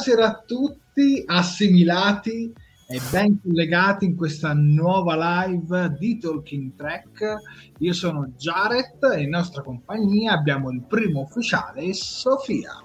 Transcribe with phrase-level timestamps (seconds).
[0.00, 2.50] Buonasera a tutti, assimilati
[2.88, 7.36] e ben collegati in questa nuova live di Talking Track.
[7.80, 12.80] Io sono Jared e in nostra compagnia abbiamo il primo ufficiale, Sofia.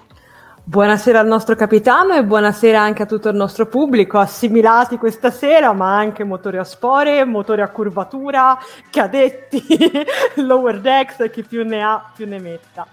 [0.61, 5.71] Buonasera al nostro capitano e buonasera anche a tutto il nostro pubblico, assimilati questa sera,
[5.71, 8.57] ma anche motori a spore, motori a curvatura,
[8.89, 9.63] cadetti,
[10.43, 12.85] lower decks e chi più ne ha più ne metta.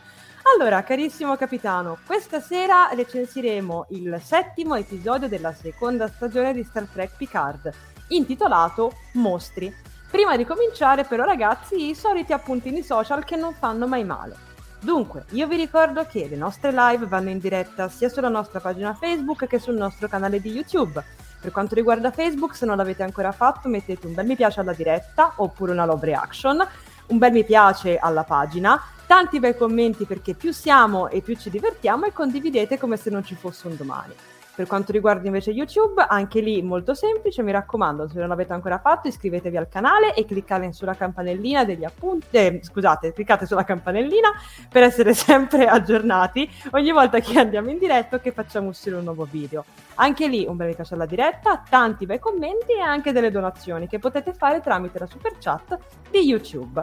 [0.55, 7.17] Allora, carissimo capitano, questa sera recensiremo il settimo episodio della seconda stagione di Star Trek
[7.17, 7.73] Picard,
[8.09, 9.75] intitolato Mostri.
[10.11, 14.37] Prima di cominciare, però, ragazzi, i soliti appuntini social che non fanno mai male.
[14.79, 18.95] Dunque, io vi ricordo che le nostre live vanno in diretta sia sulla nostra pagina
[18.95, 21.03] Facebook che sul nostro canale di YouTube.
[21.41, 24.75] Per quanto riguarda Facebook, se non l'avete ancora fatto, mettete un bel mi piace alla
[24.75, 26.65] diretta oppure una love reaction,
[27.13, 31.51] un bel mi piace alla pagina tanti bei commenti perché più siamo e più ci
[31.51, 34.15] divertiamo e condividete come se non ci fosse un domani.
[34.55, 38.79] Per quanto riguarda invece YouTube, anche lì molto semplice, mi raccomando, se non l'avete ancora
[38.79, 44.31] fatto iscrivetevi al canale e cliccate sulla campanellina degli appunti, eh, scusate, cliccate sulla campanellina
[44.69, 49.05] per essere sempre aggiornati ogni volta che andiamo in diretta o che facciamo uscire un
[49.05, 49.65] nuovo video.
[49.95, 53.99] Anche lì un bel piace alla diretta, tanti bei commenti e anche delle donazioni che
[53.99, 55.79] potete fare tramite la super chat
[56.11, 56.83] di YouTube.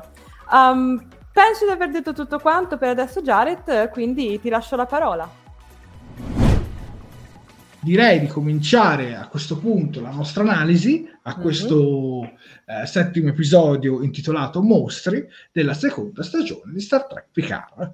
[0.51, 5.29] Um, Penso di aver detto tutto quanto per adesso, Jared, quindi ti lascio la parola.
[7.81, 11.41] Direi di cominciare a questo punto la nostra analisi a mhm.
[11.41, 12.81] questo mm-hmm.
[12.81, 17.93] eh, settimo episodio intitolato Mostri della seconda stagione di Star Trek Picard.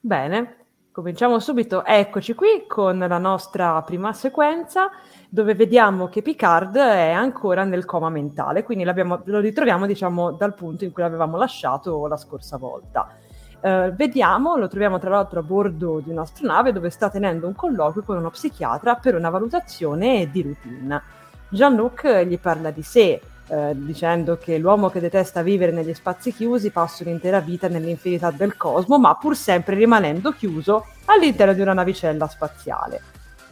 [0.00, 0.60] Bene,
[0.92, 4.90] Cominciamo subito, eccoci qui con la nostra prima sequenza
[5.28, 10.82] dove vediamo che Picard è ancora nel coma mentale, quindi lo ritroviamo diciamo dal punto
[10.82, 13.16] in cui l'avevamo lasciato la scorsa volta.
[13.60, 18.02] Uh, vediamo, lo troviamo tra l'altro a bordo di un'astronave dove sta tenendo un colloquio
[18.02, 21.02] con uno psichiatra per una valutazione di routine.
[21.50, 26.70] Jean-Luc gli parla di sé, eh, dicendo che l'uomo che detesta vivere negli spazi chiusi
[26.70, 32.28] passa un'intera vita nell'infinità del cosmo, ma pur sempre rimanendo chiuso all'interno di una navicella
[32.28, 33.02] spaziale.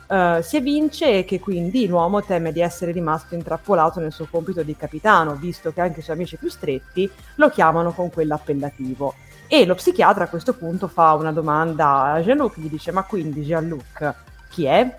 [0.07, 4.75] Uh, si evince che quindi l'uomo teme di essere rimasto intrappolato nel suo compito di
[4.75, 9.15] capitano, visto che anche i suoi amici più stretti lo chiamano con quell'appellativo.
[9.50, 13.41] E lo psichiatra a questo punto fa una domanda a Jean-Luc, gli dice ma quindi
[13.41, 14.15] Jean-Luc
[14.50, 14.95] chi è?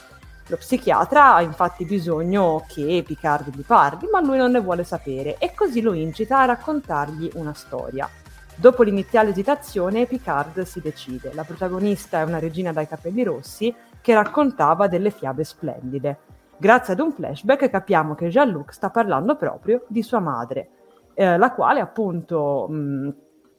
[0.48, 5.38] Lo psichiatra ha infatti bisogno che Picard gli parli, ma lui non ne vuole sapere
[5.38, 8.10] e così lo incita a raccontargli una storia.
[8.56, 11.31] Dopo l'iniziale esitazione, Picard si decide.
[11.36, 16.18] La protagonista è una regina dai capelli rossi che raccontava delle fiabe splendide.
[16.57, 20.69] Grazie ad un flashback capiamo che Jean-Luc sta parlando proprio di sua madre,
[21.13, 23.10] eh, la quale appunto mh,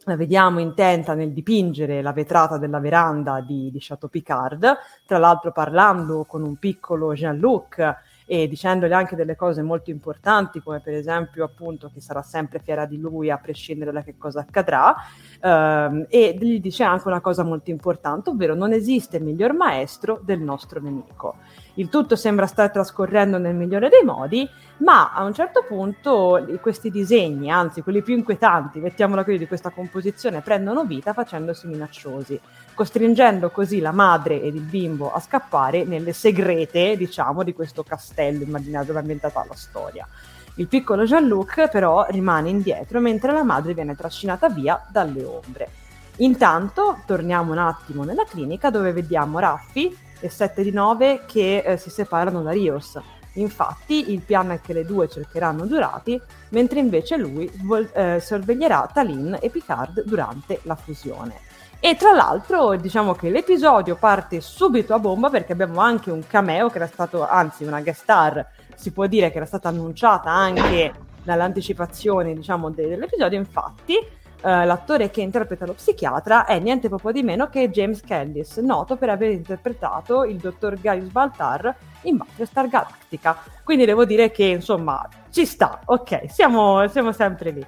[0.04, 4.76] la vediamo intenta nel dipingere la vetrata della veranda di, di Chateau Picard,
[5.06, 10.80] tra l'altro parlando con un piccolo Jean-Luc e dicendogli anche delle cose molto importanti, come
[10.80, 14.94] per esempio appunto che sarà sempre fiera di lui a prescindere da che cosa accadrà,
[15.40, 20.40] ehm, e gli dice anche una cosa molto importante, ovvero non esiste miglior maestro del
[20.40, 21.34] nostro nemico.
[21.74, 26.90] Il tutto sembra stare trascorrendo nel migliore dei modi, ma a un certo punto questi
[26.90, 32.40] disegni, anzi quelli più inquietanti, mettiamola così, di questa composizione, prendono vita facendosi minacciosi
[32.80, 38.42] costringendo così la madre ed il bimbo a scappare nelle segrete, diciamo, di questo castello
[38.42, 40.08] immaginario dove è la storia.
[40.54, 45.68] Il piccolo Jean-Luc però rimane indietro mentre la madre viene trascinata via dalle ombre.
[46.16, 51.76] Intanto torniamo un attimo nella clinica dove vediamo Raffi e 7 di 9 che eh,
[51.76, 52.98] si separano da Rios.
[53.34, 56.20] Infatti il piano è che le due cercheranno Durati,
[56.50, 61.48] mentre invece lui vol- eh, sorveglierà Talin e Picard durante la fusione.
[61.82, 66.68] E tra l'altro diciamo che l'episodio parte subito a bomba perché abbiamo anche un cameo
[66.68, 70.92] che era stato, anzi una guest star, si può dire che era stata annunciata anche
[71.22, 73.94] dall'anticipazione diciamo, dell'episodio, infatti
[74.42, 78.96] Uh, l'attore che interpreta lo psichiatra è niente poco di meno che James Callis, noto
[78.96, 83.36] per aver interpretato il dottor Gaius Baltar in Battlestar Galactica.
[83.62, 87.66] Quindi devo dire che insomma ci sta, ok, siamo, siamo sempre lì.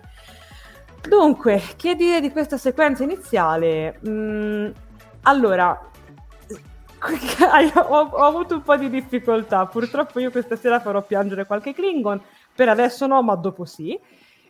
[1.06, 3.98] Dunque, che dire di questa sequenza iniziale?
[4.08, 4.70] Mm,
[5.22, 5.78] allora,
[7.74, 9.66] ho, ho, avuto un po' di difficoltà.
[9.66, 12.22] Purtroppo io questa sera farò piangere qualche Klingon.
[12.54, 13.98] Per adesso no, ma dopo sì.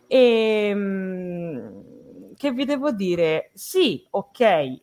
[0.07, 1.67] E mm,
[2.43, 3.51] che vi devo dire?
[3.53, 4.81] Sì, ok,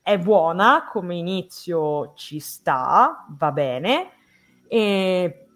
[0.00, 4.08] è buona come inizio, ci sta, va bene.
[4.66, 5.48] E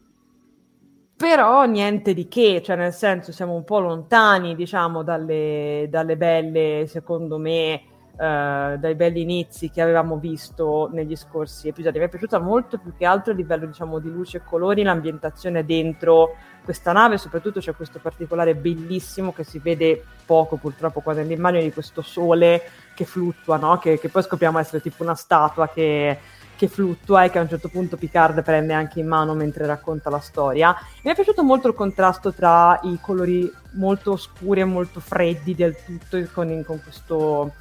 [1.17, 6.85] però niente di che, cioè nel senso siamo un po' lontani, diciamo, dalle, dalle belle,
[6.87, 7.73] secondo me,
[8.19, 11.99] eh, dai belli inizi che avevamo visto negli scorsi episodi.
[11.99, 15.65] Mi è piaciuta molto più che altro a livello, diciamo, di luce e colori, l'ambientazione
[15.65, 16.35] dentro
[16.69, 21.73] questa nave, soprattutto c'è questo particolare bellissimo che si vede poco purtroppo qua nell'immagine di
[21.73, 22.61] questo sole
[22.95, 23.79] che fluttua, no?
[23.79, 26.19] che, che poi scopriamo essere tipo una statua che
[26.59, 30.11] che fluttua e che a un certo punto Picard prende anche in mano mentre racconta
[30.11, 30.77] la storia.
[31.05, 35.77] Mi è piaciuto molto il contrasto tra i colori molto scuri e molto freddi del
[35.85, 37.53] tutto con, con, questo,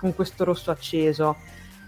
[0.00, 1.36] con questo, rosso acceso.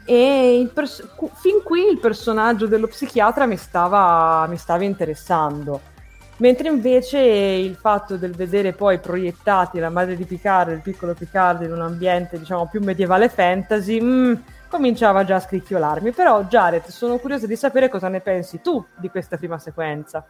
[0.05, 1.05] E pers-
[1.35, 5.91] fin qui il personaggio dello psichiatra mi stava, mi stava interessando.
[6.39, 11.63] Mentre invece il fatto del vedere poi proiettati la madre di Picard il piccolo Picard
[11.63, 14.35] in un ambiente diciamo più medievale fantasy, mm,
[14.69, 16.13] cominciava già a scricchiolarmi.
[16.13, 20.27] Però, Jared, sono curiosa di sapere cosa ne pensi tu di questa prima sequenza.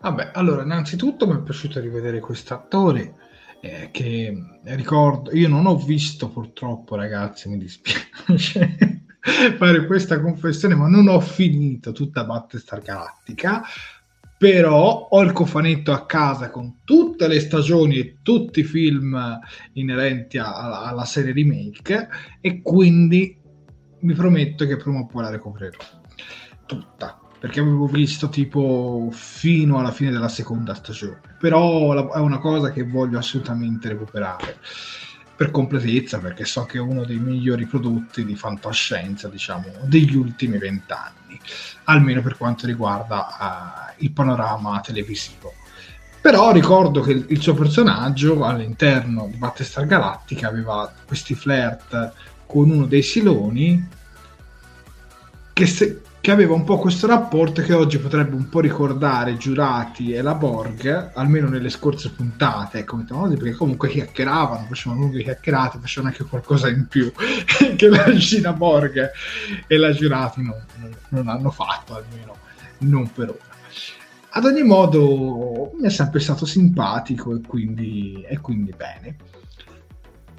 [0.00, 3.14] Vabbè, allora, innanzitutto mi è piaciuto rivedere questo attore.
[3.60, 9.06] Eh, che ricordo, io non ho visto purtroppo, ragazzi, mi dispiace
[9.58, 13.62] fare questa confessione, ma non ho finito tutta Battlestar Galactica
[14.38, 19.38] però ho il cofanetto a casa con tutte le stagioni e tutti i film
[19.72, 22.08] inerenti a, alla serie remake
[22.40, 23.38] e quindi
[24.00, 25.78] mi prometto che prima o poi la recupererò
[26.66, 31.20] tutta perché avevo visto tipo fino alla fine della seconda stagione.
[31.38, 34.58] Però è una cosa che voglio assolutamente recuperare
[35.36, 40.56] per completezza perché so che è uno dei migliori prodotti di fantascienza diciamo degli ultimi
[40.56, 41.38] vent'anni
[41.84, 43.26] almeno per quanto riguarda
[43.96, 45.52] uh, il panorama televisivo.
[46.20, 52.12] Però ricordo che il suo personaggio all'interno di Battlestar Galactica aveva questi flirt
[52.46, 53.88] con uno dei Siloni
[55.52, 60.12] che, se, che aveva un po' questo rapporto che oggi potrebbe un po' ricordare Giurati
[60.12, 66.12] e la Borg, almeno nelle scorse puntate, ecco, perché comunque chiacchieravano, facevano lunghe chiacchierate, facevano
[66.12, 67.12] anche qualcosa in più
[67.76, 69.08] che la Gina Borg
[69.68, 72.36] e la Giurati non, non, non hanno fatto, almeno
[72.78, 73.38] non per ora.
[74.30, 79.16] Ad ogni modo mi è sempre stato simpatico e quindi, e quindi bene.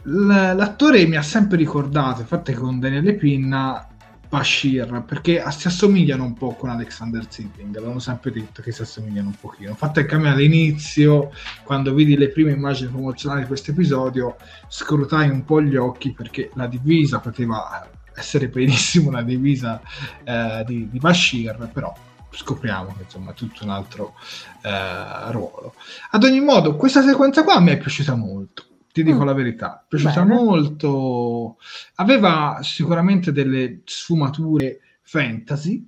[0.03, 3.87] L'attore mi ha sempre ricordato, infatti con Daniele Pinna,
[4.29, 9.29] Bashir, perché si assomigliano un po' con Alexander Zilling, l'hanno sempre detto che si assomigliano
[9.29, 9.69] un pochino.
[9.69, 11.31] Infatti anche a me all'inizio,
[11.63, 14.35] quando vidi le prime immagini promozionali di questo episodio,
[14.67, 19.81] scrutai un po' gli occhi perché la divisa poteva essere benissimo una divisa
[20.23, 21.93] eh, di, di Bashir, però
[22.29, 24.15] scopriamo che insomma è tutto un altro
[24.61, 25.73] eh, ruolo.
[26.11, 28.65] Ad ogni modo, questa sequenza qua mi è piaciuta molto.
[28.97, 29.25] Ti dico mm.
[29.25, 30.33] la verità, è piaciuta Bene.
[30.33, 31.57] molto.
[31.97, 35.87] Aveva sicuramente delle sfumature fantasy,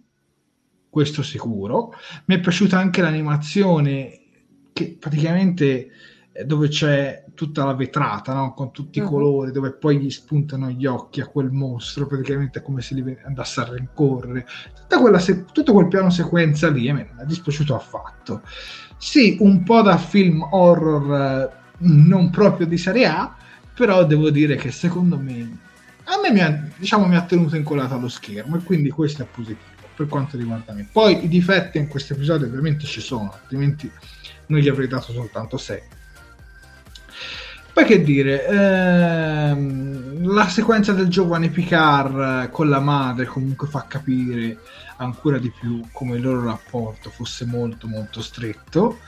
[0.88, 1.92] questo sicuro.
[2.26, 4.20] Mi è piaciuta anche l'animazione
[4.72, 5.90] che praticamente
[6.32, 8.54] eh, dove c'è tutta la vetrata no?
[8.54, 9.10] con tutti i uh-huh.
[9.10, 13.18] colori, dove poi gli spuntano gli occhi a quel mostro, praticamente è come se li
[13.26, 14.46] andasse a rincorrere.
[15.18, 18.44] Se- tutto quel piano sequenza lì a me non è dispiaciuto affatto.
[18.98, 23.36] Sì, un po' da film horror eh, non proprio di serie A,
[23.74, 25.68] però devo dire che secondo me
[26.06, 29.26] a me mi ha, diciamo, mi ha tenuto incollato allo schermo e quindi questo è
[29.26, 30.88] positivo per quanto riguarda me.
[30.92, 33.92] Poi i difetti in questo episodio ovviamente ci sono, altrimenti
[34.48, 35.82] non gli avrei dato soltanto 6
[37.80, 44.58] poi che dire, ehm, la sequenza del giovane Picard con la madre comunque fa capire
[44.98, 49.00] ancora di più come il loro rapporto fosse molto molto stretto,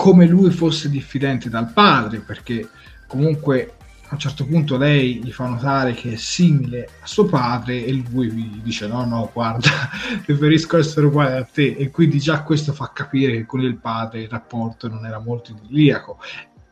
[0.00, 2.66] come lui fosse diffidente dal padre, perché
[3.06, 7.84] comunque a un certo punto lei gli fa notare che è simile a suo padre
[7.84, 9.68] e lui gli dice no no guarda
[10.24, 11.76] preferisco essere uguale a te.
[11.76, 15.50] E quindi già questo fa capire che con il padre il rapporto non era molto
[15.52, 16.18] idilliaco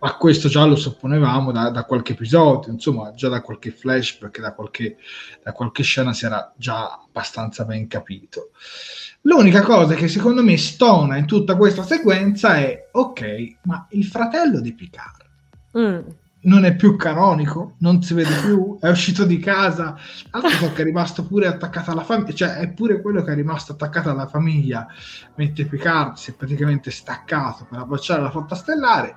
[0.01, 4.53] ma questo già lo supponevamo da, da, qualche episodio, insomma, già da qualche flashback, da
[4.53, 4.97] qualche,
[5.43, 8.51] da qualche scena si era già abbastanza ben capito.
[9.23, 14.61] L'unica cosa che secondo me stona in tutta questa sequenza è, ok, ma il fratello
[14.61, 15.25] di Picard
[15.77, 15.99] mm.
[16.43, 19.99] non è più canonico, non si vede più, è uscito di casa,
[20.31, 23.73] altro che è rimasto pure attaccato alla famiglia, cioè è pure quello che è rimasto
[23.73, 24.87] attaccato alla famiglia,
[25.35, 29.17] mentre Picard si è praticamente staccato per abbracciare la flotta stellare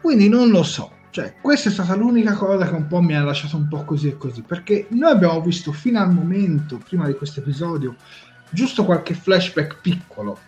[0.00, 0.98] quindi non lo so.
[1.10, 4.08] Cioè, questa è stata l'unica cosa che un po' mi ha lasciato un po' così
[4.08, 7.96] e così, perché noi abbiamo visto fino al momento, prima di questo episodio,
[8.50, 10.38] giusto qualche flashback piccolo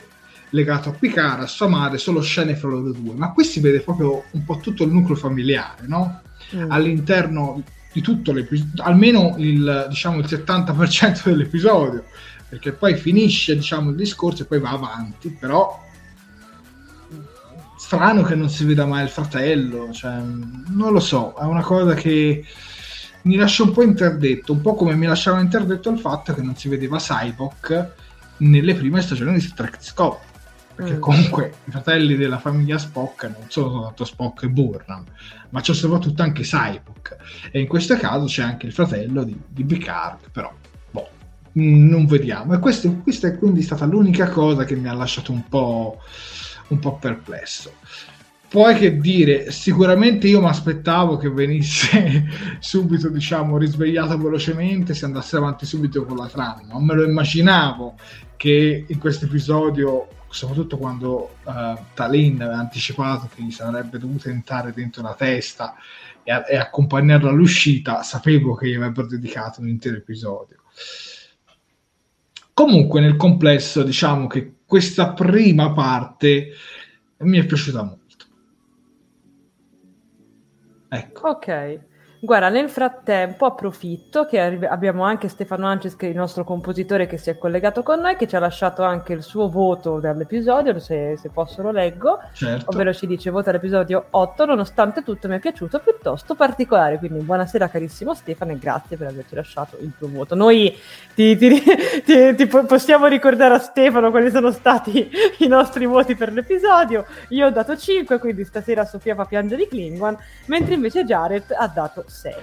[0.50, 3.80] legato a Picard, a sua madre, solo scene fra loro due, ma qui si vede
[3.80, 6.20] proprio un po' tutto il nucleo familiare, no?
[6.54, 6.70] Mm.
[6.70, 12.04] All'interno di tutto l'episodio, almeno il, diciamo, il 70% dell'episodio,
[12.48, 15.80] perché poi finisce diciamo, il discorso e poi va avanti, però
[17.92, 21.92] strano che non si veda mai il fratello, cioè, non lo so, è una cosa
[21.92, 22.42] che
[23.22, 26.56] mi lascia un po' interdetto, un po' come mi lasciava interdetto il fatto che non
[26.56, 27.92] si vedeva Cyborg
[28.38, 30.30] nelle prime stagioni di Trek Discovery
[30.74, 31.00] perché mm.
[31.00, 35.04] comunque i fratelli della famiglia Spock non sono soltanto Spock e Burnham,
[35.50, 37.16] ma c'è soprattutto anche Cyborg
[37.50, 40.50] e in questo caso c'è anche il fratello di, di Picard, però
[40.90, 41.08] boh,
[41.52, 45.46] non vediamo e questo, questa è quindi stata l'unica cosa che mi ha lasciato un
[45.46, 46.00] po'
[46.72, 47.72] un po' perplesso.
[48.52, 52.26] Poi che dire, sicuramente io mi aspettavo che venisse
[52.60, 56.60] subito, diciamo, risvegliato velocemente, si andasse avanti subito con la trama.
[56.68, 57.94] Non me lo immaginavo
[58.36, 64.74] che in questo episodio, soprattutto quando uh, Talin aveva anticipato che gli sarebbe dovuto entrare
[64.74, 65.74] dentro la testa
[66.22, 70.58] e, e accompagnarlo all'uscita, sapevo che gli avrebbero dedicato un intero episodio.
[72.52, 76.52] Comunque, nel complesso, diciamo che questa prima parte
[77.18, 78.24] mi è piaciuta molto.
[80.88, 81.28] Ecco.
[81.28, 81.80] Ok.
[82.24, 87.30] Guarda, nel frattempo approfitto che arri- abbiamo anche Stefano Ances, il nostro compositore che si
[87.30, 91.30] è collegato con noi, che ci ha lasciato anche il suo voto dell'episodio, se, se
[91.30, 92.70] posso lo leggo, certo.
[92.70, 97.68] ovvero ci dice vota l'episodio 8, nonostante tutto mi è piaciuto piuttosto particolare, quindi buonasera
[97.68, 100.36] carissimo Stefano e grazie per averci lasciato il tuo voto.
[100.36, 100.78] Noi
[101.16, 101.60] ti, ti,
[102.06, 105.10] ti, ti possiamo ricordare a Stefano quali sono stati
[105.42, 109.66] i nostri voti per l'episodio, io ho dato 5, quindi stasera Sofia fa piangere i
[109.66, 112.34] Klingon, mentre invece Jared ha dato 6.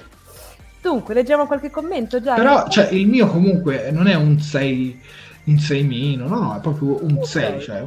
[0.81, 2.35] Dunque, leggiamo qualche commento già.
[2.35, 5.01] Però cioè, il mio comunque non è un 6,
[5.45, 7.25] un 6 meno, no, no, è proprio un okay.
[7.25, 7.85] 6, cioè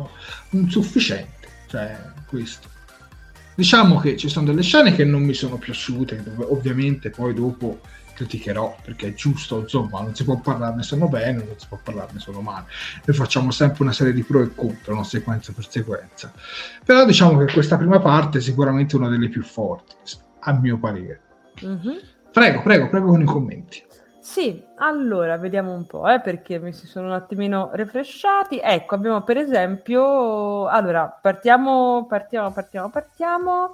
[0.50, 1.96] un sufficiente, cioè
[2.26, 2.68] questo.
[3.54, 7.80] Diciamo che ci sono delle scene che non mi sono piaciute, dove ovviamente poi dopo
[8.14, 12.18] criticherò perché è giusto, insomma, non si può parlarne solo bene, non si può parlarne
[12.18, 12.66] solo male.
[13.04, 16.32] Noi facciamo sempre una serie di pro e contro, non sequenza per sequenza.
[16.84, 19.94] Però diciamo che questa prima parte è sicuramente una delle più forti,
[20.40, 21.21] a mio parere.
[21.66, 21.98] Mm-hmm.
[22.32, 23.82] Prego, prego, prego con i commenti.
[24.22, 28.60] Sì, allora vediamo un po', eh, perché mi si sono un attimino refresciati.
[28.62, 33.72] Ecco, abbiamo per esempio, allora partiamo, partiamo, partiamo, partiamo.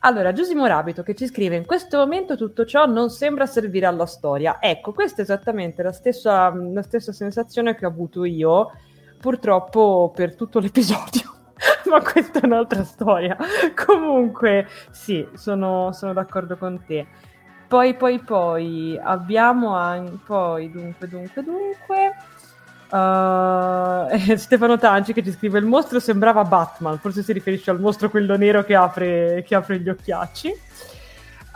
[0.00, 4.06] Allora, Giusimo Rabito che ci scrive: In questo momento tutto ciò non sembra servire alla
[4.06, 4.58] storia.
[4.60, 8.72] Ecco, questa è esattamente la stessa, la stessa sensazione che ho avuto io,
[9.20, 11.41] purtroppo, per tutto l'episodio.
[11.90, 13.36] Ma questa è un'altra storia.
[13.86, 17.06] Comunque, sì, sono, sono d'accordo con te.
[17.68, 20.18] Poi, poi, poi abbiamo anche.
[20.24, 22.14] Poi, dunque, dunque, dunque.
[22.90, 26.98] Uh, Stefano Tanci che ci scrive: Il mostro sembrava Batman.
[26.98, 30.52] Forse si riferisce al mostro quello nero che apre, che apre gli occhiacci.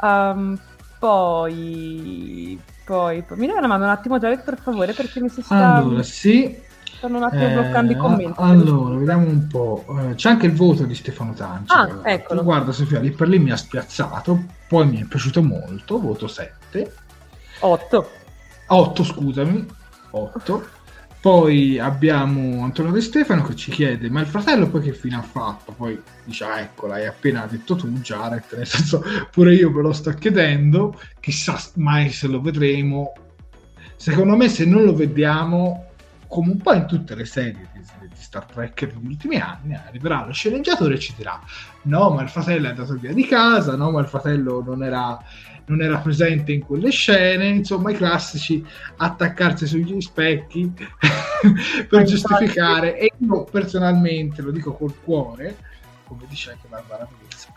[0.01, 0.59] Um,
[0.99, 5.43] poi, poi, poi, mi dai una mano un attimo, Jared, per favore, perché mi si
[5.43, 5.75] sta.
[5.75, 6.65] Allora, sì.
[7.07, 8.41] Stanno un attimo eh, bloccando i commenti.
[8.41, 9.85] Allora, vediamo un po'.
[10.01, 11.73] Eh, c'è anche il voto di Stefano Tanci.
[11.73, 12.43] Ah, eccolo.
[12.43, 14.45] Guarda, Sofia, lì per lì mi ha spiazzato.
[14.67, 16.01] Poi mi è piaciuto molto.
[16.01, 16.93] Voto 7.
[17.61, 18.11] 8.
[18.67, 19.67] 8, scusami.
[20.11, 20.67] 8.
[21.21, 25.23] Poi abbiamo Antonio De Stefano che ci chiede: Ma il fratello poi che fine ha
[25.23, 25.71] fatto?
[25.71, 28.43] Poi dice: Ah, ecco, l'hai appena detto tu, Jared.
[28.57, 30.99] Nel senso, pure io me lo sto chiedendo.
[31.21, 33.13] Chissà mai se lo vedremo.
[33.95, 35.86] Secondo me, se non lo vediamo,
[36.29, 40.25] come un po' in tutte le serie di, di Star Trek degli ultimi anni, arriverà
[40.25, 41.41] lo sceneggiatore e ci dirà:
[41.83, 43.77] No, ma il fratello è andato via di casa.
[43.77, 45.19] No, ma il fratello non era
[45.67, 48.65] non era presente in quelle scene, insomma i classici
[48.99, 50.73] attaccarsi sugli specchi
[51.89, 55.57] per giustificare e io personalmente lo dico col cuore
[56.07, 57.49] come dice anche Barbara Pizzo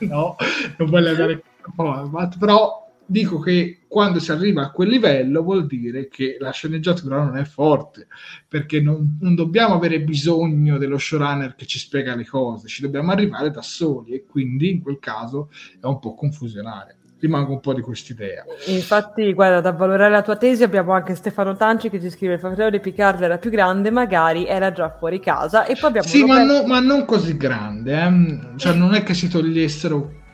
[0.06, 0.36] no,
[0.78, 1.42] non voglio andare
[2.38, 7.38] però dico che quando si arriva a quel livello vuol dire che la sceneggiatura non
[7.38, 8.08] è forte,
[8.46, 13.12] perché non, non, dobbiamo avere bisogno dello showrunner che ci spiega le cose, ci dobbiamo
[13.12, 15.48] arrivare da soli e quindi in quel caso
[15.80, 16.98] è un po' confusionale.
[17.18, 18.44] Rimango un po' di quest'idea.
[18.66, 22.40] Infatti, guarda, da valorare la tua tesi abbiamo anche Stefano Tanci che ci scrive il
[22.40, 25.64] fratello di Picard era più grande, magari era già fuori casa.
[25.64, 28.58] E poi abbiamo sì, ma, no, ma, non così grande, eh?
[28.58, 30.24] cioè non è che si togliessero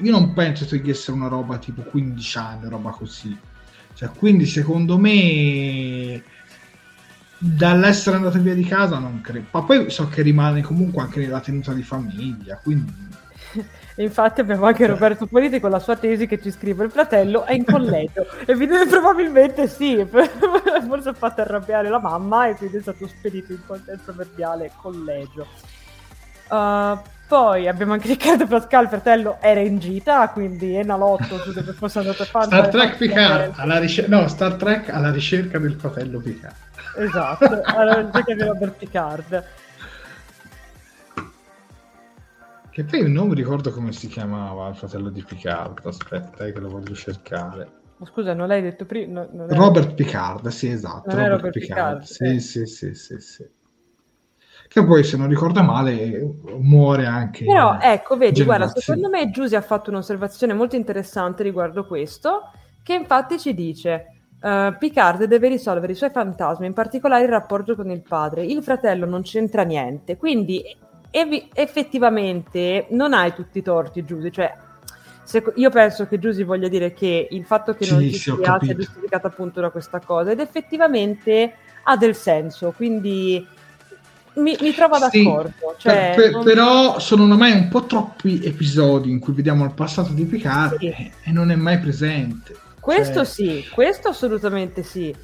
[0.00, 3.36] io non penso togliessero una roba tipo 15 anni, roba così.
[3.94, 6.22] Cioè, quindi secondo me
[7.42, 9.46] dall'essere andato via di casa non credo.
[9.50, 13.08] Ma poi so che rimane comunque anche nella tenuta di famiglia, quindi...
[13.96, 17.52] Infatti abbiamo anche Roberto Politi con la sua tesi che ci scrive il fratello è
[17.52, 18.56] in collegio e
[18.88, 24.14] probabilmente sì, forse ha fatto arrabbiare la mamma e quindi è stato spedito in consenso
[24.14, 25.46] verbiale collegio.
[26.48, 26.98] Uh,
[27.30, 32.00] poi abbiamo anche Riccardo Pascal, fratello, era in gita, quindi è Enalotto su dove fosse
[32.00, 32.46] andato a fare.
[32.46, 36.56] Star Trek Picard, alla ricer- no, Star Trek alla ricerca del fratello Picard.
[36.96, 39.44] Esatto, alla ricerca di Robert Picard.
[42.70, 46.58] Che poi non mi ricordo come si chiamava il fratello di Picard, aspetta eh, che
[46.58, 47.70] lo voglio cercare.
[48.06, 49.24] Scusa, non l'hai detto prima?
[49.30, 51.10] No, Robert Picard, sì, esatto.
[51.10, 52.00] Robert, Robert, Picard.
[52.00, 52.40] Picard sì, eh.
[52.40, 53.58] sì, sì, sì, sì
[54.70, 57.44] che poi se non ricordo male muore anche.
[57.44, 62.52] Però ecco, vedi, guarda, secondo me Giusy ha fatto un'osservazione molto interessante riguardo questo,
[62.84, 67.74] che infatti ci dice uh, Picard deve risolvere i suoi fantasmi, in particolare il rapporto
[67.74, 68.44] con il padre.
[68.44, 70.62] Il fratello non c'entra niente, quindi
[71.10, 74.54] ev- effettivamente non hai tutti i torti, Giusy, cioè
[75.56, 78.74] io penso che Giusy voglia dire che il fatto che sì, non ci sia sia
[78.76, 83.44] giustificato appunto da questa cosa ed effettivamente ha del senso, quindi
[84.34, 85.52] mi, mi trovo d'accordo.
[85.76, 89.72] Sì, cioè, per, per, Però sono ormai un po' troppi episodi in cui vediamo il
[89.72, 90.86] passato di Picard sì.
[90.88, 92.56] e, non è mai presente.
[92.78, 95.14] Questo cioè, sì, questo assolutamente sì.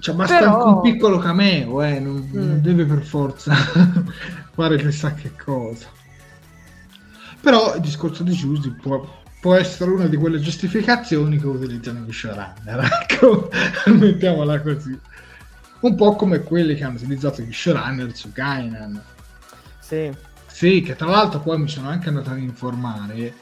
[0.00, 0.54] Cioè, basta però...
[0.56, 2.38] anche un piccolo cameo, eh, non, mm.
[2.38, 3.54] non deve per forza
[4.52, 5.86] fare chissà che cosa.
[7.40, 12.12] Però il discorso di Giusy può, può, essere una di quelle giustificazioni che utilizzano gli
[12.12, 12.88] showrunner.
[13.10, 13.50] Ecco,
[13.86, 14.98] mettiamola così
[15.80, 19.02] un po' come quelli che hanno utilizzato gli showrunner su Gainan.
[19.78, 20.10] Sì.
[20.46, 23.34] Sì, che tra l'altro poi mi sono anche andato ad informare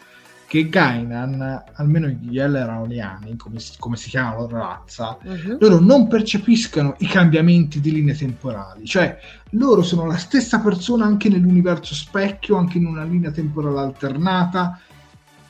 [0.48, 5.59] che Gainan, almeno gli Elroniani, come, come si chiama la loro razza, uh-huh.
[5.61, 9.18] loro non percepiscono i cambiamenti di linee temporali, cioè
[9.51, 14.81] loro sono la stessa persona anche nell'universo specchio, anche in una linea temporale alternata,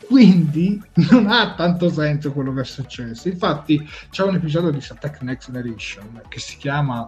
[0.08, 3.28] quindi non ha tanto senso quello che è successo.
[3.28, 7.06] Infatti c'è un episodio di Star Trek Next Generation che si chiama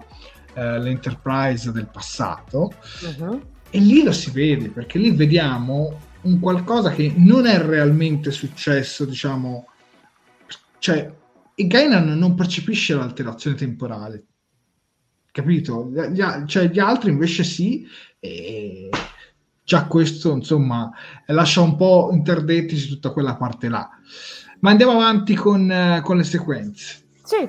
[0.52, 3.42] eh, l'Enterprise del passato uh-huh.
[3.70, 9.06] e lì lo si vede perché lì vediamo un qualcosa che non è realmente successo,
[9.06, 9.66] diciamo,
[10.78, 11.10] cioè,
[11.54, 14.26] e Gainan non percepisce l'alterazione temporale,
[15.32, 15.90] capito?
[15.90, 17.86] Gli, cioè, gli altri invece sì,
[18.18, 18.90] e
[19.70, 20.90] già questo, insomma,
[21.26, 23.88] lascia un po' interdetti su tutta quella parte là.
[24.58, 27.04] Ma andiamo avanti con, con le sequenze.
[27.22, 27.48] Sì,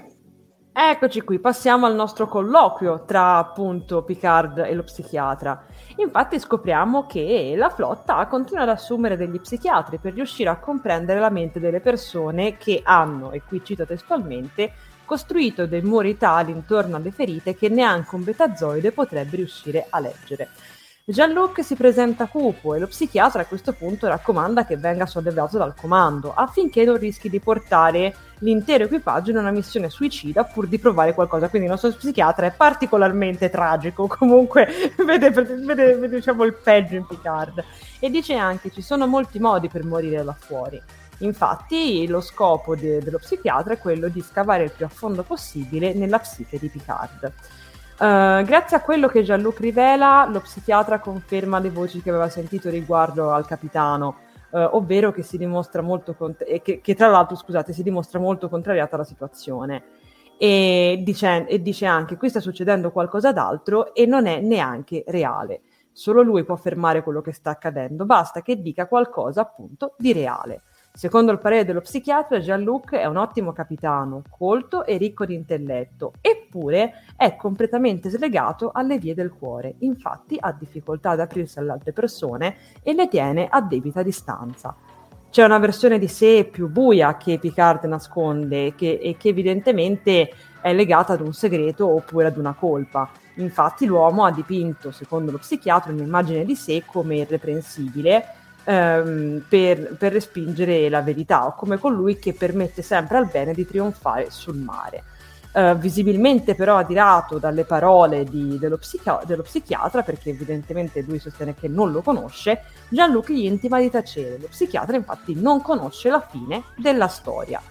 [0.74, 5.66] Eccoci qui, passiamo al nostro colloquio tra appunto Picard e lo psichiatra.
[5.98, 11.30] Infatti scopriamo che la flotta continua ad assumere degli psichiatri per riuscire a comprendere la
[11.30, 14.72] mente delle persone che hanno, e qui cito testualmente,
[15.04, 20.50] costruito dei muri tali intorno alle ferite che neanche un betazoide potrebbe riuscire a leggere.
[21.04, 25.74] Jean-Luc si presenta cupo e lo psichiatra a questo punto raccomanda che venga sollevato dal
[25.76, 31.16] comando affinché non rischi di portare l'intero equipaggio in una missione suicida pur di provare
[31.16, 31.50] qualcosa.
[31.50, 34.68] Quindi il nostro psichiatra è particolarmente tragico, comunque
[35.04, 37.64] vede, vede, vede diciamo, il peggio in Picard.
[38.00, 40.80] E dice anche che ci sono molti modi per morire là fuori.
[41.20, 45.94] Infatti lo scopo de- dello psichiatra è quello di scavare il più a fondo possibile
[45.94, 47.32] nella psiche di Picard.
[48.02, 52.68] Uh, grazie a quello che Gianluc rivela, lo psichiatra conferma le voci che aveva sentito
[52.72, 54.16] riguardo al capitano,
[54.50, 58.50] uh, ovvero che si dimostra molto cont- che, che, tra l'altro, scusate, si dimostra molto
[58.50, 59.84] contrariata alla situazione.
[60.40, 65.62] E dice, e dice anche: Qui sta succedendo qualcosa d'altro e non è neanche reale.
[65.92, 70.64] Solo lui può fermare quello che sta accadendo, basta che dica qualcosa appunto di reale.
[70.94, 76.12] Secondo il parere dello psichiatra, Jean-Luc è un ottimo capitano, colto e ricco di intelletto,
[76.20, 79.76] eppure è completamente slegato alle vie del cuore.
[79.80, 84.76] Infatti ha difficoltà ad aprirsi alle altre persone e le tiene a debita distanza.
[85.30, 90.30] C'è una versione di sé più buia che Picard nasconde che, e che evidentemente
[90.62, 93.10] è legata ad un segreto oppure ad una colpa.
[93.36, 98.26] Infatti l'uomo ha dipinto, secondo lo psichiatra, un'immagine di sé come irreprensibile,
[98.63, 103.65] ehm, per, per, respingere la verità, o come colui che permette sempre al bene di
[103.65, 105.04] trionfare sul mare.
[105.54, 111.54] Uh, visibilmente però adirato dalle parole di, dello, psichi- dello, psichiatra, perché evidentemente lui sostiene
[111.54, 114.38] che non lo conosce, Gianluca gli intima di tacere.
[114.39, 117.62] Lo psichiatra infatti non conosce la fine della storia.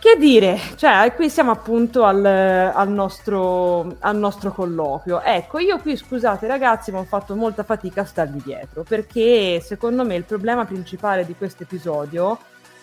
[0.00, 5.20] Che dire, cioè qui siamo appunto al, al, nostro, al, nostro, colloquio.
[5.20, 10.02] Ecco, io qui scusate ragazzi, ma ho fatto molta fatica a stargli dietro, perché secondo
[10.06, 12.38] me il problema principale di questo episodio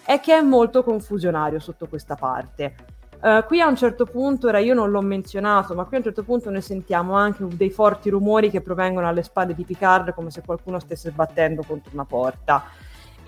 [0.06, 2.76] è che è molto confusionario sotto questa parte.
[3.20, 6.06] Uh, qui a un certo punto, ora io non l'ho menzionato, ma qui a un
[6.06, 10.30] certo punto noi sentiamo anche dei forti rumori che provengono alle spalle di Picard come
[10.30, 12.64] se qualcuno stesse sbattendo contro una porta.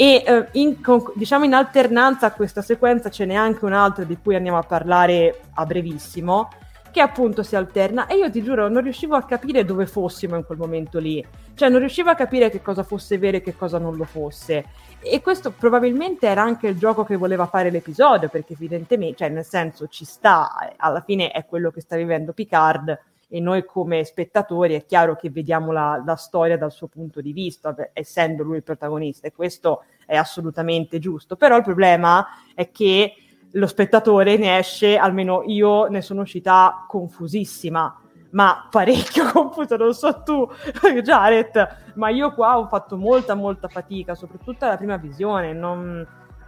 [0.02, 0.78] E eh, in,
[1.16, 5.42] diciamo in alternanza a questa sequenza ce n'è anche un'altra di cui andiamo a parlare
[5.56, 6.48] a brevissimo,
[6.90, 10.46] che appunto si alterna e io ti giuro non riuscivo a capire dove fossimo in
[10.46, 11.22] quel momento lì,
[11.54, 14.68] cioè non riuscivo a capire che cosa fosse vero e che cosa non lo fosse.
[15.02, 19.44] E questo probabilmente era anche il gioco che voleva fare l'episodio, perché evidentemente, cioè nel
[19.44, 22.98] senso ci sta, alla fine è quello che sta vivendo Picard
[23.30, 27.32] e noi come spettatori è chiaro che vediamo la, la storia dal suo punto di
[27.32, 33.14] vista, essendo lui il protagonista e questo è assolutamente giusto, però il problema è che
[33.52, 40.24] lo spettatore ne esce, almeno io ne sono uscita confusissima, ma parecchio confuso, non so
[40.24, 40.48] tu
[41.04, 46.06] Jared, ma io qua ho fatto molta molta fatica, soprattutto alla prima visione, non,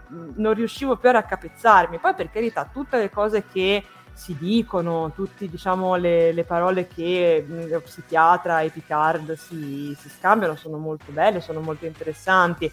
[0.09, 3.83] non riuscivo più a raccapezzarmi, poi per carità tutte le cose che
[4.21, 10.55] si dicono, tutte diciamo, le, le, parole che lo psichiatra e Picard si, si, scambiano
[10.55, 12.71] sono molto belle, sono molto interessanti,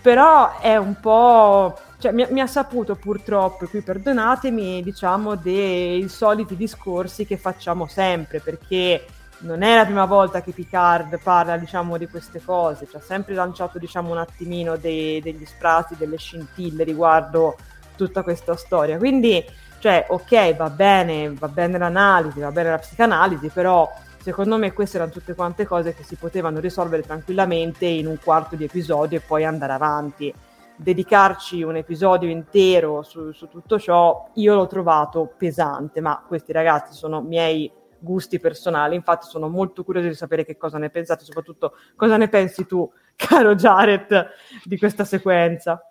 [0.00, 1.78] però è un po'...
[1.98, 8.40] Cioè, mi, mi ha saputo purtroppo, qui perdonatemi, diciamo, dei soliti discorsi che facciamo sempre,
[8.40, 9.04] perché
[9.40, 13.34] non è la prima volta che Picard parla diciamo, di queste cose, ci ha sempre
[13.34, 17.58] lanciato diciamo, un attimino dei, degli sprazzi, delle scintille riguardo
[17.96, 18.96] tutta questa storia.
[18.96, 19.44] Quindi
[19.80, 23.90] cioè, ok, va bene, va bene l'analisi, va bene la psicanalisi, però
[24.20, 28.56] secondo me queste erano tutte quante cose che si potevano risolvere tranquillamente in un quarto
[28.56, 30.32] di episodio e poi andare avanti.
[30.76, 36.94] Dedicarci un episodio intero su, su tutto ciò, io l'ho trovato pesante, ma questi ragazzi
[36.94, 41.74] sono miei gusti personali, infatti sono molto curioso di sapere che cosa ne pensate, soprattutto
[41.96, 44.28] cosa ne pensi tu, caro Jared,
[44.62, 45.82] di questa sequenza.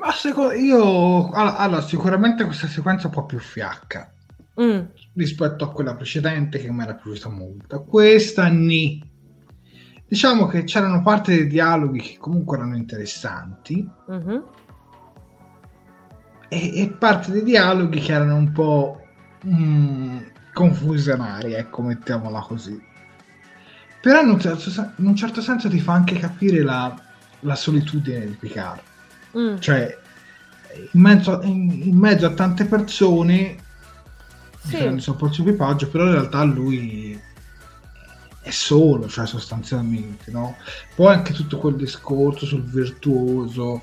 [0.00, 4.12] Ma secondo io allora, sicuramente questa sequenza è un po' più fiacca
[4.60, 4.80] mm.
[5.14, 7.82] rispetto a quella precedente che mi era piaciuta molto.
[7.84, 9.02] Questa ni.
[10.06, 14.40] Diciamo che c'erano parte dei dialoghi che comunque erano interessanti mm-hmm.
[16.48, 19.02] e, e, parte dei dialoghi che erano un po'
[19.46, 20.18] mm,
[20.54, 22.80] confusionari, ecco, mettiamola così.
[24.00, 26.94] Però in un certo, in un certo senso ti fa anche capire la,
[27.40, 28.80] la solitudine di Picard
[29.36, 29.58] Mm.
[29.58, 29.98] Cioè,
[30.92, 33.56] in, mezzo, in, in mezzo a tante persone
[34.60, 34.76] sì.
[34.76, 37.20] prende sopporto equipaggio, però in realtà lui
[38.40, 40.56] è solo, cioè sostanzialmente, no?
[40.94, 43.82] Poi anche tutto quel discorso sul virtuoso,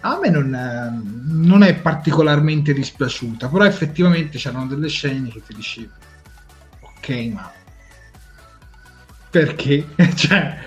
[0.00, 0.88] a me non è,
[1.32, 5.88] non è particolarmente dispiaciuta, però effettivamente c'erano delle scene che ti dici,
[6.80, 7.52] ok, ma
[9.30, 9.88] perché?
[10.14, 10.58] cioè,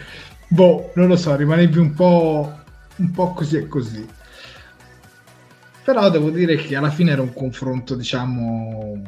[0.48, 2.60] boh, non lo so, rimanevi un po',
[2.96, 4.06] un po' così e così.
[5.88, 9.02] Però devo dire che alla fine era un confronto, diciamo,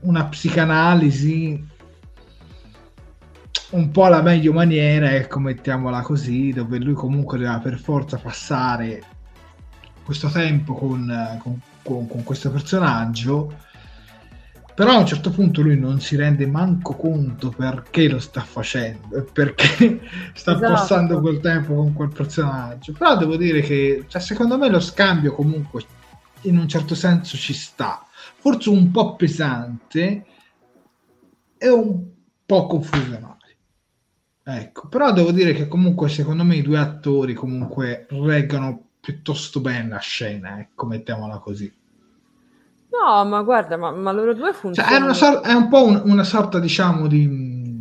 [0.00, 1.64] una psicanalisi
[3.70, 9.04] un po' alla meglio maniera, ecco, mettiamola così, dove lui comunque doveva per forza passare
[10.02, 13.54] questo tempo con, con, con, questo personaggio,
[14.78, 19.26] però a un certo punto lui non si rende manco conto perché lo sta facendo,
[19.32, 19.66] perché
[20.34, 20.72] sta esatto.
[20.72, 22.92] passando quel tempo con quel personaggio.
[22.92, 25.82] Però devo dire che, cioè, secondo me lo scambio comunque
[26.42, 30.24] in un certo senso ci sta forse un po' pesante
[31.58, 32.04] e un
[32.46, 33.56] po' confusionale.
[34.44, 39.88] Ecco, però devo dire che comunque secondo me i due attori comunque reggono piuttosto bene
[39.88, 41.77] la scena, ecco, mettiamola così.
[42.90, 45.12] No, ma guarda, ma, ma loro due funzionano.
[45.12, 47.76] Cioè, è, sor- è, un po' un, una sorta, diciamo, di,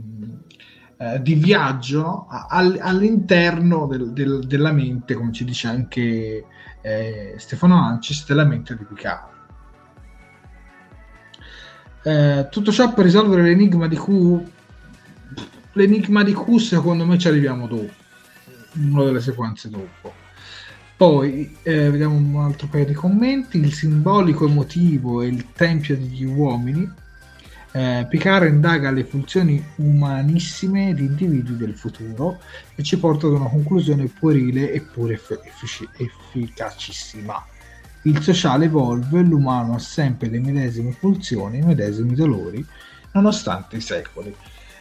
[0.97, 6.45] eh, di viaggio all- all'interno del, del, della mente, come ci dice anche
[6.81, 9.35] eh, Stefano Ancis, della mente di Picard.
[12.03, 14.41] Eh, tutto ciò per risolvere l'enigma di Q.
[15.73, 17.91] L'enigma di Q, secondo me, ci arriviamo dopo,
[18.73, 20.16] in una delle sequenze dopo.
[20.97, 23.59] Poi eh, vediamo un altro paio di commenti.
[23.59, 26.89] Il simbolico emotivo e il tempio degli uomini.
[27.71, 32.39] Eh, Picard indaga le funzioni umanissime di individui del futuro
[32.75, 37.45] e ci porta ad una conclusione puerile eppure eff- effic- efficacissima
[38.07, 42.65] il sociale evolve, l'umano ha sempre le medesime pulsioni, i medesimi dolori,
[43.11, 44.33] nonostante i secoli.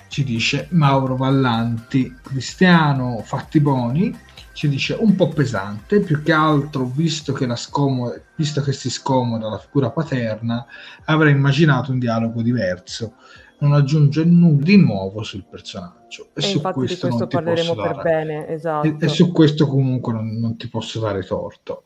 [0.08, 4.16] Ci dice Mauro Vallanti, cristiano fatti buoni,
[4.56, 9.50] ci dice un po' pesante, più che altro visto che, scomoda, visto che si scomoda
[9.50, 10.64] la figura paterna,
[11.04, 13.16] avrei immaginato un dialogo diverso.
[13.58, 16.28] Non aggiunge nulla di nuovo sul personaggio.
[16.32, 18.86] E, e su questo, questo parleremo per dare, bene, esatto.
[18.86, 21.82] E, e, su questo comunque non, non ti posso dare torto.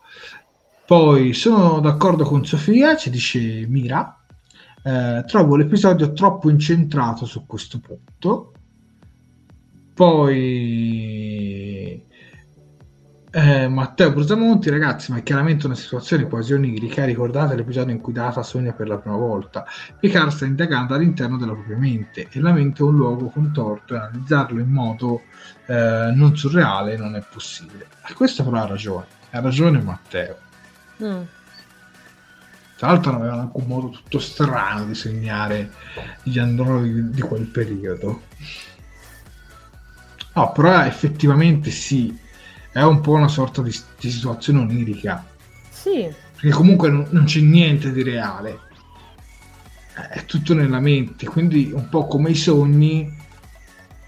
[0.87, 4.16] Poi sono d'accordo con Sofia, ci dice Mira.
[4.83, 8.52] Eh, trovo l'episodio troppo incentrato su questo punto.
[9.92, 11.39] Poi
[13.32, 17.04] eh, Matteo Brusamonti, ragazzi, ma è chiaramente una situazione quasi onirica.
[17.04, 19.64] Ricordate l'episodio in cui Data sogna per la prima volta?
[19.98, 23.98] Picard sta indagando all'interno della propria mente e la mente è un luogo contorto e
[23.98, 25.22] analizzarlo in modo
[25.66, 27.86] eh, non surreale non è possibile.
[28.08, 30.36] E questo però ha ragione, ha ragione Matteo.
[31.02, 31.22] Mm.
[32.76, 35.70] Tra l'altro avevano anche un modo tutto strano di segnare
[36.22, 38.22] gli androidi di quel periodo.
[40.32, 42.16] No, però effettivamente sì,
[42.72, 45.24] è un po' una sorta di, di situazione onirica.
[45.68, 46.12] Sì.
[46.33, 48.59] Perché comunque non, non c'è niente di reale.
[50.11, 53.12] È tutto nella mente, quindi un po' come i sogni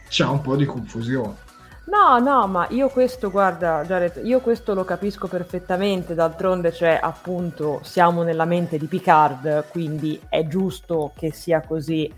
[0.09, 1.40] c'è un po' di confusione.
[1.85, 7.81] No, no, ma io questo, guarda, Jared, io questo lo capisco perfettamente, d'altronde, cioè, appunto,
[7.83, 12.11] siamo nella mente di Picard, quindi è giusto che sia così.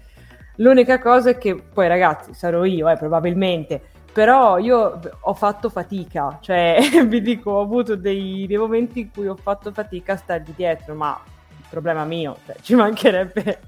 [0.56, 3.82] L'unica cosa è che, poi ragazzi, sarò io, eh, probabilmente,
[4.14, 9.26] però io ho fatto fatica, cioè, vi dico, ho avuto dei, dei momenti in cui
[9.26, 13.60] ho fatto fatica a stargli dietro, ma il problema mio, cioè, ci mancherebbe...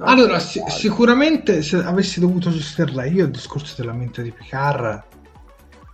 [0.00, 5.04] allora, si- sicuramente se avessi dovuto gestirla io il discorso della mente di Picard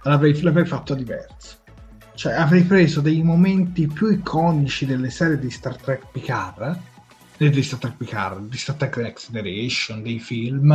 [0.02, 1.58] l'avrei, l'avrei fatto diverso.
[2.14, 6.78] Cioè, avrei preso dei momenti più iconici delle serie di Star Trek Picard,
[7.36, 10.72] eh, di Star Trek Picard, di Star Trek Next Generation, dei film,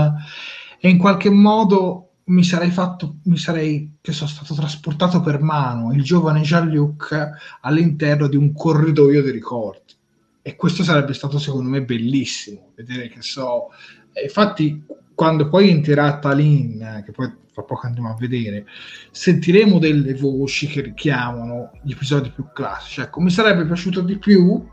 [0.80, 5.94] e in qualche modo mi sarei fatto, mi sarei, che sono stato trasportato per mano
[5.94, 7.30] il giovane Jean-Luc
[7.62, 9.94] all'interno di un corridoio di ricordi.
[10.42, 13.70] E questo sarebbe stato secondo me bellissimo, vedere che so...
[14.22, 14.84] Infatti,
[15.16, 18.66] quando poi entrerà Talin, che poi fra poco andiamo a vedere,
[19.12, 23.02] sentiremo delle voci che richiamano gli episodi più classici.
[23.02, 24.66] Ecco, mi sarebbe piaciuto di più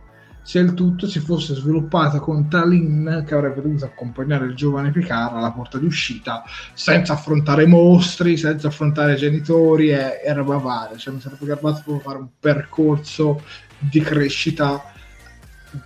[0.42, 5.36] se il tutto si fosse sviluppato con Talin che avrebbe dovuto accompagnare il giovane Picard
[5.36, 10.96] alla porta di uscita senza affrontare mostri, senza affrontare genitori e, e roba varia.
[10.96, 13.42] Cioè, mi sarebbe garbato proprio fare un percorso
[13.78, 14.82] di crescita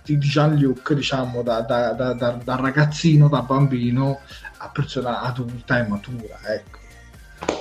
[0.03, 4.19] di Jean-Luc, diciamo, da, da, da, da, ragazzino, da bambino
[4.57, 6.39] a persona adulta e matura.
[6.47, 6.83] Ecco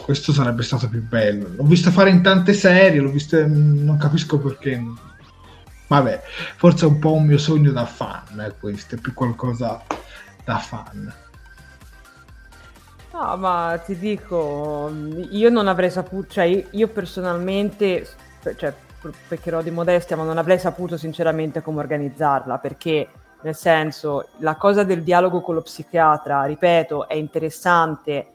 [0.05, 1.49] questo sarebbe stato più bello.
[1.57, 4.81] L'ho visto fare in tante serie, l'ho visto, non capisco perché
[5.87, 6.23] vabbè,
[6.57, 9.83] forse è un po' un mio sogno da fan, eh, questo è più qualcosa
[10.45, 11.15] da fan.
[13.13, 14.91] No, ma ti dico,
[15.31, 18.09] io non avrei saputo, cioè io personalmente,
[18.57, 18.75] cioè
[19.29, 23.09] peccherò di modestia, ma non avrei saputo sinceramente come organizzarla, perché
[23.43, 28.33] nel senso, la cosa del dialogo con lo psichiatra, ripeto, è interessante,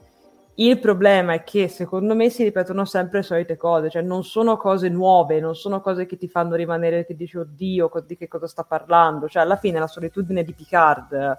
[0.62, 4.58] il problema è che secondo me si ripetono sempre le solite cose, cioè non sono
[4.58, 8.48] cose nuove, non sono cose che ti fanno rimanere che dici oddio, di che cosa
[8.48, 11.38] sta parlando, cioè alla fine la solitudine di Picard,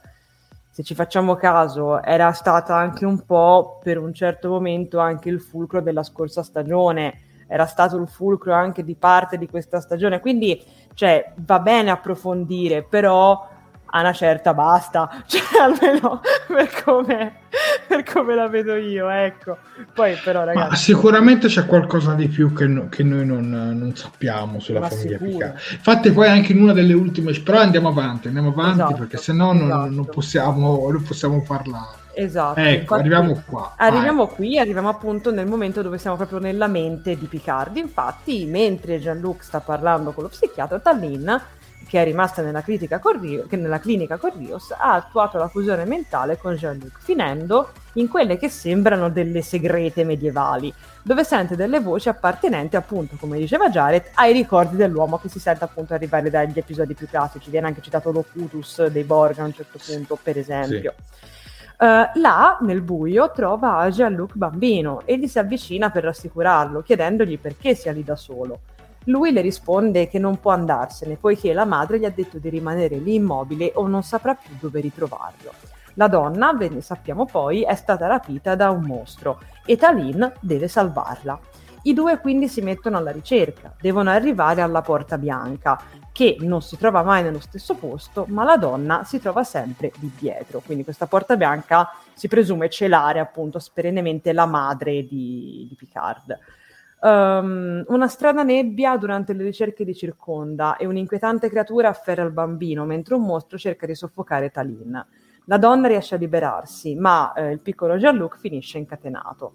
[0.70, 5.40] se ci facciamo caso, era stata anche un po' per un certo momento anche il
[5.40, 10.62] fulcro della scorsa stagione, era stato il fulcro anche di parte di questa stagione, quindi
[10.94, 13.46] cioè, va bene approfondire, però
[13.90, 17.34] a una certa basta, cioè almeno per come,
[17.86, 19.58] per come la vedo io, ecco.
[19.92, 20.68] Poi però ragazzi...
[20.68, 25.18] Ma sicuramente c'è qualcosa di più che, no, che noi non, non, sappiamo sulla famiglia
[25.18, 25.58] Picard.
[25.72, 27.32] Infatti poi anche in una delle ultime...
[27.40, 29.90] Però andiamo avanti, andiamo avanti esatto, perché se no non, esatto.
[29.90, 31.98] non, possiamo, non possiamo parlare.
[32.12, 32.60] Esatto.
[32.60, 33.74] Ecco, Infatti, arriviamo qua.
[33.76, 34.34] Arriviamo vai.
[34.34, 37.76] qui, arriviamo appunto nel momento dove siamo proprio nella mente di Picard.
[37.76, 41.30] Infatti, mentre Jean-Luc sta parlando con lo psichiatra, Tallinn
[41.90, 46.54] che è rimasta nella, Rio, nella clinica con Rios, ha attuato la fusione mentale con
[46.54, 50.72] Jean-Luc, finendo in quelle che sembrano delle segrete medievali,
[51.02, 55.64] dove sente delle voci appartenenti appunto, come diceva Jared, ai ricordi dell'uomo che si sente
[55.64, 57.50] appunto arrivare dagli episodi più classici.
[57.50, 60.94] Viene anche citato l'Ocutus dei Borg a un certo punto, per esempio.
[60.96, 61.84] Sì.
[61.84, 67.74] Uh, là, nel buio, trova Jean-Luc bambino e gli si avvicina per rassicurarlo, chiedendogli perché
[67.74, 68.60] sia lì da solo.
[69.04, 72.98] Lui le risponde che non può andarsene, poiché la madre gli ha detto di rimanere
[72.98, 75.52] lì immobile o non saprà più dove ritrovarlo.
[75.94, 80.68] La donna, ve ne sappiamo poi, è stata rapita da un mostro e Talin deve
[80.68, 81.38] salvarla.
[81.82, 85.82] I due quindi si mettono alla ricerca, devono arrivare alla Porta Bianca,
[86.12, 90.12] che non si trova mai nello stesso posto, ma la donna si trova sempre di
[90.18, 90.60] dietro.
[90.60, 96.38] Quindi questa Porta Bianca si presume celare appunto perennemente la madre di, di Picard.
[97.02, 102.84] Um, una strana nebbia durante le ricerche di circonda e un'inquietante creatura afferra il bambino
[102.84, 105.06] mentre un mostro cerca di soffocare Talin.
[105.46, 109.52] La donna riesce a liberarsi, ma eh, il piccolo Jean-Luc finisce incatenato.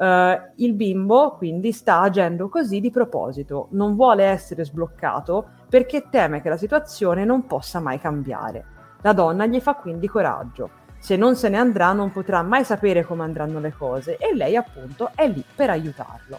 [0.00, 6.40] Uh, il bimbo quindi sta agendo così di proposito, non vuole essere sbloccato perché teme
[6.40, 8.64] che la situazione non possa mai cambiare.
[9.02, 10.70] La donna gli fa quindi coraggio.
[10.98, 14.56] Se non se ne andrà non potrà mai sapere come andranno le cose e lei
[14.56, 16.38] appunto è lì per aiutarlo.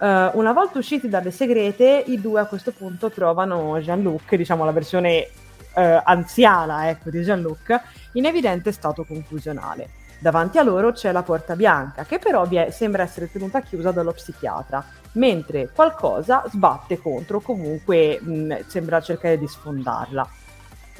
[0.00, 4.72] Uh, una volta usciti dalle segrete, i due a questo punto trovano Jean-Luc, diciamo la
[4.72, 5.28] versione
[5.74, 7.78] uh, anziana ecco, di Jean-Luc,
[8.14, 9.90] in evidente stato confusionale.
[10.18, 14.12] Davanti a loro c'è la porta bianca, che però è, sembra essere tenuta chiusa dallo
[14.12, 14.82] psichiatra,
[15.12, 20.26] mentre qualcosa sbatte contro, comunque mh, sembra cercare di sfondarla.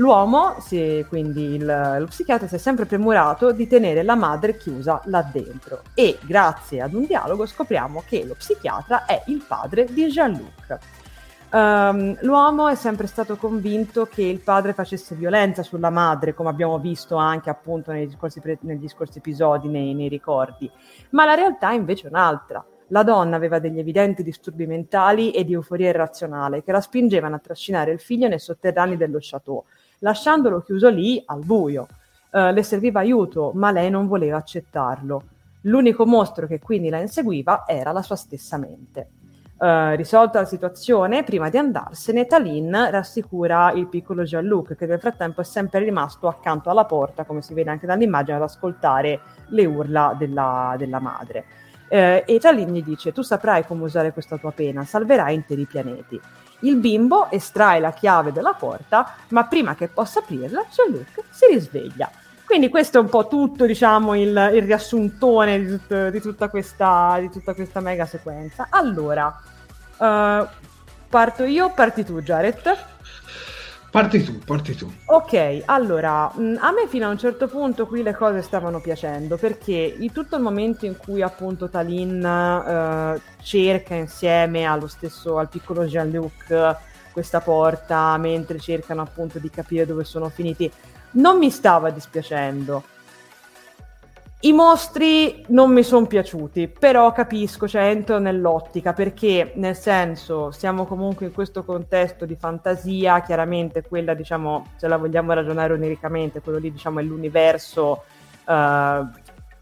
[0.01, 5.03] L'uomo, si, quindi il, lo psichiatra, si è sempre premurato di tenere la madre chiusa
[5.05, 10.07] là dentro e grazie ad un dialogo scopriamo che lo psichiatra è il padre di
[10.07, 10.79] Jean-Luc.
[11.53, 16.79] Um, l'uomo è sempre stato convinto che il padre facesse violenza sulla madre, come abbiamo
[16.79, 20.71] visto anche appunto negli scorsi, pre- negli scorsi episodi, nei, nei ricordi,
[21.11, 22.65] ma la realtà è invece un'altra.
[22.93, 27.39] La donna aveva degli evidenti disturbi mentali e di euforia irrazionale che la spingevano a
[27.39, 29.65] trascinare il figlio nei sotterranei dello chateau,
[30.01, 31.87] lasciandolo chiuso lì al buio.
[32.31, 35.23] Uh, le serviva aiuto, ma lei non voleva accettarlo.
[35.63, 39.11] L'unico mostro che quindi la inseguiva era la sua stessa mente.
[39.61, 45.43] Uh, risolta la situazione, prima di andarsene, Talin rassicura il piccolo Jean-Luc, che nel frattempo
[45.43, 50.15] è sempre rimasto accanto alla porta, come si vede anche dall'immagine, ad ascoltare le urla
[50.17, 51.45] della, della madre.
[51.91, 56.19] Uh, e Talin gli dice: Tu saprai come usare questa tua pena, salverai interi pianeti.
[56.61, 62.11] Il bimbo estrae la chiave della porta, ma prima che possa aprirla, Jean-Luc si risveglia.
[62.45, 67.17] Quindi questo è un po' tutto, diciamo, il, il riassuntone di, tut, di, tutta questa,
[67.21, 68.67] di, tutta questa, mega sequenza.
[68.71, 69.27] Allora,
[69.97, 70.47] uh,
[71.09, 72.90] parto io, parti tu, Jared.
[73.91, 74.89] Parti tu, parti tu.
[75.07, 79.37] Ok, allora, mh, a me fino a un certo punto qui le cose stavano piacendo
[79.37, 85.49] perché in tutto il momento in cui appunto Talin uh, cerca insieme allo stesso, al
[85.49, 86.77] piccolo Jean-Luc
[87.13, 90.71] questa porta mentre cercano appunto di capire dove sono finiti,
[91.13, 92.85] non mi stava dispiacendo
[94.43, 100.87] i mostri non mi sono piaciuti, però capisco, cioè entro nell'ottica perché nel senso siamo
[100.87, 106.57] comunque in questo contesto di fantasia, chiaramente quella diciamo, se la vogliamo ragionare oniricamente, quello
[106.57, 108.05] lì diciamo è l'universo
[108.47, 109.07] uh,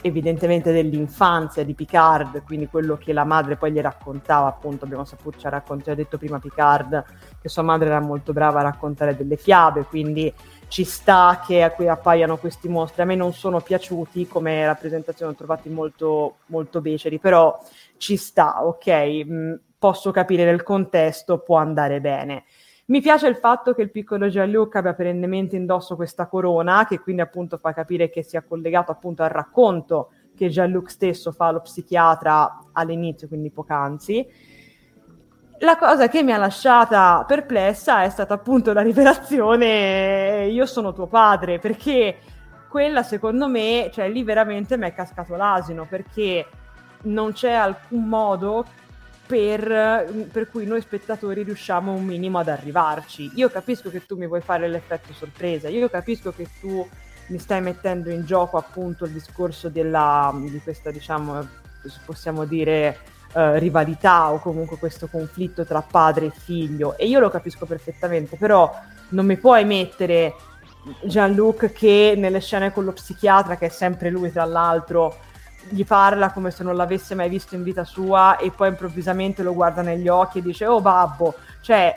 [0.00, 5.40] evidentemente dell'infanzia di Picard, quindi quello che la madre poi gli raccontava, appunto abbiamo saputo,
[5.40, 7.04] ci ha, raccont- ci ha detto prima Picard
[7.40, 10.32] che sua madre era molto brava a raccontare delle fiabe, quindi
[10.68, 13.02] ci sta che a cui appaiano questi mostri.
[13.02, 17.58] A me non sono piaciuti come rappresentazione, ho trovati molto, molto beceri, però
[17.96, 22.44] ci sta, ok, mm, posso capire nel contesto, può andare bene.
[22.86, 27.20] Mi piace il fatto che il piccolo Jean-Luc abbia perennemente indosso questa corona, che quindi
[27.20, 32.60] appunto fa capire che sia collegato appunto al racconto che Jean-Luc stesso fa allo psichiatra
[32.72, 34.26] all'inizio, quindi poc'anzi.
[35.60, 41.08] La cosa che mi ha lasciata perplessa è stata appunto la rivelazione io sono tuo
[41.08, 42.18] padre, perché
[42.68, 46.46] quella secondo me, cioè lì veramente mi è cascato l'asino, perché
[47.02, 48.64] non c'è alcun modo
[49.26, 53.32] per, per, cui noi spettatori riusciamo un minimo ad arrivarci.
[53.34, 56.86] Io capisco che tu mi vuoi fare l'effetto sorpresa, io capisco che tu
[57.28, 61.46] mi stai mettendo in gioco appunto il discorso della, di questa, diciamo,
[62.06, 62.96] possiamo dire,
[63.32, 66.96] eh, rivalità o comunque questo conflitto tra padre e figlio.
[66.96, 68.72] E io lo capisco perfettamente, però
[69.10, 70.34] non mi puoi mettere
[71.02, 75.16] Jean-Luc che nelle scene con lo psichiatra, che è sempre lui tra l'altro,
[75.68, 79.52] gli parla come se non l'avesse mai visto in vita sua e poi improvvisamente lo
[79.52, 81.94] guarda negli occhi e dice oh babbo, cioè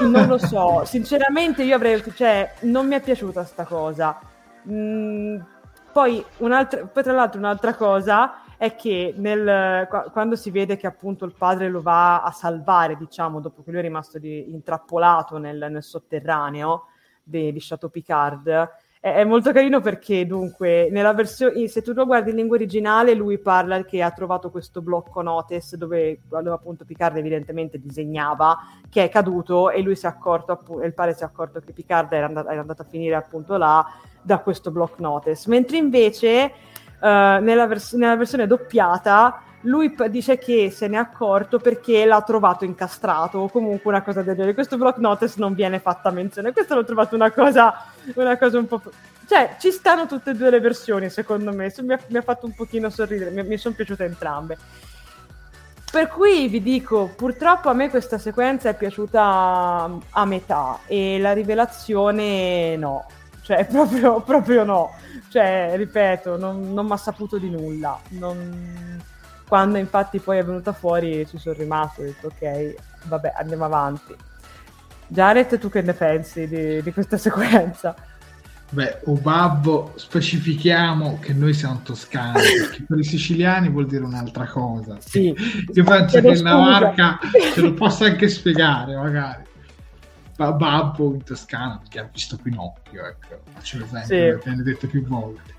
[0.00, 4.18] non lo so, sinceramente io avrei, cioè non mi è piaciuta sta cosa.
[4.68, 5.38] Mm,
[5.92, 11.34] poi, poi tra l'altro un'altra cosa è che nel, quando si vede che appunto il
[11.36, 15.82] padre lo va a salvare, diciamo, dopo che lui è rimasto di, intrappolato nel, nel
[15.82, 16.86] sotterraneo
[17.22, 18.70] di, di Chateau Picard,
[19.04, 23.38] è, molto carino perché dunque nella versione se tu lo guardi in lingua originale lui
[23.38, 28.56] parla che ha trovato questo blocco notice dove, dove appunto Picard evidentemente disegnava
[28.88, 31.74] che è caduto e lui si è accorto appunto, il padre si è accorto che
[31.74, 33.86] Picard era, and- era andato a finire appunto là
[34.22, 36.52] da questo block notice mentre invece
[37.08, 42.64] nella, vers- nella versione doppiata lui dice che se ne è accorto perché l'ha trovato
[42.64, 44.54] incastrato o comunque una cosa del genere.
[44.54, 46.52] Questo block notice non viene fatta menzione.
[46.52, 47.74] Questo l'ho trovato una cosa,
[48.14, 48.82] una cosa un po'.
[49.26, 51.72] Cioè, ci stanno tutte e due le versioni, secondo me.
[51.78, 54.58] Mi ha, mi ha fatto un pochino sorridere, mi, mi sono piaciute entrambe.
[55.90, 61.32] Per cui vi dico, purtroppo a me questa sequenza è piaciuta a metà e la
[61.32, 63.06] rivelazione no,
[63.44, 64.90] cioè proprio, proprio no.
[65.28, 68.00] Cioè, ripeto, non, non mi ha saputo di nulla.
[68.10, 69.02] Non
[69.46, 72.74] quando infatti poi è venuta fuori ci sono rimasto, ho detto ok,
[73.04, 74.14] vabbè, andiamo avanti.
[75.06, 77.94] Jared, tu che ne pensi di, di questa sequenza?
[78.70, 84.46] Beh, o babbo, specifichiamo che noi siamo toscani, perché per i siciliani vuol dire un'altra
[84.46, 84.96] cosa.
[84.98, 85.32] Sì.
[85.72, 87.18] Io penso che la marca
[87.52, 89.44] ce lo possa anche spiegare, magari.
[90.36, 94.48] Babbo in Toscana, perché ha visto Pinocchio, ecco, faccio l'esempio, sì.
[94.48, 95.54] viene detto più volte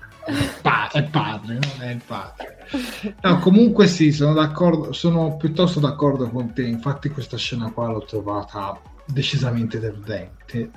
[0.60, 2.66] pa- è padre, non è il padre.
[3.22, 6.62] No, comunque sì, sono d'accordo, sono piuttosto d'accordo con te.
[6.62, 10.70] Infatti, questa scena qua l'ho trovata decisamente deludente.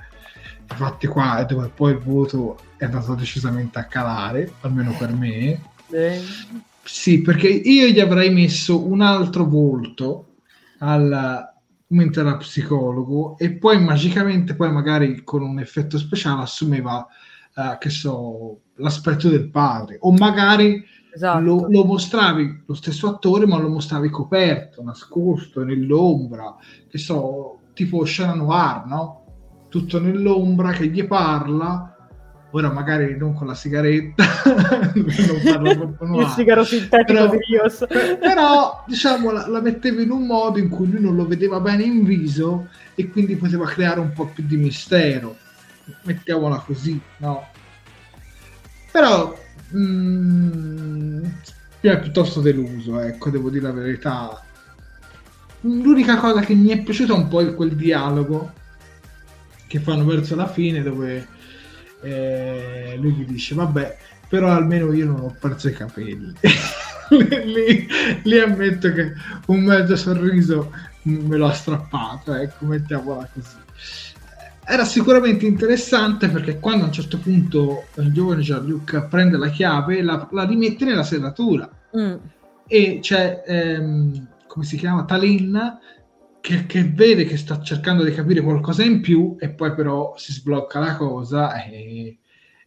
[0.70, 5.60] Infatti, qua è dove poi il voto è andato decisamente a calare, almeno per me.
[5.90, 6.22] Eh.
[6.82, 10.34] Sì, perché io gli avrei messo un altro volto
[10.78, 11.49] al,
[11.90, 17.06] mentre era psicologo e poi magicamente poi magari con un effetto speciale assumeva
[17.56, 21.40] uh, che so l'aspetto del padre, o magari esatto.
[21.40, 26.56] lo, lo, mostravi lo stesso attore, ma lo mostravi coperto, nascosto nell'ombra,
[26.88, 29.24] che so, tipo scena noir, no?
[29.68, 31.89] Tutto nell'ombra che gli parla.
[32.52, 34.24] Ora magari non con la sigaretta,
[34.94, 36.26] non parlo troppo noir.
[36.26, 37.84] Il sigaro sintetico però, di Rios.
[38.18, 41.84] però, diciamo, la, la metteva in un modo in cui lui non lo vedeva bene
[41.84, 45.36] in viso e quindi poteva creare un po' più di mistero.
[46.02, 47.46] Mettiamola così, no?
[48.90, 49.38] Però
[49.76, 54.44] mm, mi è piuttosto deluso, ecco, devo dire la verità.
[55.60, 58.54] L'unica cosa che mi è piaciuta un po' è quel dialogo
[59.68, 61.38] che fanno verso la fine dove
[62.02, 63.96] eh, lui gli dice vabbè
[64.30, 66.32] però almeno io non ho perso i capelli.
[67.10, 67.88] Lì,
[68.22, 69.12] lì, ammetto che
[69.46, 70.72] un mezzo sorriso
[71.02, 73.56] me l'ha strappato ecco mettiamola così.
[74.64, 80.02] Era sicuramente interessante perché quando a un certo punto il giovane Jean-Luc prende la chiave
[80.02, 81.68] la, la rimette nella serratura.
[81.98, 82.14] Mm.
[82.68, 85.78] e c'è ehm, come si chiama Talin
[86.40, 90.32] che, che, vede che sta cercando di capire qualcosa in più e poi però si
[90.32, 92.18] sblocca la cosa e,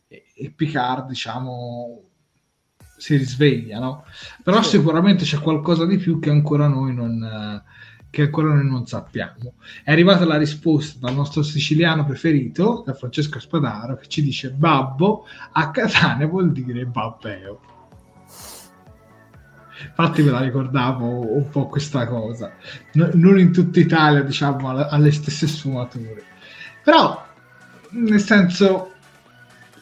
[0.08, 2.02] e, e Picard diciamo
[2.98, 4.06] si risveglia no?
[4.44, 4.78] però sì.
[4.78, 7.62] sicuramente c'è qualcosa di più che ancora noi non
[8.14, 9.56] che ancora noi non sappiamo.
[9.84, 15.26] È arrivata la risposta dal nostro siciliano preferito, da Francesco Spadaro, che ci dice babbo
[15.54, 17.73] a Catania vuol dire babbeo.
[19.88, 22.52] Infatti me la ricordavo un po' questa cosa.
[22.94, 26.24] No, non in tutta Italia, diciamo, alle stesse sfumature.
[26.84, 27.26] Però,
[27.92, 28.94] nel senso,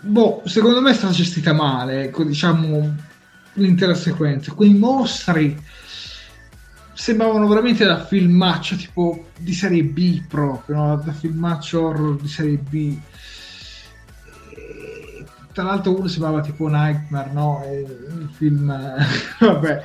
[0.01, 2.95] boh, secondo me è stata gestita male, ecco, diciamo,
[3.53, 4.53] l'intera sequenza.
[4.53, 5.57] Quei mostri
[6.93, 11.01] sembravano veramente da filmaccio tipo di serie B proprio, no?
[11.03, 12.95] da filmaccio horror di serie B.
[15.51, 17.63] Tra l'altro uno sembrava tipo Nightmare, no?
[17.63, 18.67] E, il film...
[19.39, 19.83] Vabbè.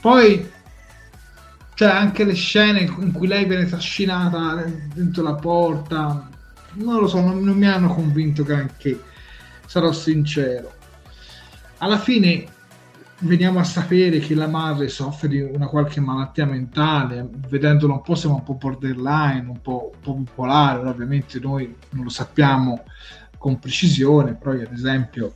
[0.00, 0.58] Poi
[1.80, 6.28] cioè anche le scene in cui lei viene trascinata dentro la porta,
[6.74, 9.02] non lo so, non, non mi hanno convinto granché,
[9.64, 10.70] sarò sincero.
[11.78, 12.46] Alla fine
[13.20, 18.14] veniamo a sapere che la madre soffre di una qualche malattia mentale, vedendola un po'
[18.14, 22.84] siamo un po' borderline, un po', un po bipolare, ovviamente noi non lo sappiamo
[23.40, 25.32] con precisione, però io ad esempio,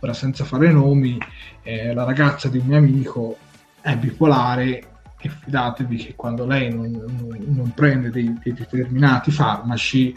[0.00, 1.18] ora senza fare nomi,
[1.62, 3.38] eh, la ragazza di un mio amico
[3.80, 4.88] è bipolare
[5.18, 10.14] e fidatevi che quando lei non, non, non prende dei, dei determinati farmaci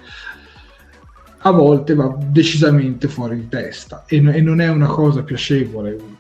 [1.44, 6.18] a volte va decisamente fuori di testa e, e non è una cosa piacevole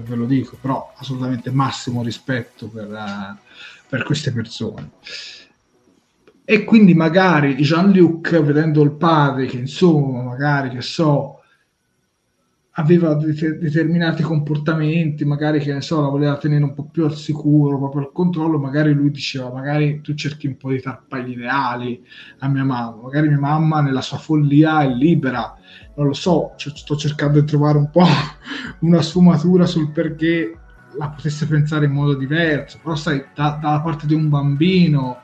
[0.00, 3.36] ve lo dico, però assolutamente massimo rispetto per, uh,
[3.88, 4.90] per queste persone.
[6.54, 11.40] E quindi magari Jean-Luc, vedendo il padre che insomma, magari che so,
[12.72, 17.14] aveva det- determinati comportamenti, magari che ne so, la voleva tenere un po' più al
[17.16, 22.04] sicuro, proprio al controllo, magari lui diceva, magari tu cerchi un po' di tarpare ideali
[22.40, 25.56] a mia mamma, magari mia mamma nella sua follia è libera,
[25.96, 28.04] non lo so, c- sto cercando di trovare un po'
[28.80, 30.58] una sfumatura sul perché
[30.98, 35.20] la potesse pensare in modo diverso, però sai, da- dalla parte di un bambino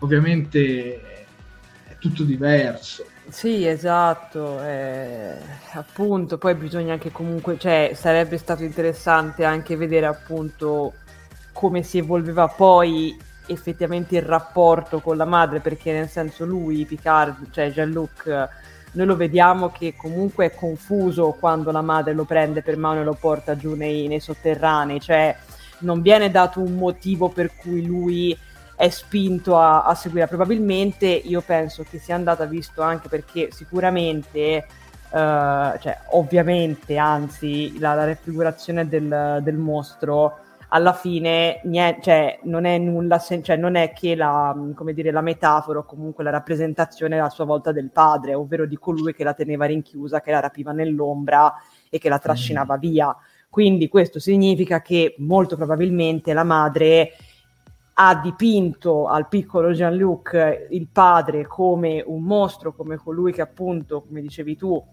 [0.00, 1.00] ovviamente
[1.84, 3.04] è tutto diverso.
[3.28, 5.34] Sì, esatto, eh,
[5.72, 10.94] appunto, poi bisogna anche comunque, cioè sarebbe stato interessante anche vedere appunto
[11.52, 13.16] come si evolveva poi
[13.46, 18.48] effettivamente il rapporto con la madre, perché nel senso lui, Picard, cioè Jean-Luc,
[18.92, 23.04] noi lo vediamo che comunque è confuso quando la madre lo prende per mano e
[23.04, 25.36] lo porta giù nei, nei sotterranei, cioè
[25.78, 28.36] non viene dato un motivo per cui lui
[28.76, 30.28] è spinto a, a seguire.
[30.28, 34.66] Probabilmente io penso che sia andata visto anche perché sicuramente,
[35.10, 42.66] uh, cioè ovviamente, anzi, la, la raffigurazione del, del, mostro alla fine niente, cioè, non
[42.66, 46.30] è nulla, sen- cioè, non è che la, come dire, la metafora o comunque la
[46.30, 50.40] rappresentazione a sua volta del padre, ovvero di colui che la teneva rinchiusa, che la
[50.40, 51.54] rapiva nell'ombra
[51.88, 52.80] e che la trascinava mm.
[52.80, 53.16] via.
[53.48, 57.12] Quindi questo significa che molto probabilmente la madre
[57.98, 64.20] ha dipinto al piccolo Jean-Luc il padre come un mostro, come colui che appunto, come
[64.20, 64.84] dicevi tu,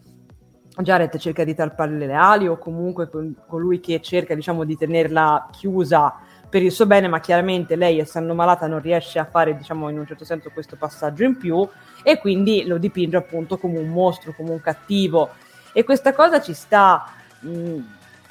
[0.77, 3.09] Jared cerca di tarparle le ali o comunque
[3.45, 6.15] colui che cerca diciamo di tenerla chiusa
[6.49, 9.99] per il suo bene, ma chiaramente lei essendo malata non riesce a fare diciamo in
[9.99, 11.67] un certo senso questo passaggio in più
[12.03, 15.31] e quindi lo dipinge appunto come un mostro, come un cattivo.
[15.73, 17.03] E questa cosa ci sta
[17.41, 17.77] mh,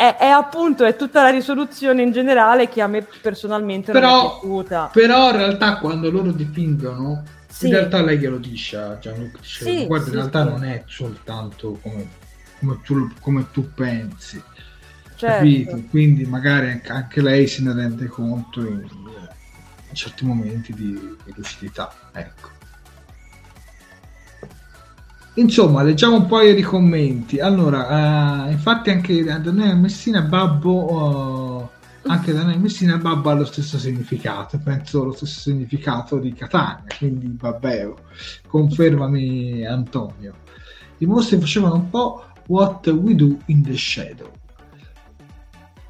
[0.02, 4.18] è, è, appunto è tutta la risoluzione in generale che a me personalmente però, non
[4.18, 4.90] è piaciuta.
[4.92, 7.66] Però in realtà quando loro dipingono, sì.
[7.66, 10.82] in realtà lei glielo dice a Gianluca, dice, sì, guarda sì, in realtà non è
[10.86, 12.08] soltanto come,
[12.58, 14.42] come, tu, come tu, pensi.
[15.14, 15.36] Certo.
[15.36, 15.80] Capito?
[15.88, 18.84] Quindi magari anche lei se ne rende conto in,
[19.88, 21.94] in certi momenti di, di lucidità.
[22.10, 22.61] Ecco.
[25.34, 27.38] Insomma, leggiamo un po' i commenti.
[27.38, 31.68] Allora, uh, infatti anche Daniele Messina Babbo, uh,
[32.10, 37.34] anche Daniele Messina Babbo ha lo stesso significato, penso lo stesso significato di Catania, quindi
[37.34, 37.92] vabbè,
[38.46, 40.34] confermami Antonio.
[40.98, 44.30] I mostri facevano un po' What We Do in the Shadow.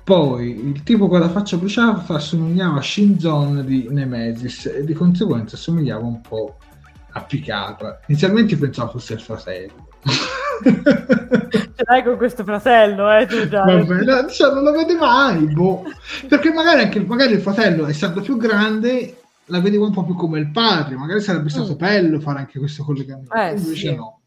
[0.04, 5.56] Poi il tipo con la faccia bruciata assomigliava a Shinzon di Nemesis e di conseguenza
[5.56, 6.56] assomigliava un po'
[7.12, 8.00] applicata.
[8.06, 9.88] Inizialmente pensavo fosse il fratello.
[10.62, 13.64] Ce l'hai con questo fratello, eh, tu già.
[13.64, 15.84] Vabbè, no, cioè, non lo vede mai, boh.
[16.28, 20.40] Perché magari anche magari il fratello, essendo più grande, la vedevo un po' più come
[20.40, 20.96] il padre.
[20.96, 21.78] Magari sarebbe stato mm.
[21.78, 23.32] bello fare anche questo collegamento.
[23.34, 23.94] Eh, Invece sì.
[23.94, 24.20] no.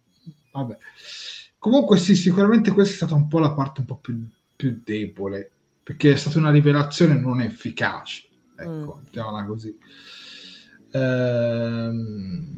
[0.51, 0.77] Vabbè.
[1.57, 5.49] Comunque sì, sicuramente questa è stata un po' la parte un po' più, più debole,
[5.83, 8.23] perché è stata una rivelazione non efficace.
[8.57, 9.03] Ecco, mm.
[9.03, 9.77] mettiamola così.
[10.95, 12.53] Ehm,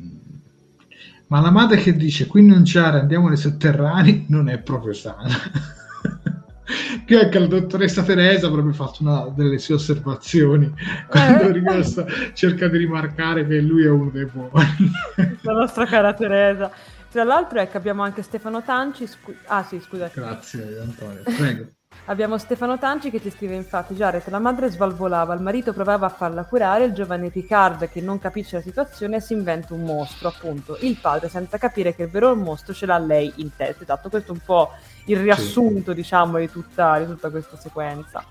[1.27, 5.33] ma la madre che dice qui non c'è andiamo nei sotterranei non è proprio sana.
[7.05, 10.71] che anche la dottoressa Teresa avrebbe fatto una delle sue osservazioni
[11.09, 14.91] quando rimasta, cerca di rimarcare che lui è uno dei buoni.
[15.41, 16.71] la nostra cara Teresa.
[17.09, 19.07] Tra l'altro ecco, abbiamo anche Stefano Tanci.
[19.07, 20.11] Scu- ah sì, scusa.
[20.13, 21.76] Grazie Antonio, prego.
[22.09, 26.09] Abbiamo Stefano Tanci che ti scrive infatti Jared, la madre svalvolava, il marito provava a
[26.09, 30.77] farla curare, il giovane Picard che non capisce la situazione si inventa un mostro, appunto,
[30.81, 33.83] il padre senza capire che il vero mostro ce l'ha lei in testa.
[33.83, 34.71] Esatto, questo è un po'
[35.05, 35.97] il riassunto, sì.
[35.97, 38.23] diciamo, di tutta, di tutta questa sequenza.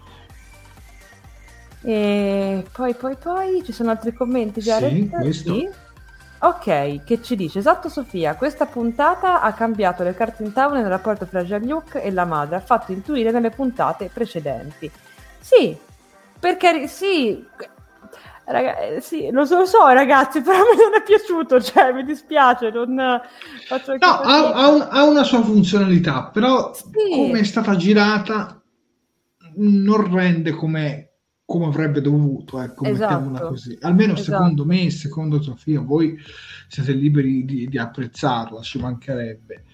[1.82, 4.90] E poi, poi, poi ci sono altri commenti, Jared?
[4.90, 5.54] Sì, questo.
[5.54, 5.68] Sì.
[6.46, 7.58] Ok, che ci dice?
[7.58, 12.12] Esatto Sofia, questa puntata ha cambiato le carte in tavola nel rapporto tra Jean-Luc e
[12.12, 14.88] la madre, ha fatto intuire nelle puntate precedenti.
[15.40, 15.76] Sì,
[16.38, 17.44] perché sì,
[18.44, 22.04] Raga, eh, sì, lo so, lo so, ragazzi, però mi non è piaciuto, cioè mi
[22.04, 23.20] dispiace, non
[23.66, 26.84] faccio No, ha, ha, un, ha, una sua funzionalità, però sì.
[27.12, 28.62] come è stata girata
[29.56, 31.15] non rende come
[31.46, 33.20] come avrebbe dovuto, ecco, esatto.
[33.20, 33.78] mettiamola così.
[33.82, 34.30] Almeno esatto.
[34.32, 36.18] secondo me, secondo Sofia, voi
[36.66, 39.64] siete liberi di, di, apprezzarla, ci mancherebbe.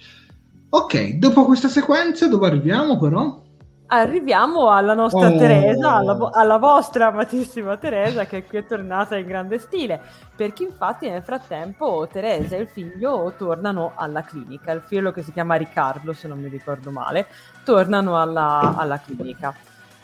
[0.68, 3.41] Ok, dopo questa sequenza dove arriviamo però?
[3.87, 5.37] Arriviamo alla nostra oh.
[5.39, 10.01] Teresa, alla, alla, vostra amatissima Teresa che qui è tornata in grande stile,
[10.35, 15.33] perché infatti nel frattempo Teresa e il figlio tornano alla clinica, il figlio che si
[15.33, 17.27] chiama Riccardo se non mi ricordo male,
[17.64, 19.55] tornano alla, alla clinica.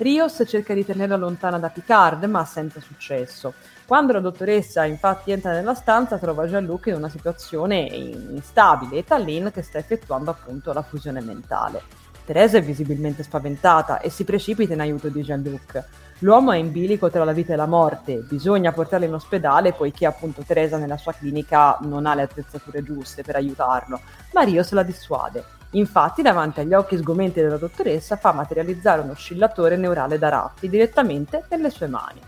[0.01, 3.55] Rios cerca di tenerla lontana da Picard, ma senza successo.
[3.85, 9.49] Quando la dottoressa infatti entra nella stanza, trova Jean-Luc in una situazione instabile e Tallinn
[9.49, 11.83] che sta effettuando appunto la fusione mentale.
[12.25, 15.85] Teresa è visibilmente spaventata e si precipita in aiuto di Jean-Luc.
[16.21, 20.07] L'uomo è in bilico tra la vita e la morte, bisogna portarlo in ospedale poiché
[20.07, 24.01] appunto Teresa nella sua clinica non ha le attrezzature giuste per aiutarlo,
[24.33, 25.58] ma Rios la dissuade.
[25.73, 31.45] Infatti, davanti agli occhi sgomenti della dottoressa, fa materializzare un oscillatore neurale da ratti direttamente
[31.51, 32.21] nelle sue mani.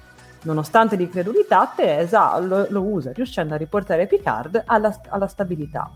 [0.43, 5.91] Nonostante l'incredulità, Teresa lo, lo, usa, riuscendo a riportare Picard alla, alla stabilità.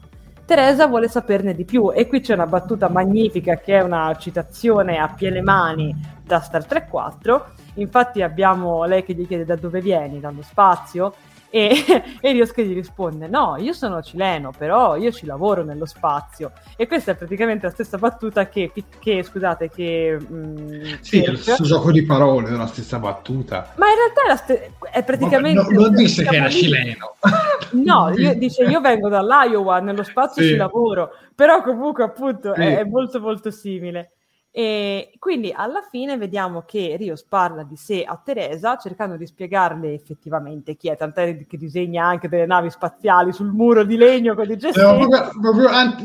[0.46, 4.98] Teresa vuole saperne di più e qui c'è una battuta magnifica che è una citazione
[4.98, 7.46] a piene mani da Star Trek 4.
[7.74, 11.14] Infatti abbiamo lei che gli chiede da dove vieni, dallo spazio,
[11.54, 11.70] e,
[12.20, 16.50] e Rios che gli risponde: No, io sono cileno, però io ci lavoro nello spazio.
[16.76, 20.18] E questa è praticamente la stessa battuta che, che scusate, che.
[20.18, 23.72] Mh, mm, sì, è lo stesso gioco di parole, è la stessa battuta.
[23.76, 25.72] Ma in realtà è, la ste- è praticamente.
[25.72, 27.14] No, non disse che era cileno.
[27.74, 30.50] No, io, dice: Io vengo dall'Iowa, nello spazio sì.
[30.50, 32.60] ci lavoro, però comunque, appunto, sì.
[32.60, 34.13] è, è molto, molto simile.
[34.56, 39.92] E quindi alla fine vediamo che Rios parla di sé a Teresa cercando di spiegarle
[39.92, 44.48] effettivamente chi è, tant'è che disegna anche delle navi spaziali sul muro di legno con
[44.48, 44.86] i gestiti.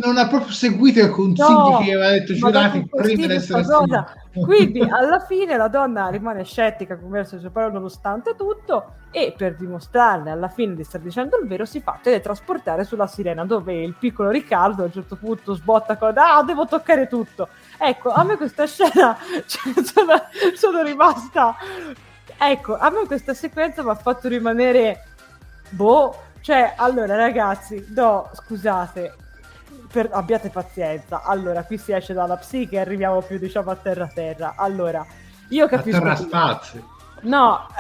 [0.02, 3.64] non ha proprio seguito i consigli no, che aveva detto Giurati prima di essere.
[4.34, 9.56] Quindi alla fine la donna rimane scettica verso il suo parole nonostante tutto e per
[9.56, 13.96] dimostrarle alla fine di star dicendo il vero si fa teletrasportare sulla sirena dove il
[13.98, 18.38] piccolo Riccardo a un certo punto sbotta con ah devo toccare tutto ecco a me
[18.38, 20.14] questa scena cioè, sono,
[20.56, 21.56] sono rimasta
[22.38, 25.04] ecco a me questa sequenza mi ha fatto rimanere
[25.70, 29.16] boh cioè allora ragazzi no scusate
[29.92, 31.24] per, abbiate pazienza.
[31.24, 34.54] Allora qui si esce dalla psiche e arriviamo più diciamo a terra terra.
[34.56, 35.06] Allora
[35.50, 37.68] io capisco a terra spazio No,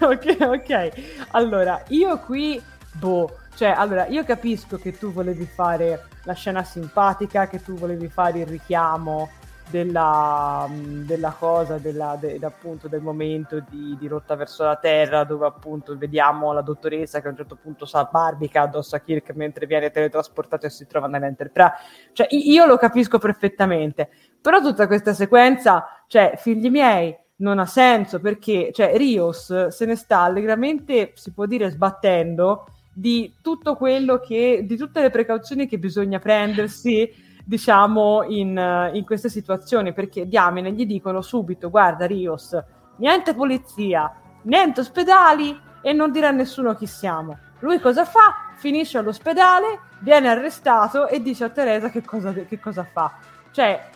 [0.00, 0.92] ok, ok.
[1.30, 2.62] Allora, io qui,
[2.92, 8.08] boh, cioè, allora, io capisco che tu volevi fare la scena simpatica, che tu volevi
[8.08, 9.30] fare il richiamo
[9.70, 15.46] della, della cosa, della, de, appunto del momento di, di, rotta verso la Terra, dove
[15.46, 19.66] appunto vediamo la dottoressa che a un certo punto sa barbica addosso a Kirk mentre
[19.66, 21.72] viene teletrasportato e si trova nell'Enterprise.
[22.12, 24.08] Cioè, io lo capisco perfettamente,
[24.40, 29.96] però tutta questa sequenza, cioè, figli miei, non ha senso perché, cioè, Rios se ne
[29.96, 35.78] sta allegramente, si può dire, sbattendo di tutto quello che, di tutte le precauzioni che
[35.78, 42.60] bisogna prendersi, diciamo, in, in queste situazioni, perché diamine gli dicono subito, guarda Rios,
[42.96, 47.38] niente polizia, niente ospedali e non dirà a nessuno chi siamo.
[47.60, 48.50] Lui cosa fa?
[48.56, 53.12] Finisce all'ospedale, viene arrestato e dice a Teresa che cosa, che cosa fa.
[53.52, 53.90] Cioè,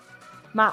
[0.53, 0.72] ma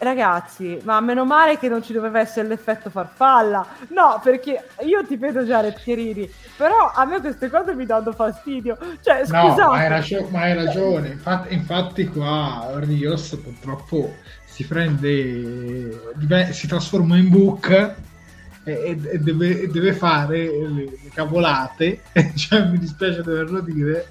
[0.00, 3.66] ragazzi, ma meno male che non ci doveva essere l'effetto farfalla.
[3.88, 8.76] No, perché io ti vedo già Rettirini, però a me queste cose mi danno fastidio.
[9.00, 9.60] Cioè, scusate.
[9.60, 11.08] No, ma hai, ragione, ma hai ragione.
[11.08, 16.12] Infatti, infatti qua Rios purtroppo si prende,
[16.52, 17.94] si trasforma in book
[18.64, 22.02] e, e, deve, deve, fare le, le cavolate.
[22.36, 24.08] cioè, mi dispiace doverlo dire,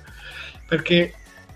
[0.67, 1.13] perché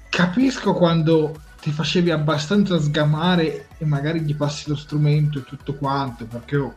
[0.10, 6.26] capisco quando ti facevi abbastanza sgamare e magari gli passi lo strumento e tutto quanto
[6.26, 6.74] perché oh,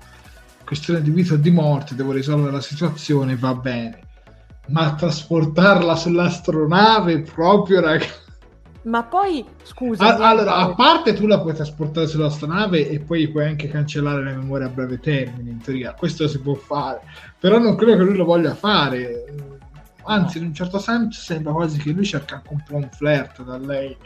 [0.65, 3.99] questione di vita o di morte devo risolvere la situazione va bene
[4.69, 8.25] ma trasportarla sull'astronave proprio ragazzi
[8.87, 10.17] ma poi scusa.
[10.17, 13.67] A- allora, a parte tu la puoi trasportare sulla sta nave e poi puoi anche
[13.67, 17.01] cancellare la memoria a breve termine, in teoria, questo si può fare,
[17.41, 19.25] però non credo che lui lo voglia fare.
[20.05, 20.45] Anzi, no.
[20.45, 23.59] in un certo senso sembra quasi che lui cerca anche un po' un flirt da
[23.59, 23.97] lei.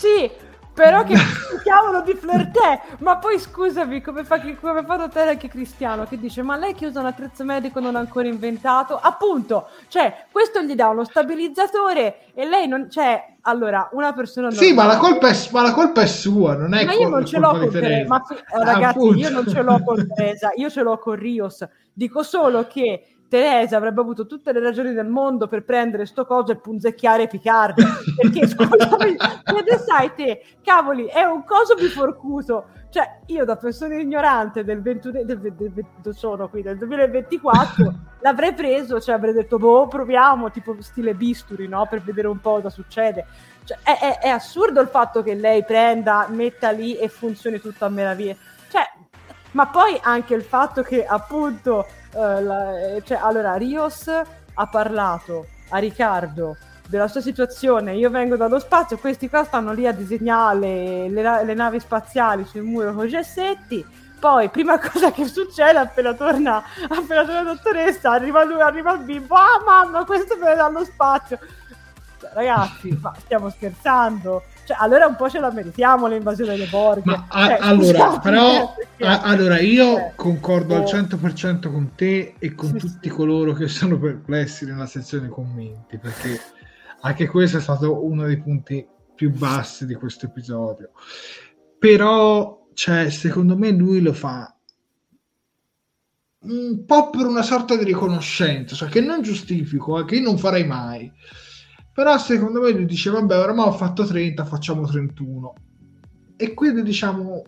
[0.00, 0.30] Sì,
[0.72, 1.12] però che
[1.62, 6.40] cavolo di flirtè ma poi scusami come fa, come fa notare anche Cristiano che dice
[6.40, 8.98] ma lei che usa un attrezzo medico non ancora inventato?
[8.98, 14.66] Appunto cioè questo gli dà uno stabilizzatore e lei non cioè allora una persona normale,
[14.66, 17.26] sì ma la, colpa è, ma la colpa è sua non è ma io non
[17.26, 18.08] ce l'ho con Teresa.
[18.08, 19.18] ma eh, ragazzi appunto.
[19.18, 21.68] io non ce l'ho con Teresa io ce l'ho con Rios.
[21.92, 26.50] Dico solo che Teresa avrebbe avuto tutte le ragioni del mondo per prendere sto coso
[26.50, 27.80] e punzecchiare Picard.
[28.16, 32.66] Perché scusami, come sai te, cavoli, è un coso biforcuso.
[32.90, 38.52] Cioè, io da persona ignorante del, 21, del, del, del, sono qui, del 2024, l'avrei
[38.52, 41.86] preso, cioè avrei detto, boh, proviamo, tipo stile bisturi, no?
[41.88, 43.26] Per vedere un po' cosa succede.
[43.62, 47.84] Cioè, è, è, è assurdo il fatto che lei prenda, metta lì e funzioni tutto
[47.84, 48.34] a meraviglia.
[48.68, 48.82] Cioè,
[49.52, 52.72] ma poi anche il fatto che appunto Uh, la,
[53.04, 56.56] cioè, allora, Rios ha parlato a Riccardo
[56.90, 57.94] della sua situazione.
[57.94, 62.62] Io vengo dallo spazio, questi qua stanno lì a disegnare le, le navi spaziali sul
[62.62, 63.86] muro con gessetti.
[64.18, 69.00] Poi, prima cosa che succede, appena torna, appena torna la dottoressa, arriva lui, arriva il
[69.00, 69.34] bimbo.
[69.34, 71.38] Ah, mamma, questo viene dallo spazio.
[72.34, 74.42] Ragazzi, ma stiamo scherzando.
[74.64, 77.02] Cioè, allora un po' ce la meritiamo l'invasione delle Borg.
[77.04, 80.78] Ma cioè, allora, però, a, allora io eh, concordo oh.
[80.78, 83.14] al 100% con te e con sì, tutti sì.
[83.14, 86.40] coloro che sono perplessi nella sezione commenti, perché
[87.00, 90.90] anche questo è stato uno dei punti più bassi di questo episodio.
[91.78, 94.54] Però, cioè, secondo me lui lo fa
[96.42, 100.38] un po' per una sorta di riconoscenza, cioè che non giustifico, eh, che io non
[100.38, 101.10] farei mai
[101.92, 105.54] però secondo me lui dice vabbè oramai ho fatto 30 facciamo 31
[106.36, 107.44] e quindi diciamo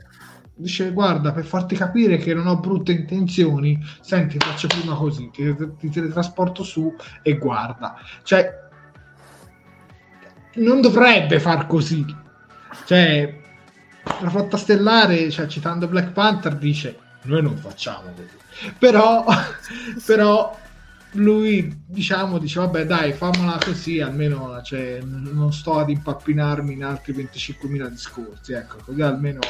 [0.55, 5.55] dice guarda per farti capire che non ho brutte intenzioni senti faccio prima così ti,
[5.79, 8.63] ti teletrasporto su e guarda cioè
[10.55, 12.05] non dovrebbe far così.
[12.85, 13.41] Cioè
[14.21, 19.25] la flotta stellare cioè, citando Black Panther dice noi non facciamo così però
[20.05, 20.59] però
[21.15, 27.13] lui diciamo dice vabbè dai fammela così almeno cioè, non sto ad impappinarmi in altri
[27.13, 29.41] 25.000 discorsi ecco così almeno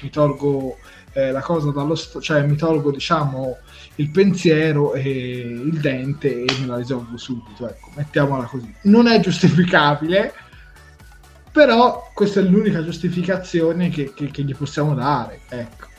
[0.00, 0.78] mi tolgo
[1.12, 3.58] eh, la cosa dallo sto- cioè mi tolgo diciamo
[3.96, 8.72] il pensiero e il dente e me la risolvo subito ecco mettiamola così.
[8.82, 10.32] Non è giustificabile
[11.52, 15.92] però questa è l'unica giustificazione che, che, che gli possiamo dare ecco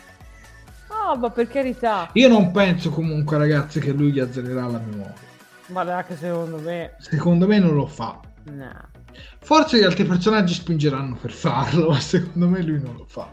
[1.05, 2.09] No, ma per carità.
[2.13, 5.13] Io non penso comunque, ragazzi, che lui gli azzererà la memoria.
[5.67, 6.95] Ma neanche secondo me.
[6.97, 8.19] Secondo me non lo fa.
[8.45, 8.89] No.
[9.39, 13.31] Forse gli altri personaggi spingeranno per farlo, ma secondo me lui non lo fa.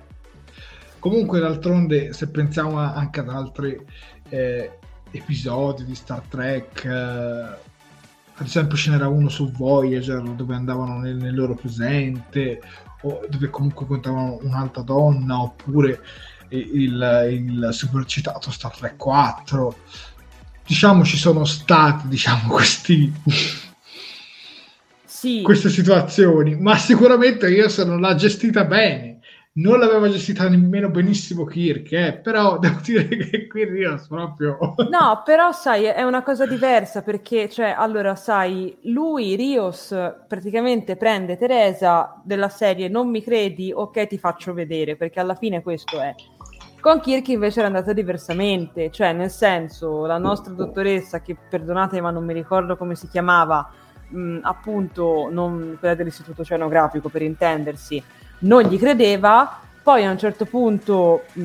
[0.99, 3.83] Comunque, d'altronde, se pensiamo anche ad altri
[4.29, 4.79] eh,
[5.11, 6.91] episodi di Star Trek, eh,
[8.35, 12.61] ad esempio ce n'era uno su Voyager dove andavano nel, nel loro presente,
[13.03, 16.01] o dove comunque contavano un'altra donna, oppure
[16.57, 19.76] il, il super citato Star Trek 4
[20.64, 23.12] diciamo ci sono stati diciamo questi
[25.05, 25.42] sì.
[25.42, 29.12] queste situazioni ma sicuramente io non l'ha gestita bene
[29.55, 32.12] non l'aveva gestita nemmeno benissimo Kirk, eh?
[32.14, 34.57] però devo dire che qui Rios proprio...
[34.88, 39.94] No, però sai, è una cosa diversa perché, cioè, allora, sai, lui, Rios,
[40.26, 45.61] praticamente prende Teresa della serie non mi credi, ok, ti faccio vedere, perché alla fine
[45.61, 46.14] questo è.
[46.83, 52.11] Con Kirk invece era andata diversamente, cioè nel senso la nostra dottoressa, che perdonate ma
[52.11, 53.70] non mi ricordo come si chiamava,
[54.09, 58.03] mh, appunto non, quella dell'istituto oceanografico per intendersi,
[58.41, 61.41] non gli credeva, poi a un certo punto mh,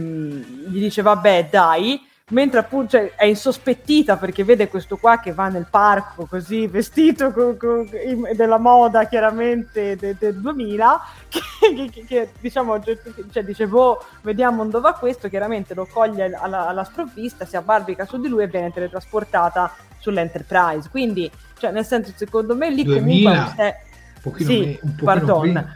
[0.70, 5.48] gli dice vabbè dai, mentre appunto cioè, è insospettita perché vede questo qua che va
[5.48, 12.06] nel parco così vestito con, con, in, della moda chiaramente del de 2000 che, che,
[12.06, 12.84] che diciamo
[13.32, 18.06] cioè, dice boh vediamo dove va questo chiaramente lo coglie alla, alla sprovvista si abbarbica
[18.06, 20.90] su di lui e viene teletrasportata sull'Enterprise.
[20.90, 23.76] Quindi cioè nel senso secondo me lì 2000, comunque è,
[24.16, 25.74] un pochino sì, me, un pardon.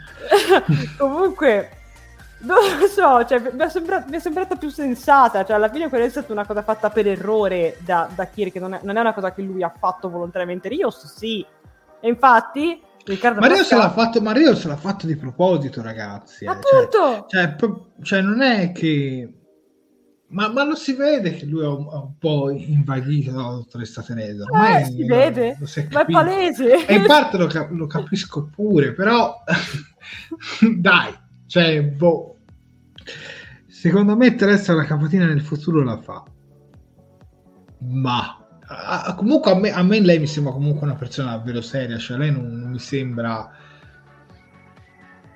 [0.96, 1.70] comunque
[2.42, 5.88] non lo so, cioè, mi, è sembrata, mi, è sembrata, più sensata, cioè alla fine
[5.88, 9.00] quella è stata una cosa fatta per errore da, da Kirk, non è, non è
[9.00, 11.44] una cosa che lui ha fatto volontariamente, Rios sì,
[12.00, 13.78] e infatti Riccardo Mario, Pascal...
[13.78, 16.48] se l'ha fatto, Mario se l'ha fatto di proposito ragazzi, eh.
[16.48, 17.70] appunto, cioè, cioè,
[18.02, 19.36] cioè, non è che...
[20.28, 24.46] Ma, ma, lo si vede che lui è un, un po' invaghito dalla dottoressa Teresa.
[24.78, 25.58] Eh, si vede,
[25.90, 26.86] ma è palese.
[26.86, 29.44] E in parte lo, cap- lo capisco pure, però
[30.78, 31.12] Dai,
[31.52, 32.38] cioè, boh.
[33.66, 36.24] Secondo me Teresa la capatina nel futuro la fa.
[37.80, 41.98] Ma a, comunque a me, a me, lei mi sembra comunque una persona davvero seria,
[41.98, 43.50] cioè lei non, non mi sembra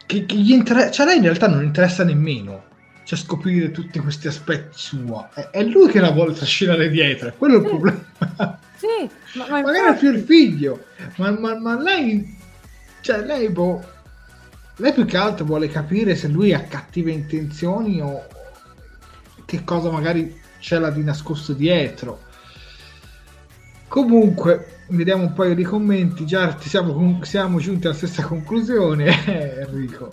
[0.07, 2.65] che, che gli interessa, cioè lei in realtà non interessa nemmeno
[3.05, 5.29] cioè scoprire tutti questi aspetti sua.
[5.35, 7.61] È, è lui che la vuole trascinare dietro, è quello sì.
[7.61, 8.59] il problema.
[8.77, 10.85] Sì, ma, ma magari più il figlio,
[11.17, 12.39] ma, ma, ma lei,
[13.01, 13.96] cioè lei, boh,
[14.77, 18.27] lei più che altro vuole capire se lui ha cattive intenzioni o
[19.45, 22.21] che cosa magari c'è là di nascosto dietro.
[23.89, 26.27] Comunque, vediamo un paio di commenti.
[26.27, 29.25] Già siamo, siamo giunti alla stessa conclusione,
[29.65, 30.13] Enrico.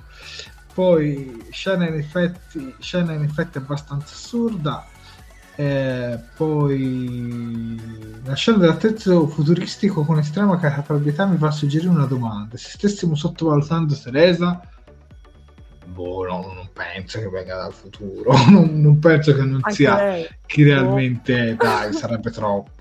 [0.74, 4.86] Poi scena in effetti, scena in effetti abbastanza assurda.
[5.56, 7.80] Eh, poi
[8.24, 12.58] la scena dell'attrezzo futuristico con estrema caparbietà mi fa suggerire una domanda.
[12.58, 14.62] Se stessimo sottovalutando Teresa,
[15.86, 18.34] boh, no, non penso che venga dal futuro.
[18.50, 20.28] non, non penso che non Anche sia lei.
[20.46, 21.56] chi realmente è.
[21.56, 22.72] Dai, sarebbe troppo.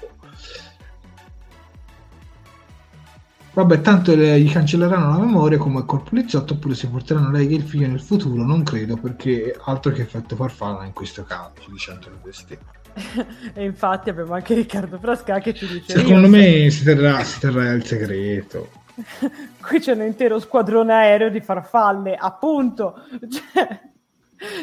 [3.54, 7.56] Vabbè, tanto le, gli cancelleranno la memoria come col poliziotto oppure si porteranno lei e
[7.56, 11.90] il figlio nel futuro, non credo, perché altro che effetto farfalla in questo caso, dice
[11.90, 12.60] Antonio Destino.
[13.54, 15.98] e infatti abbiamo anche Riccardo Frasca che ci dice...
[15.98, 18.70] Secondo me si terrà, si terrà il segreto.
[19.60, 22.94] Qui c'è un intero squadrone aereo di farfalle, appunto.
[23.28, 23.90] Cioè...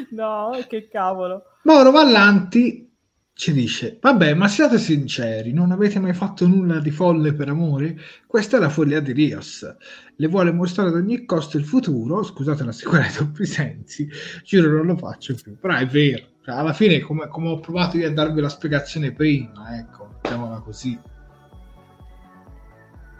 [0.09, 1.43] No, che cavolo.
[1.63, 2.88] Mauro Vallanti
[3.39, 7.97] ci dice, vabbè, ma siate sinceri, non avete mai fatto nulla di folle per amore?
[8.27, 9.65] Questa è la follia di Rios.
[10.17, 14.09] Le vuole mostrare ad ogni costo il futuro, scusate la sicurezza troppi sensi,
[14.43, 16.25] giuro non lo faccio più, però è vero.
[16.43, 20.59] Cioè, alla fine, come, come, ho provato io a darvi la spiegazione prima, ecco, mettiamola
[20.59, 20.99] così.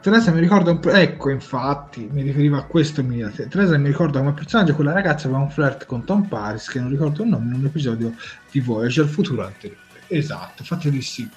[0.02, 4.34] Teresa mi ricorda un po', ecco infatti, mi riferiva a questo Teresa mi ricorda come
[4.34, 7.62] personaggio quella ragazza aveva un flirt con Tom Paris, che non ricordo il nome, in
[7.62, 8.14] un episodio
[8.52, 9.88] di Voyager futuro anteriore.
[10.10, 11.30] Esatto, infatti di sì.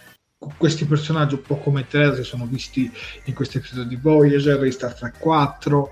[0.57, 2.91] Questi personaggi un po' come Teresa sono visti
[3.25, 5.91] in questi episodi di Voyager, di Star Trek 4,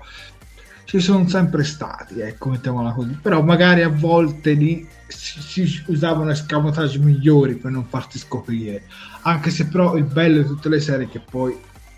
[0.83, 3.17] ci sono sempre stati, ecco, mettiamola così.
[3.21, 8.83] Però magari a volte lì si, si usavano escamotage migliori per non farti scoprire.
[9.21, 11.57] Anche se però il bello di tutte le serie è che poi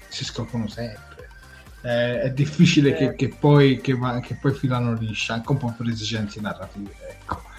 [0.09, 1.29] si scoprono sempre.
[1.81, 5.88] Eh, è difficile che, che, poi, che, che, poi filano liscia, anche un po' per
[5.88, 6.91] esigenze narrative.
[7.09, 7.53] Ecco.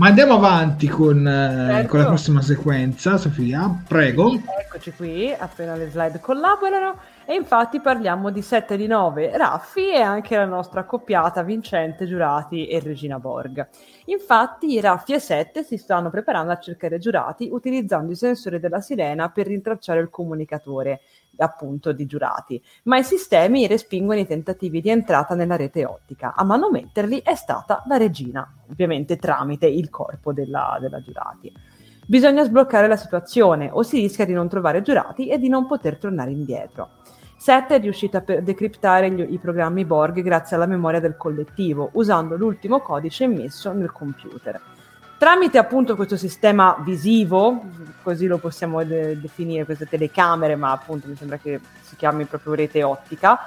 [0.00, 1.88] Ma andiamo avanti con, certo.
[1.88, 4.32] con, la prossima sequenza, Sofia, prego.
[4.58, 6.96] Eccoci qui, appena le slide collaborano.
[7.26, 12.66] E infatti parliamo di 7 di 9, Raffi e anche la nostra accoppiata vincente Giurati
[12.66, 13.68] e Regina Borg.
[14.06, 19.28] Infatti Raffi e 7 si stanno preparando a cercare Giurati utilizzando i sensori della sirena
[19.28, 21.02] per rintracciare il comunicatore
[21.44, 26.34] appunto di giurati, ma i sistemi respingono i tentativi di entrata nella rete ottica.
[26.34, 31.52] A manometterli è stata la regina, ovviamente tramite il corpo della, della giurati.
[32.06, 35.96] Bisogna sbloccare la situazione o si rischia di non trovare giurati e di non poter
[35.98, 36.88] tornare indietro.
[37.36, 42.36] 7 è riuscita a decriptare gli, i programmi Borg grazie alla memoria del collettivo, usando
[42.36, 44.60] l'ultimo codice immesso nel computer.
[45.20, 47.64] Tramite appunto questo sistema visivo,
[48.02, 52.54] così lo possiamo de- definire, queste telecamere, ma appunto mi sembra che si chiami proprio
[52.54, 53.38] rete ottica,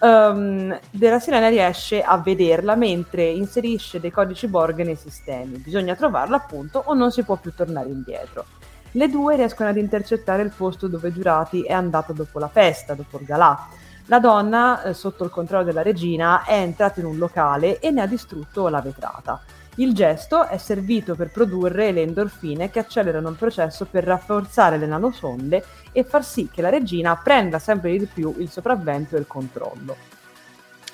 [0.00, 5.56] um, della sirena riesce a vederla mentre inserisce dei codici Borg nei sistemi.
[5.56, 8.44] Bisogna trovarla appunto o non si può più tornare indietro.
[8.90, 13.18] Le due riescono ad intercettare il posto dove Giurati è andato dopo la festa, dopo
[13.18, 13.68] il galà.
[14.08, 18.02] La donna, eh, sotto il controllo della regina, è entrata in un locale e ne
[18.02, 19.40] ha distrutto la vetrata.
[19.76, 24.86] Il gesto è servito per produrre le endorfine che accelerano il processo per rafforzare le
[24.86, 29.26] nanosonde e far sì che la regina prenda sempre di più il sopravvento e il
[29.26, 29.96] controllo.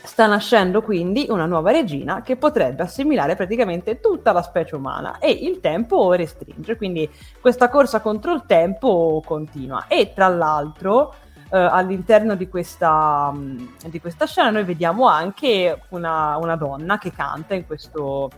[0.01, 5.31] Sta nascendo quindi una nuova regina che potrebbe assimilare praticamente tutta la specie umana e
[5.31, 7.11] il tempo restringe, quindi
[7.41, 9.87] questa corsa contro il tempo continua.
[9.89, 11.15] E tra l'altro
[11.51, 13.35] eh, all'interno di questa,
[13.87, 18.31] di questa, scena noi vediamo anche una, una donna che canta in questo,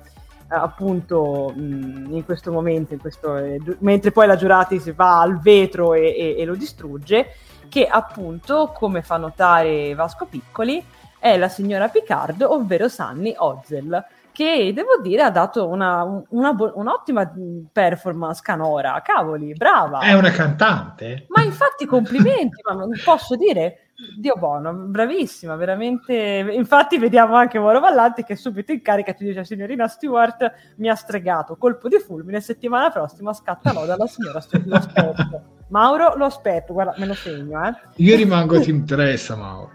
[0.51, 5.39] appunto mh, in questo momento, in questo, eh, mentre poi la Giurati si va al
[5.41, 7.35] vetro e, e, e, lo distrugge,
[7.69, 10.85] che appunto, come fa notare Vasco Piccoli,
[11.19, 17.31] è la signora Picard, ovvero Sunny Ozel, che devo dire ha dato una, una, un'ottima
[17.71, 20.01] performance canora, cavoli, brava.
[20.01, 21.27] È una cantante.
[21.29, 26.15] Ma infatti complimenti, ma non posso dire Dio buono, bravissima, veramente.
[26.53, 30.95] Infatti, vediamo anche Mauro Vallanti che subito in carica ti dice: Signorina Stewart mi ha
[30.95, 32.41] stregato colpo di fulmine.
[32.41, 35.43] Settimana prossima scatta l'oda alla signora Stewart.
[35.69, 37.65] Mauro, lo aspetto, guarda, me lo segno.
[37.65, 37.75] Eh.
[37.97, 39.71] Io rimango ti interessa, Mauro.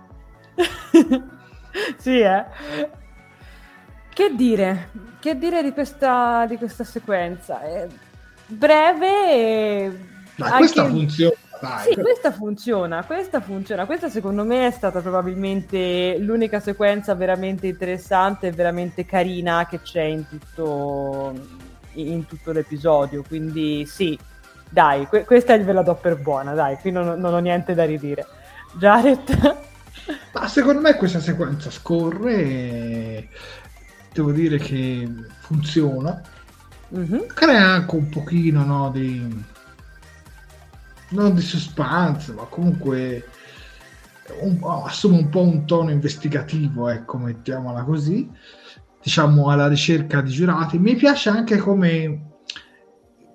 [1.97, 2.45] sì, eh.
[4.09, 4.89] Che dire?
[5.19, 7.61] Che dire di questa, di questa sequenza?
[7.61, 7.88] È
[8.47, 9.99] breve e...
[10.36, 10.57] Ma anche...
[10.57, 11.36] questa funziona.
[11.59, 11.93] Dai.
[11.93, 13.85] Sì, questa funziona, questa funziona.
[13.85, 20.03] Questa secondo me è stata probabilmente l'unica sequenza veramente interessante e veramente carina che c'è
[20.03, 21.33] in tutto,
[21.93, 23.23] in tutto l'episodio.
[23.27, 24.17] Quindi sì,
[24.69, 27.85] dai, que- questa ve la do per buona, dai, qui non, non ho niente da
[27.85, 28.25] ridire.
[28.73, 29.57] Jared?
[30.33, 33.29] Ma secondo me questa sequenza scorre e
[34.11, 35.07] devo dire che
[35.39, 36.21] funziona.
[36.95, 37.27] Mm-hmm.
[37.33, 39.43] Crea anche un pochino no, di
[41.09, 43.27] non di suspense, ma comunque
[44.41, 48.29] un, assume un po' un tono investigativo, ecco, mettiamola così,
[49.01, 50.79] diciamo alla ricerca di giurati.
[50.79, 52.33] Mi piace anche come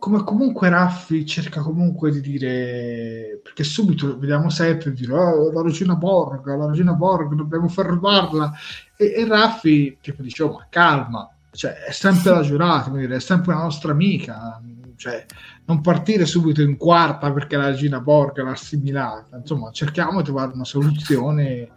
[0.00, 5.94] come comunque Raffi cerca comunque di dire perché subito vediamo sempre dire oh, la regina
[5.94, 8.50] Borg la regina Borg dobbiamo fermarla
[8.96, 11.30] e, e Raffi tipo dice oh ma calma.
[11.52, 14.60] Cioè, è sempre la giurata è sempre la nostra amica
[15.00, 15.24] cioè,
[15.64, 20.52] non partire subito in quarta perché la regina Borg l'ha assimilata insomma cerchiamo di trovare
[20.52, 21.70] una soluzione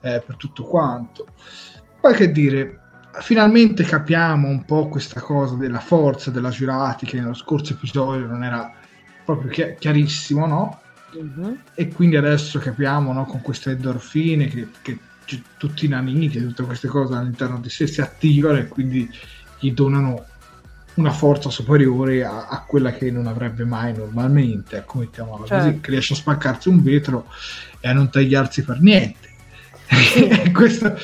[0.00, 1.26] eh, per tutto quanto
[2.00, 2.80] poi che dire
[3.20, 8.44] finalmente capiamo un po' questa cosa della forza della Giurati che nello scorso episodio non
[8.44, 8.72] era
[9.24, 10.80] proprio chi- chiarissimo, no?
[11.12, 11.58] Uh-huh.
[11.74, 16.62] E quindi adesso capiamo no, con queste endorfine che, che c- tutti i naniti tutte
[16.62, 19.10] queste cose all'interno di sé si attivano e quindi
[19.58, 20.24] gli donano
[20.96, 25.64] una forza superiore a, a quella che non avrebbe mai normalmente, ecco mettiamola certo.
[25.64, 27.26] così, che riesce a spaccarsi un vetro
[27.80, 29.34] e a non tagliarsi per niente
[30.52, 30.98] Questo,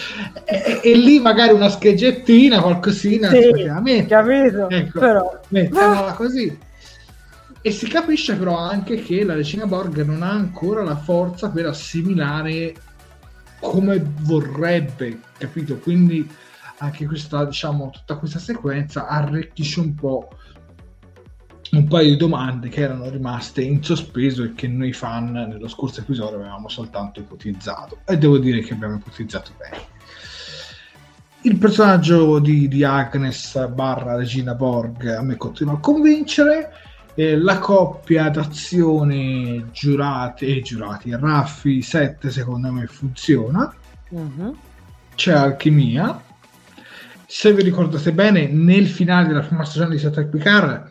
[0.45, 3.53] e, e, lì magari una scheggettina, qualcosina, sì,
[4.09, 5.41] capito, ecco, però...
[5.49, 6.59] mettiamola così.
[7.65, 11.67] E si capisce però anche che la regina Borg non ha ancora la forza per
[11.67, 12.75] assimilare
[13.61, 15.77] come vorrebbe, capito?
[15.77, 16.29] Quindi
[16.83, 20.29] anche questa, diciamo, tutta questa sequenza arricchisce un po'
[21.71, 26.01] un paio di domande che erano rimaste in sospeso e che noi fan nello scorso
[26.01, 28.01] episodio avevamo soltanto ipotizzato.
[28.05, 29.91] E devo dire che abbiamo ipotizzato bene.
[31.43, 36.73] Il personaggio di, di Agnes barra Regina Borg a me continua a convincere
[37.15, 43.73] eh, la coppia d'azione giurati e giurati Raffi 7 secondo me funziona.
[44.11, 44.55] Uh-huh.
[45.15, 46.21] c'è alchimia
[47.35, 50.91] se vi ricordate bene nel finale della prima stagione di Star Picard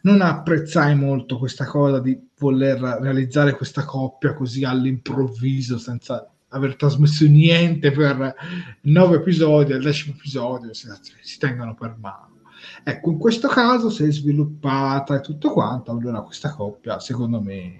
[0.00, 7.24] non apprezzai molto questa cosa di voler realizzare questa coppia così all'improvviso senza aver trasmesso
[7.26, 8.34] niente per
[8.82, 10.88] nove episodi, al decimo episodio si,
[11.20, 12.40] si tengono per mano.
[12.82, 17.78] Ecco, in questo caso si è sviluppata e tutto quanto, allora questa coppia secondo me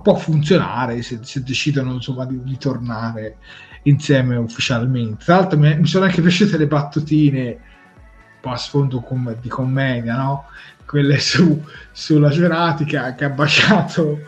[0.00, 3.38] può funzionare se, se decidono insomma di ritornare
[3.86, 5.24] insieme ufficialmente.
[5.24, 9.48] Tra l'altro mi, mi sono anche piaciute le battutine un po' a sfondo com- di
[9.48, 10.44] commedia, no?
[10.86, 14.20] quelle su, sulla Gerati che ha, baciato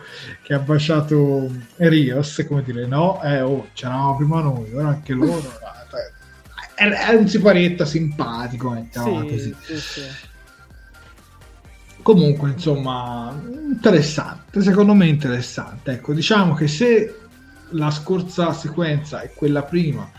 [0.43, 5.41] che ha baciato Rios come dire no eh, oh, c'eravamo prima noi ora anche loro
[6.75, 10.01] è, è un siparietto simpatico mettiamola sì, così sì, sì.
[12.01, 13.33] comunque insomma
[13.71, 17.15] interessante secondo me interessante ecco diciamo che se
[17.71, 20.09] la scorsa sequenza è quella prima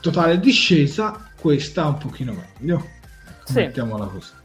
[0.00, 2.88] totale discesa questa un pochino meglio
[3.44, 3.54] sì.
[3.54, 4.40] mettiamola così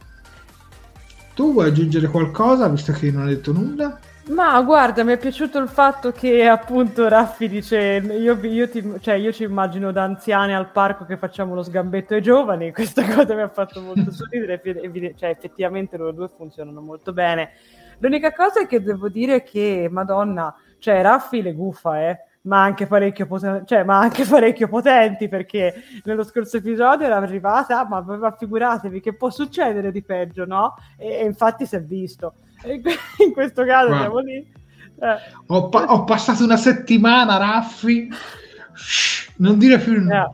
[1.38, 3.96] tu vuoi aggiungere qualcosa, visto che non hai detto nulla?
[4.30, 9.14] Ma guarda, mi è piaciuto il fatto che appunto Raffi dice: Io, io, ti, cioè,
[9.14, 12.72] io ci immagino da anziane al parco che facciamo lo sgambetto ai giovani.
[12.74, 14.60] Questa cosa mi ha fatto molto sorridere.
[15.16, 17.50] cioè, effettivamente loro due funzionano molto bene.
[18.00, 22.18] L'unica cosa è che devo dire che, Madonna, cioè, Raffi le gufa, eh
[22.48, 25.74] ma anche parecchio, poten- cioè, ma anche parecchio potenti perché
[26.04, 30.74] nello scorso episodio era arrivata, ma, ma figuratevi che può succedere di peggio, no?
[30.96, 32.34] E, e infatti si è visto.
[32.62, 32.80] E
[33.24, 34.52] in questo caso Guarda, siamo lì.
[35.00, 35.16] Eh.
[35.46, 38.08] Ho, pa- ho, passato una settimana, Raffi.
[39.36, 40.30] non dire più nulla.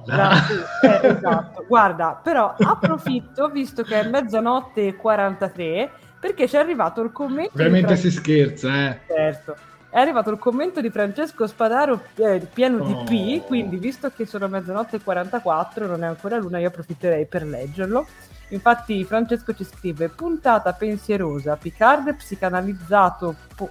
[0.81, 1.65] Eh, eh, esatto.
[1.67, 5.91] Guarda, però approfitto, visto che è mezzanotte e 43,
[6.21, 7.53] perché ci è arrivato il commento.
[7.55, 9.01] Ovviamente si scherza, eh.
[9.07, 12.85] Certo è arrivato il commento di Francesco Spadaro eh, pieno oh.
[12.85, 17.27] di P, quindi visto che sono mezzanotte e 44, non è ancora l'una, io approfitterei
[17.27, 18.05] per leggerlo.
[18.49, 23.71] Infatti Francesco ci scrive puntata pensierosa, Picard psicanalizzato po-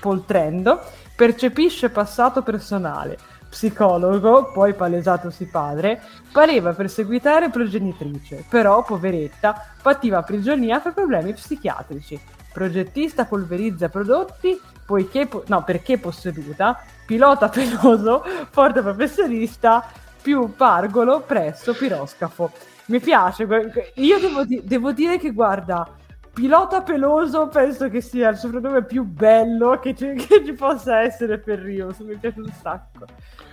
[0.00, 0.80] poltrendo,
[1.14, 6.00] percepisce passato personale, psicologo, poi palesatosi padre,
[6.32, 12.18] pareva perseguitare progenitrice, però poveretta pativa prigionia per problemi psichiatrici.
[12.50, 14.58] Progettista polverizza prodotti,
[14.90, 19.88] poiché, no, perché posseduta, pilota peloso, forte professionista,
[20.20, 22.50] più Pargolo presso Piroscafo.
[22.86, 23.46] Mi piace,
[23.94, 25.88] io devo, di- devo dire che guarda,
[26.32, 31.38] pilota peloso penso che sia il soprannome più bello che ci, che ci possa essere
[31.38, 33.06] per Rios, mi piace un sacco.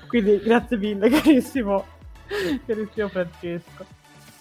[0.07, 1.85] Quindi grazie mille carissimo,
[2.65, 3.96] carissimo Francesco.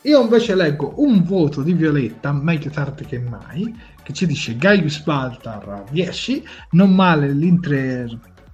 [0.06, 5.02] Io invece leggo un voto di Violetta, meglio tardi che mai, che ci dice Gaius
[5.02, 7.32] Baltar 10, non male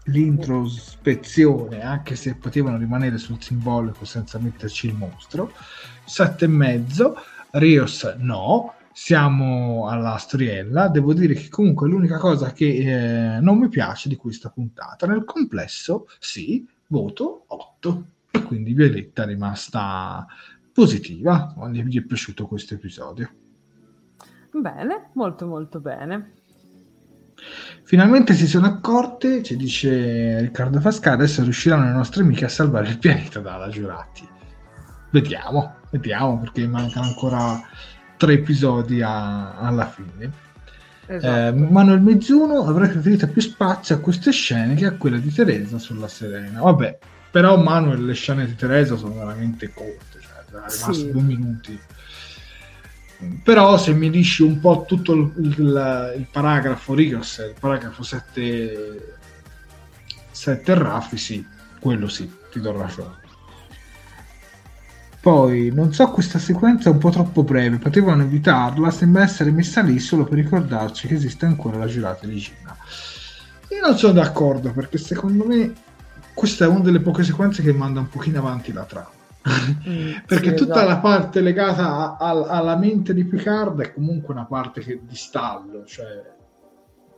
[0.05, 5.53] l'introspezione, anche se potevano rimanere sul simbolico senza metterci il mostro,
[6.07, 7.13] 7,5,
[7.51, 13.69] Rios no, siamo alla storiella, devo dire che comunque l'unica cosa che eh, non mi
[13.69, 20.27] piace di questa puntata, nel complesso sì, voto 8, e quindi Violetta è rimasta
[20.73, 23.31] positiva, gli è piaciuto questo episodio.
[24.53, 26.33] Bene, molto molto bene.
[27.85, 32.89] Finalmente si sono accorte, ci dice Riccardo Fasca, adesso riusciranno le nostre amiche a salvare
[32.89, 34.29] il pianeta dalla giurati.
[35.11, 37.61] Vediamo, vediamo perché mancano ancora
[38.17, 40.33] tre episodi a, alla fine.
[41.07, 41.27] Esatto.
[41.27, 45.79] Eh, Manuel Mezzuno avrebbe preferito più spazio a queste scene che a quella di Teresa
[45.79, 46.61] sulla Serena.
[46.61, 46.99] Vabbè,
[47.31, 50.21] però Manuel le scene di Teresa sono veramente corte
[50.59, 51.11] era rimasto sì.
[51.11, 51.81] due minuti.
[53.43, 59.17] Però se mi dici un po' tutto il, il, il paragrafo Rigos, il paragrafo 7,
[60.31, 61.47] 7 Raffi, sì,
[61.79, 63.21] quello sì, ti do ragione.
[65.21, 69.81] Poi, non so, questa sequenza è un po' troppo breve, potevano evitarla, sembra essere messa
[69.81, 72.77] lì solo per ricordarci che esiste ancora la giurata di Gina.
[73.69, 75.73] Io non sono d'accordo perché secondo me
[76.35, 79.22] questa è una delle poche sequenze che manda un pochino avanti la trama.
[79.45, 80.89] Mm, perché sì, tutta esatto.
[80.89, 85.17] la parte legata a, a, alla mente di Picard è comunque una parte che, di
[85.17, 86.23] stallo, cioè,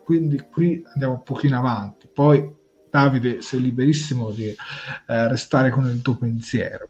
[0.03, 2.09] quindi qui andiamo un pochino avanti.
[2.13, 6.89] Poi Davide sei liberissimo di eh, restare con il tuo pensiero.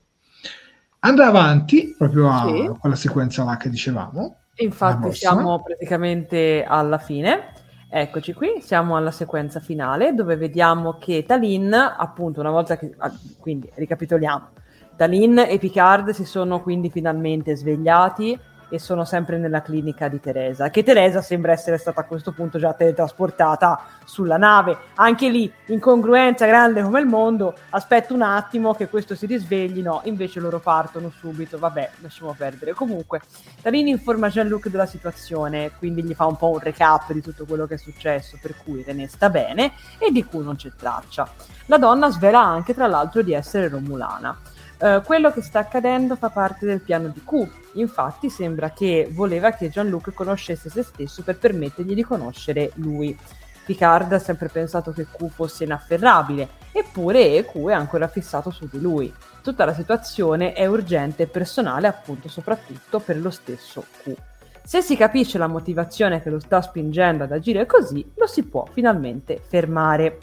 [1.01, 2.71] Andrà avanti proprio a sì.
[2.79, 4.37] quella sequenza là che dicevamo.
[4.57, 7.53] Infatti siamo praticamente alla fine.
[7.91, 12.93] Eccoci qui, siamo alla sequenza finale dove vediamo che Talin, appunto, una volta che...
[12.99, 14.51] Ah, quindi ricapitoliamo
[14.97, 18.39] Dalin e Picard si sono quindi finalmente svegliati
[18.69, 22.59] e sono sempre nella clinica di Teresa, che Teresa sembra essere stata a questo punto
[22.59, 24.77] già teletrasportata sulla nave.
[24.95, 30.01] Anche lì, incongruenza grande come il mondo, aspetto un attimo che questo si risvegli, no,
[30.05, 32.73] invece loro partono subito, vabbè, lasciamo perdere.
[32.73, 33.21] Comunque,
[33.63, 37.67] Dalin informa Jean-Luc della situazione, quindi gli fa un po' un recap di tutto quello
[37.67, 41.29] che è successo, per cui René sta bene e di cui non c'è traccia.
[41.67, 44.37] La donna svela anche, tra l'altro, di essere romulana.
[44.79, 47.49] Uh, quello che sta accadendo fa parte del piano di Q.
[47.75, 53.17] Infatti sembra che voleva che Jean-Luc conoscesse se stesso per permettergli di conoscere lui.
[53.65, 58.81] Picard ha sempre pensato che Q fosse inafferrabile, eppure Q è ancora fissato su di
[58.81, 59.13] lui.
[59.43, 64.15] Tutta la situazione è urgente e personale appunto soprattutto per lo stesso Q.
[64.63, 68.67] Se si capisce la motivazione che lo sta spingendo ad agire così, lo si può
[68.73, 70.19] finalmente fermare.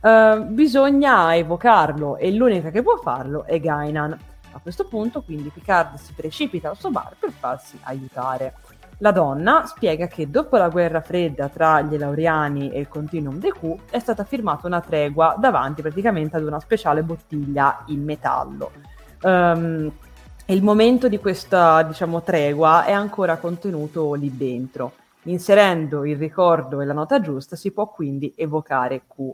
[0.00, 4.16] Uh, bisogna evocarlo e l'unica che può farlo è Gainan.
[4.52, 8.54] A questo punto quindi Picard si precipita al suo bar per farsi aiutare.
[9.02, 13.52] La donna spiega che dopo la guerra fredda tra gli Elauriani e il Continuum de
[13.52, 18.72] Q è stata firmata una tregua davanti praticamente ad una speciale bottiglia in metallo.
[19.22, 19.90] Um,
[20.46, 24.92] il momento di questa diciamo, tregua è ancora contenuto lì dentro.
[25.24, 29.32] Inserendo il ricordo e la nota giusta si può quindi evocare Q.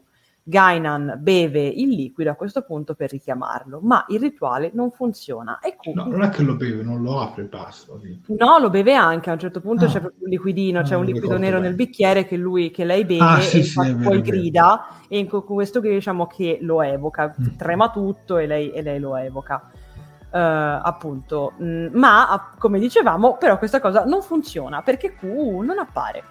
[0.48, 5.58] Gainan beve il liquido a questo punto per richiamarlo, ma il rituale non funziona.
[5.58, 5.98] E quindi...
[5.98, 8.00] No, non è che lo beve, non lo apre il pasto.
[8.26, 9.88] No, lo beve anche, a un certo punto ah.
[9.88, 11.66] c'è proprio un liquidino, c'è un liquido nero bene.
[11.66, 15.26] nel bicchiere che, lui, che lei beve ah, sì, e sì, vero, poi grida e
[15.26, 17.56] con questo che diciamo che lo evoca, mm.
[17.56, 19.68] trema tutto e lei, e lei lo evoca.
[20.30, 26.22] Uh, appunto, mm, ma come dicevamo, però questa cosa non funziona perché Q non appare.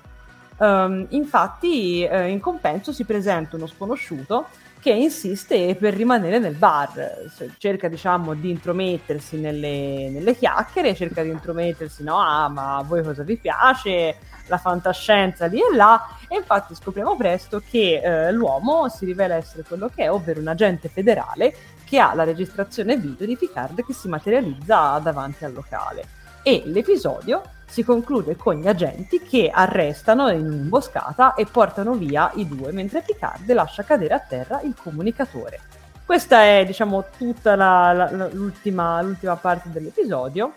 [0.57, 4.48] Um, infatti, uh, in compenso si presenta uno sconosciuto
[4.86, 7.26] che insiste per rimanere nel bar,
[7.57, 13.02] cerca diciamo di intromettersi nelle, nelle chiacchiere, cerca di intromettersi, no, ah, ma a voi
[13.02, 18.88] cosa vi piace, la fantascienza lì e là, e infatti scopriamo presto che eh, l'uomo
[18.88, 23.26] si rivela essere quello che è, ovvero un agente federale che ha la registrazione video
[23.26, 26.15] di Picard che si materializza davanti al locale.
[26.48, 32.48] E l'episodio si conclude con gli agenti che arrestano in un'imboscata e portano via i
[32.48, 35.60] due, mentre Picard lascia cadere a terra il comunicatore.
[36.06, 40.54] Questa è, diciamo, tutta la, la, l'ultima, l'ultima parte dell'episodio.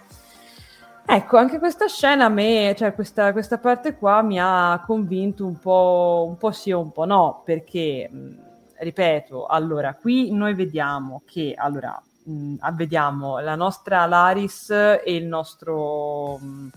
[1.07, 5.59] Ecco, anche questa scena a me, cioè questa, questa parte qua mi ha convinto un
[5.59, 8.11] po', un po' sì o un po' no, perché,
[8.75, 11.99] ripeto, allora, qui noi vediamo che, allora,
[12.29, 16.39] mh, vediamo la nostra Laris e il nostro...
[16.39, 16.69] Mh,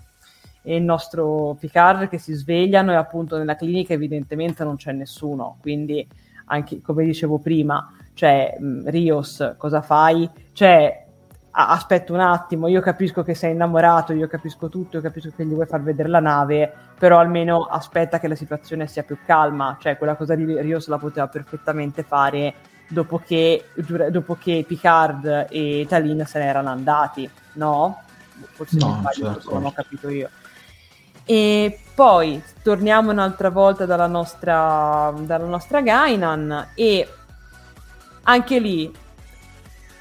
[0.63, 5.57] e il nostro Picard che si svegliano e appunto nella clinica evidentemente non c'è nessuno,
[5.59, 6.07] quindi
[6.45, 8.55] anche come dicevo prima, cioè
[8.85, 10.29] Rios cosa fai?
[10.53, 11.05] Cioè
[11.53, 15.53] aspetta un attimo, io capisco che sei innamorato, io capisco tutto, io capisco che gli
[15.53, 19.97] vuoi far vedere la nave, però almeno aspetta che la situazione sia più calma, cioè
[19.97, 22.53] quella cosa di Rios la poteva perfettamente fare
[22.91, 23.65] dopo che,
[24.09, 28.01] dopo che Picard e Talin se ne erano andati, no?
[28.53, 29.53] Forse no, non sbaglio, certo.
[29.53, 30.29] non ho capito io.
[31.23, 37.07] E poi torniamo un'altra volta dalla nostra, dalla nostra Gainan e
[38.23, 38.93] anche lì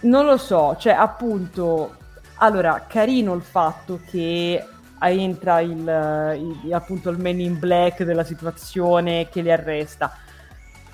[0.00, 1.94] non lo so, cioè appunto,
[2.36, 4.64] allora carino il fatto che
[4.98, 10.16] entra il, il, appunto il man in black della situazione che li arresta.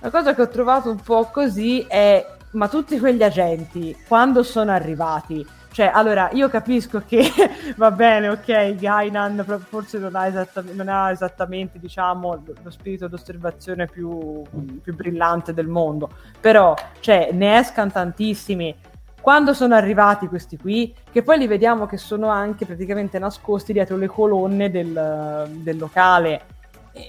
[0.07, 4.71] La cosa che ho trovato un po' così è ma tutti quegli agenti quando sono
[4.71, 7.29] arrivati cioè, allora, io capisco che
[7.77, 13.87] va bene, ok, Gainan forse non ha, esattamente, non ha esattamente diciamo, lo spirito d'osservazione
[13.87, 14.43] più,
[14.81, 16.09] più brillante del mondo,
[16.41, 18.75] però, cioè, ne escano tantissimi.
[19.21, 23.99] Quando sono arrivati questi qui, che poi li vediamo che sono anche praticamente nascosti dietro
[23.99, 26.56] le colonne del, del locale,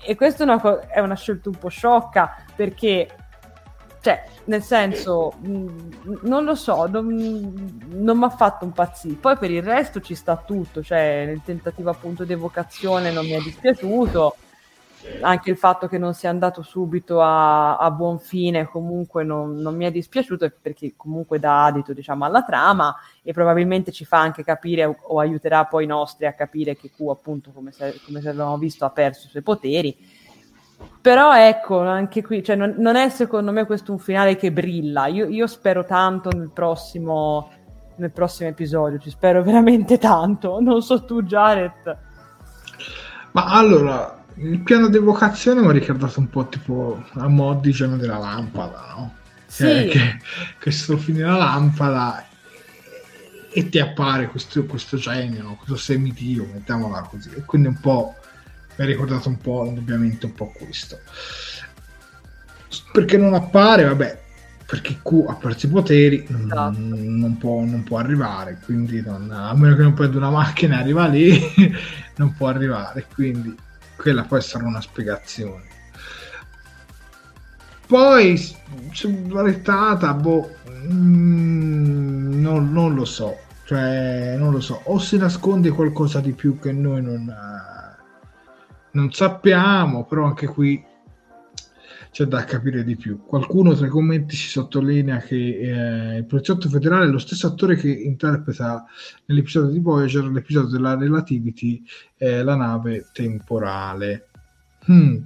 [0.04, 3.08] e, questa è una, è una scelta un po' sciocca, perché
[4.02, 5.78] cioè, nel senso, mh, mm,
[6.22, 7.08] non lo so, non,
[7.90, 9.16] non mi ha fatto impazzire.
[9.16, 13.32] Poi per il resto ci sta tutto, cioè nel tentativo appunto di evocazione non mi
[13.32, 14.36] è dispiaciuto,
[15.22, 19.76] anche il fatto che non sia andato subito a, a buon fine comunque non, non,
[19.76, 24.44] mi è dispiaciuto perché comunque dà adito diciamo alla trama e probabilmente ci fa anche
[24.44, 28.22] capire o, o aiuterà poi i nostri a capire che Q appunto come se, come
[28.22, 29.96] se avevamo visto ha perso i suoi poteri
[31.02, 35.08] però ecco, anche qui, cioè, non, non, è secondo me questo un finale che brilla.
[35.08, 37.50] Io, io spero tanto nel prossimo,
[37.96, 40.60] nel prossimo episodio, ci spero veramente tanto.
[40.60, 41.98] Non so tu, Jared.
[43.32, 47.72] Ma allora, il piano di evocazione mi ha ricordato un po' tipo a mod di
[47.72, 49.16] Giorno della Lampada, no?
[49.48, 49.64] Sì.
[49.64, 50.20] Cioè, che,
[50.60, 52.28] che strofini la lampada
[53.50, 55.56] e ti appare questo, questo genio, no?
[55.56, 57.32] questo semidio, mettiamola così.
[57.34, 58.14] E quindi un po'
[58.76, 61.00] mi ha ricordato un po', indubbiamente, un po' questo.
[62.92, 64.22] Perché non appare, vabbè,
[64.66, 66.78] perché Q ha perso i poteri, non, esatto.
[66.78, 70.82] non, può, non può, arrivare, quindi non, a meno che non prenda una macchina e
[70.82, 71.42] arriva lì,
[72.18, 73.56] non può arrivare, quindi
[73.98, 75.66] quella può essere una spiegazione.
[77.86, 78.56] Poi,
[78.92, 86.20] sull'arettata, boh, mm, non, non, lo so, cioè, non lo so, o si nasconde qualcosa
[86.22, 87.34] di più che noi non
[88.98, 90.84] non sappiamo, però anche qui
[92.18, 93.24] c'è da capire di più.
[93.24, 97.76] Qualcuno tra i commenti si sottolinea che eh, il poliziotto federale è lo stesso attore
[97.76, 98.86] che interpreta
[99.26, 101.84] nell'episodio di Voyager, l'episodio della Relativity,
[102.18, 104.30] eh, la nave temporale.
[104.90, 105.18] Hmm.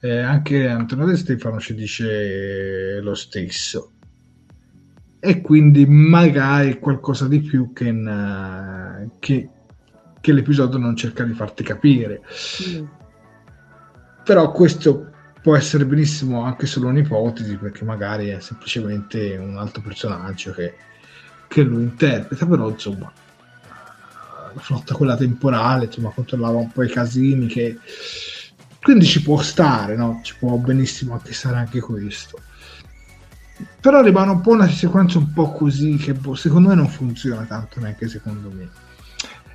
[0.00, 3.92] Eh, anche Antonio De Stefano ci dice lo stesso.
[5.20, 9.48] E quindi magari qualcosa di più che, in, che,
[10.20, 12.22] che l'episodio non cerca di farti capire.
[12.68, 12.84] Mm.
[14.24, 20.52] Però questo può essere benissimo anche solo un'ipotesi, perché magari è semplicemente un altro personaggio
[20.52, 20.74] che,
[21.46, 23.12] che lo interpreta, però insomma
[24.54, 27.78] la flotta quella temporale insomma controllava un po' i casini che
[28.80, 30.20] quindi ci può stare no?
[30.22, 32.40] ci può benissimo anche stare anche questo
[33.78, 37.42] però rimane un po' una sequenza un po' così che boh, secondo me non funziona
[37.42, 38.68] tanto neanche secondo me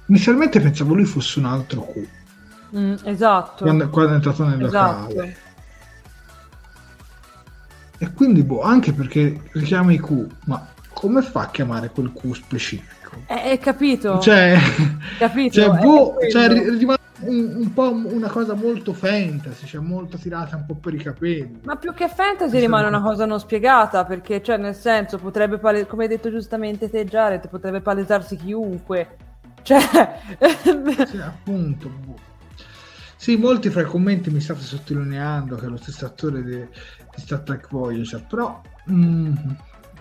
[0.07, 2.07] Inizialmente pensavo lui fosse un altro Q.
[2.75, 3.63] Mm, esatto.
[3.63, 5.13] Quando, quando, è entrato nel esatto.
[5.13, 5.37] locale.
[8.03, 12.33] E quindi, boh, anche perché richiama i Q, ma come fa a chiamare quel Q
[12.33, 13.15] specifico?
[13.27, 14.19] Eh, eh capito.
[14.19, 14.57] Cioè,
[15.17, 15.53] capito?
[15.53, 20.65] Cioè, boh, cioè, rimane un, un, po' una cosa molto fantasy, cioè molto tirata un
[20.65, 21.61] po' per i capelli.
[21.63, 25.87] Ma più che fantasy rimane una cosa non spiegata, perché, cioè, nel senso, potrebbe, pale-
[25.87, 29.15] come hai detto giustamente te, Jared, potrebbe palesarsi chiunque
[29.63, 29.79] cioè...
[31.07, 31.87] sì, appunto.
[31.87, 32.31] Boh.
[33.23, 37.21] Sì, molti fra i commenti mi state sottolineando che è lo stesso attore di, di
[37.21, 39.33] Star Trek Voyager, però mm,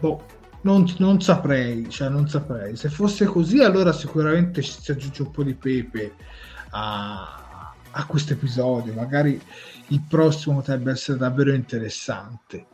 [0.00, 0.26] boh,
[0.62, 2.74] non, non, saprei, cioè non saprei.
[2.74, 6.14] Se fosse così, allora sicuramente ci si aggiunge un po' di pepe
[6.70, 8.92] a, a questo episodio.
[8.92, 9.40] Magari
[9.86, 12.66] il prossimo potrebbe essere davvero interessante.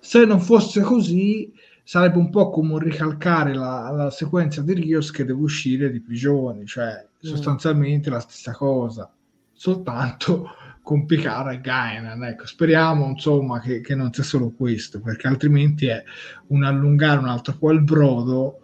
[0.00, 1.52] Se non fosse così,
[1.82, 6.00] sarebbe un po' come un ricalcare la, la sequenza di Rios che deve uscire di
[6.00, 7.28] prigione, cioè mm.
[7.28, 9.10] sostanzialmente la stessa cosa,
[9.56, 10.50] soltanto
[10.82, 12.22] con Picard e Gainan.
[12.22, 16.02] Ecco, speriamo insomma che, che, non sia solo questo, perché altrimenti è
[16.48, 18.60] un allungare un altro po' il brodo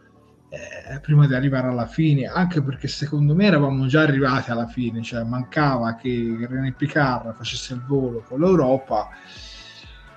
[0.50, 5.02] eh, prima di arrivare alla fine, anche perché secondo me eravamo già arrivati alla fine,
[5.02, 9.08] cioè mancava che René Picard facesse il volo con l'Europa,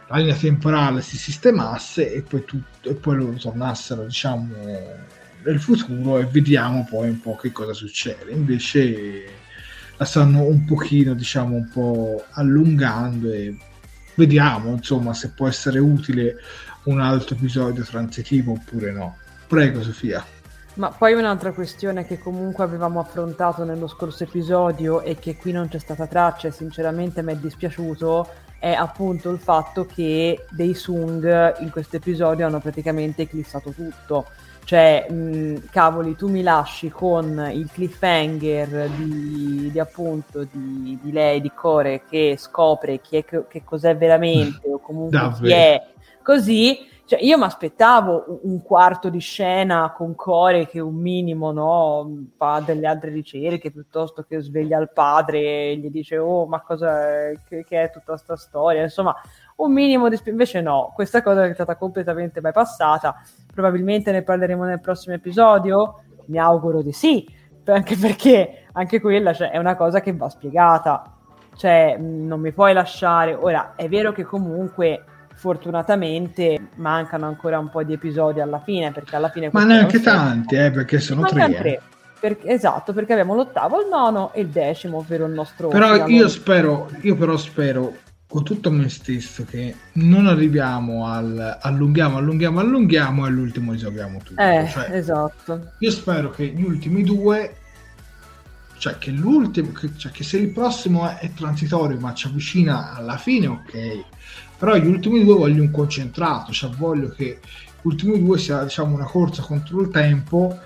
[0.08, 4.48] la linea temporale si sistemasse e poi, tutto, e poi loro tornassero, diciamo,
[5.44, 8.32] nel futuro e vediamo poi un po' che cosa succede.
[8.32, 9.45] Invece
[9.98, 13.58] la stanno un pochino, diciamo, un po' allungando e
[14.16, 16.38] vediamo, insomma, se può essere utile
[16.84, 19.18] un altro episodio transitivo oppure no.
[19.48, 20.24] Prego Sofia.
[20.76, 25.70] Ma poi un'altra questione che comunque avevamo affrontato nello scorso episodio e che qui non
[25.70, 28.28] c'è stata traccia e sinceramente mi è dispiaciuto
[28.60, 34.26] è appunto il fatto che dei Sung in questo episodio hanno praticamente eclissato tutto.
[34.66, 41.40] Cioè, mh, cavoli, tu mi lasci con il cliffhanger di, di appunto di, di, lei,
[41.40, 45.46] di Core, che scopre chi è, che cos'è veramente o comunque Davvero.
[45.46, 45.88] chi è
[46.24, 52.30] così cioè, io mi aspettavo un quarto di scena con Core che un minimo no,
[52.36, 57.30] fa delle altre ricerche piuttosto che sveglia il padre e gli dice oh ma cosa
[57.30, 58.82] è, che, che, è tutta questa storia?
[58.82, 59.16] Insomma
[59.58, 63.22] un minimo di invece no questa cosa è stata completamente bypassata
[63.54, 66.02] probabilmente ne parleremo nel prossimo episodio?
[66.26, 67.24] Mi auguro di sì
[67.66, 71.12] anche perché anche quella cioè, è una cosa che va spiegata.
[71.56, 73.34] Cioè non mi puoi lasciare.
[73.34, 75.04] Ora è vero che comunque
[75.36, 80.56] fortunatamente mancano ancora un po' di episodi alla fine perché alla fine ma neanche tanti
[80.56, 81.74] eh, perché sono tre, tre.
[81.74, 81.82] Eh.
[82.20, 86.28] Perché, esatto perché abbiamo l'ottavo il nono e il decimo ovvero il nostro però io
[86.30, 87.94] spero io però spero
[88.28, 94.42] con tutto me stesso che non arriviamo al allunghiamo allunghiamo allunghiamo e all'ultimo giochiamo tutto
[94.42, 97.58] eh, cioè, esatto io spero che gli ultimi due
[98.78, 102.94] cioè che l'ultimo che, cioè che se il prossimo è, è transitorio ma ci avvicina
[102.96, 104.04] alla fine ok
[104.58, 108.96] però gli ultimi due voglio un concentrato, cioè voglio che gli ultimi due sia diciamo,
[108.96, 110.58] una corsa contro il tempo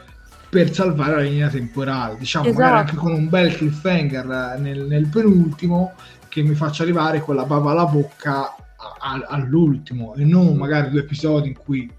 [0.50, 2.62] per salvare la linea temporale, diciamo esatto.
[2.62, 5.94] magari anche con un bel cliffhanger nel, nel, penultimo
[6.28, 10.90] che mi faccia arrivare con la bava alla bocca a, a, all'ultimo e non magari
[10.90, 11.92] due episodi in cui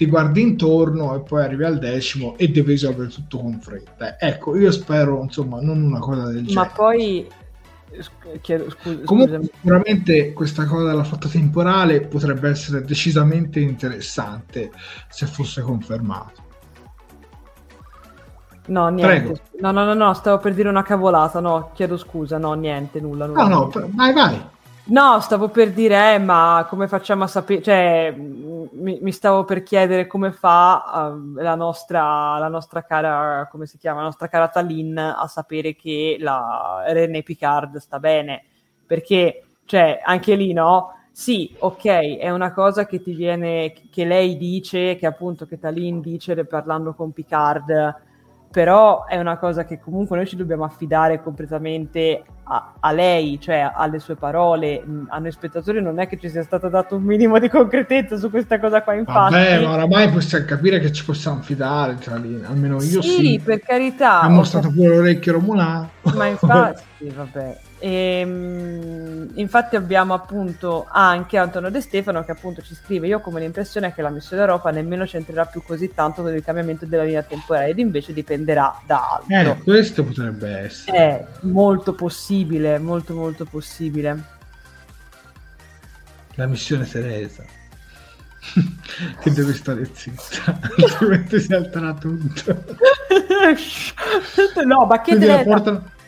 [0.00, 4.18] ti guardi intorno e poi arrivi al decimo e devi risolvere tutto con fretta.
[4.18, 6.54] Ecco, io spero, insomma, non una cosa del genere.
[6.54, 7.28] Ma poi
[8.40, 14.70] Chiedo, scu- Comunque, sicuramente questa cosa della fatta temporale potrebbe essere decisamente interessante
[15.08, 16.48] se fosse confermato.
[18.66, 19.40] No, niente.
[19.58, 21.40] No, no, no, no, stavo per dire una cavolata.
[21.40, 22.38] No, chiedo scusa.
[22.38, 23.26] No, niente, nulla.
[23.26, 24.40] nulla no, no, vai, vai.
[24.90, 27.62] No, stavo per dire, eh, ma come facciamo a sapere?
[27.62, 33.66] Cioè, mi, mi, stavo per chiedere come fa uh, la, nostra, la nostra cara, come
[33.66, 38.42] si chiama, la nostra cara Talin a sapere che la René Picard sta bene.
[38.84, 40.94] Perché, cioè, anche lì, no?
[41.12, 46.00] Sì, ok, è una cosa che ti viene, che lei dice, che appunto che Talin
[46.00, 48.08] dice parlando con Picard
[48.50, 53.70] però è una cosa che comunque noi ci dobbiamo affidare completamente a, a, lei, cioè
[53.72, 54.82] alle sue parole.
[55.08, 58.28] A noi spettatori non è che ci sia stato dato un minimo di concretezza su
[58.28, 59.34] questa cosa qua, infatti.
[59.34, 63.08] Vabbè, ma oramai possiamo capire che ci possiamo fidare, tra lì, almeno io sì.
[63.08, 64.20] Sì, per carità.
[64.20, 65.90] Ha mostrato pure l'orecchio romulano.
[66.14, 67.58] Ma infatti, vabbè.
[67.80, 73.20] E, ehm, infatti abbiamo appunto anche Antonio De Stefano che appunto ci scrive io ho
[73.20, 77.04] come l'impressione che la missione Europa nemmeno c'entrerà più così tanto con il cambiamento della
[77.04, 79.34] linea temporale ed invece dipenderà da altro.
[79.34, 80.96] Eh, questo potrebbe essere.
[80.96, 84.24] È molto possibile, molto molto possibile.
[86.34, 87.44] La missione Teresa.
[89.20, 92.64] che deve stare zitta, altrimenti si alterna tutto.
[94.64, 95.44] no, ma che deve...
[95.44, 95.98] Portano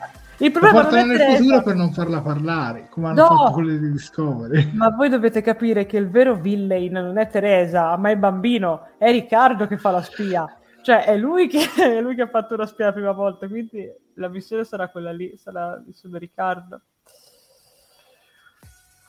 [0.45, 3.93] il problema non nel futuro per non farla parlare, come hanno no, fatto quelli di
[3.93, 4.73] Discovery.
[4.75, 8.89] Ma voi dovete capire che il vero villain non è Teresa, ma è il bambino,
[8.99, 10.47] è Riccardo che fa la spia.
[10.83, 13.89] Cioè, è lui che, è lui che ha fatto la spia la prima volta, quindi
[14.15, 16.81] la missione sarà quella lì, sarà missione Riccardo.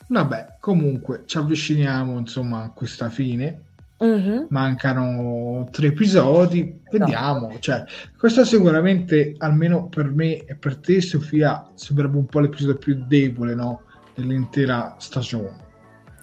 [0.07, 3.71] Vabbè, comunque ci avviciniamo insomma a questa fine
[4.03, 4.47] Uh-huh.
[4.49, 7.47] Mancano tre episodi, vediamo.
[7.47, 7.59] No.
[7.59, 7.85] Cioè,
[8.17, 13.55] questo sicuramente, almeno per me e per te, Sofia, sembrerebbe un po' l'episodio più debole
[13.55, 13.83] no?
[14.13, 15.71] dell'intera stagione.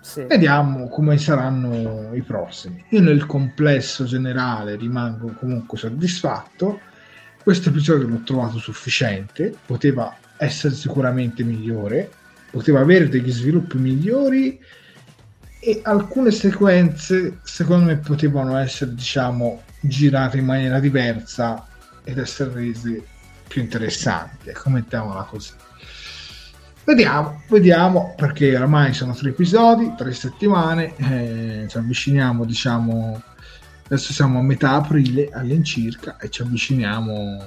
[0.03, 0.25] Sì.
[0.25, 2.85] Vediamo come saranno i prossimi.
[2.91, 6.81] Io nel complesso generale rimango comunque soddisfatto.
[7.43, 12.11] Questo episodio l'ho trovato sufficiente, poteva essere sicuramente migliore,
[12.51, 14.61] poteva avere degli sviluppi migliori
[15.61, 21.67] e alcune sequenze secondo me potevano essere diciamo girate in maniera diversa
[22.03, 23.05] ed essere rese
[23.47, 25.53] più interessanti ecco mettiamola così.
[26.85, 33.23] Vediamo vediamo perché oramai sono tre episodi tre settimane eh, ci avviciniamo diciamo
[33.85, 37.45] adesso siamo a metà aprile all'incirca e ci avviciniamo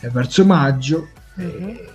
[0.00, 1.88] eh, verso maggio e,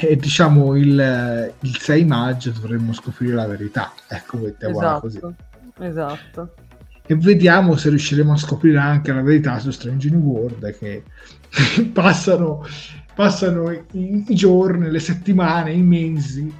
[0.00, 5.20] e diciamo il, il, 6 maggio dovremmo scoprire la verità ecco esatto, così.
[5.78, 6.54] esatto.
[7.10, 11.04] E vediamo se riusciremo a scoprire anche la verità su Strange New World che
[11.90, 12.66] passano,
[13.14, 16.52] passano i, i, giorni, le settimane, i mesi,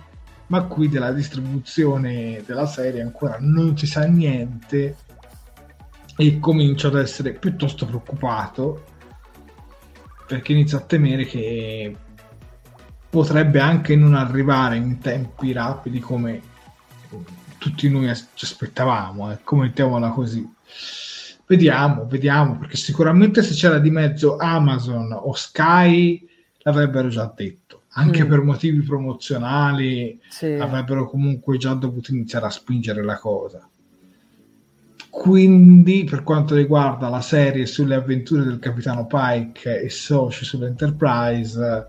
[0.47, 4.97] ma qui della distribuzione della serie ancora non si sa niente
[6.17, 8.85] e comincio ad essere piuttosto preoccupato
[10.27, 11.95] perché inizio a temere che
[13.11, 16.43] potrebbe anche non arrivare in tempi rapidi come
[17.59, 20.47] tutti noi ci aspettavamo, ecco, mettiamola così.
[21.47, 26.27] Vediamo, vediamo, perché sicuramente se c'era di mezzo Amazon o Sky
[26.59, 28.29] l'avrebbero già detto, anche mm.
[28.29, 30.53] per motivi promozionali sì.
[30.53, 33.67] avrebbero comunque già dovuto iniziare a spingere la cosa.
[35.09, 41.87] Quindi, per quanto riguarda la serie sulle avventure del capitano Pike e soci sull'Enterprise,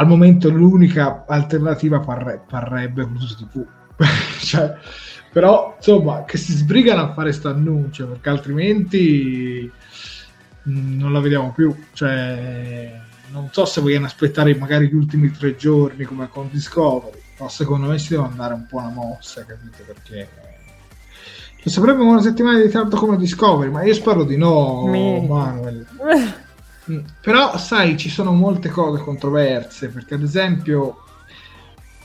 [0.00, 3.66] al momento l'unica alternativa parre- parrebbe Pluto TV
[4.40, 4.76] cioè,
[5.32, 9.70] però insomma che si sbrigano a fare questo annuncio perché altrimenti
[10.62, 11.74] mh, non la vediamo più.
[11.92, 13.00] Cioè
[13.30, 17.88] non so se vogliono aspettare magari gli ultimi tre giorni come con Discovery però secondo
[17.88, 19.84] me si deve andare un po' una mossa capito?
[19.84, 20.28] Perché
[21.62, 25.26] lo sapremo una settimana di ritardo come Discovery ma io spero di no Mi...
[25.26, 25.86] Manuel.
[25.92, 26.28] mm,
[27.20, 31.04] però sai ci sono molte cose controverse perché ad esempio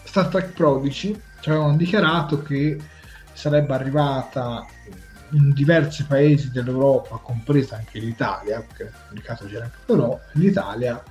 [0.04, 2.80] Star Trek Prodigy ci avevano dichiarato che
[3.34, 4.66] sarebbe arrivata
[5.32, 11.04] in diversi paesi dell'Europa, compresa anche l'Italia, perché pubblicato c'era anche però, l'Italia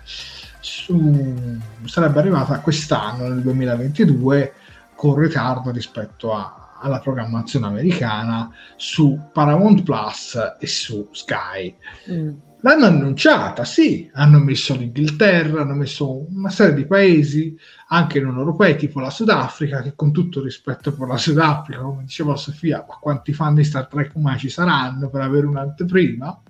[0.60, 4.52] su, sarebbe arrivata quest'anno, nel 2022,
[4.94, 11.76] con ritardo rispetto a, alla programmazione americana su Paramount Plus e su Sky.
[12.10, 12.30] Mm.
[12.64, 17.58] L'hanno annunciata, sì, hanno messo l'Inghilterra, hanno messo una serie di paesi,
[17.88, 22.36] anche non europei, tipo la Sudafrica, che con tutto rispetto per la Sudafrica, come diceva
[22.36, 26.40] Sofia, ma quanti fan di Star Trek mai ci saranno per avere un'anteprima?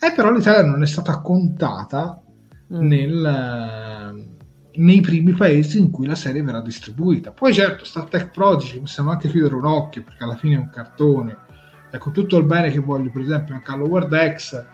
[0.00, 2.18] E però l'Italia non è stata contata
[2.72, 2.86] mm.
[2.86, 4.24] nel,
[4.72, 7.32] nei primi paesi in cui la serie verrà distribuita.
[7.32, 10.70] Poi certo, Star Trek Prodigy possiamo anche chiudere un occhio, perché alla fine è un
[10.70, 11.36] cartone.
[11.90, 14.64] Ecco, tutto il bene che voglio, per esempio, anche a Lower X,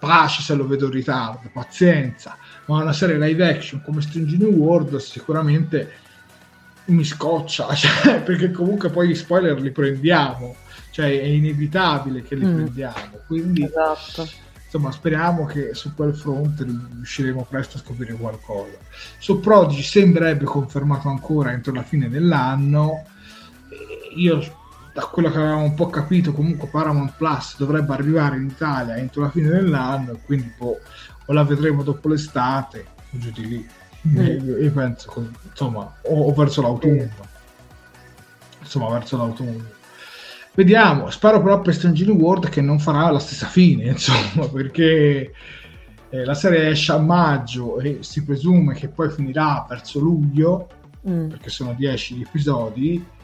[0.00, 4.50] pace se lo vedo in ritardo, pazienza, ma una serie live action come Strange New
[4.50, 5.92] World sicuramente
[6.86, 10.56] mi scoccia, cioè, perché comunque poi gli spoiler li prendiamo,
[10.90, 12.54] cioè è inevitabile che li mm.
[12.54, 14.28] prendiamo, quindi esatto.
[14.64, 18.78] insomma speriamo che su quel fronte riusciremo presto a scoprire qualcosa.
[19.18, 23.04] Su Prodigy sembrerebbe confermato ancora entro la fine dell'anno,
[24.16, 24.40] io
[24.92, 29.22] da quello che avevamo un po' capito, comunque Paramount Plus dovrebbe arrivare in Italia entro
[29.22, 30.78] la fine dell'anno, quindi boh,
[31.26, 33.68] o la vedremo dopo l'estate o giù di lì.
[34.08, 34.62] Mm.
[34.62, 37.08] Io, penso, insomma, o, o, verso l'autunno.
[38.60, 39.78] Insomma, verso l'autunno.
[40.54, 45.32] Vediamo, spero però per Strange World che non farà la stessa fine, insomma, perché
[46.08, 50.68] eh, la serie esce a maggio e si presume che poi finirà verso luglio,
[51.08, 51.28] mm.
[51.28, 53.18] perché sono 10 episodi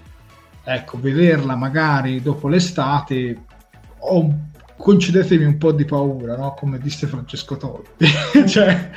[0.68, 3.44] ecco, vederla magari dopo l'estate,
[3.98, 4.34] ho,
[4.76, 6.54] concedetemi un po' di paura, no?
[6.54, 8.06] come disse Francesco Totti.
[8.48, 8.90] cioè,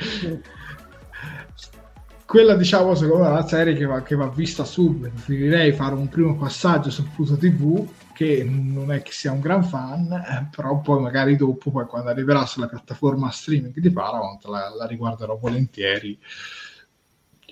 [2.26, 5.94] quella diciamo secondo me è una serie che va, che va vista subito, preferirei fare
[5.94, 10.48] un primo passaggio su Pluto TV che non è che sia un gran fan, eh,
[10.54, 15.38] però poi magari dopo, poi quando arriverà sulla piattaforma streaming di Paramount la, la riguarderò
[15.38, 16.18] volentieri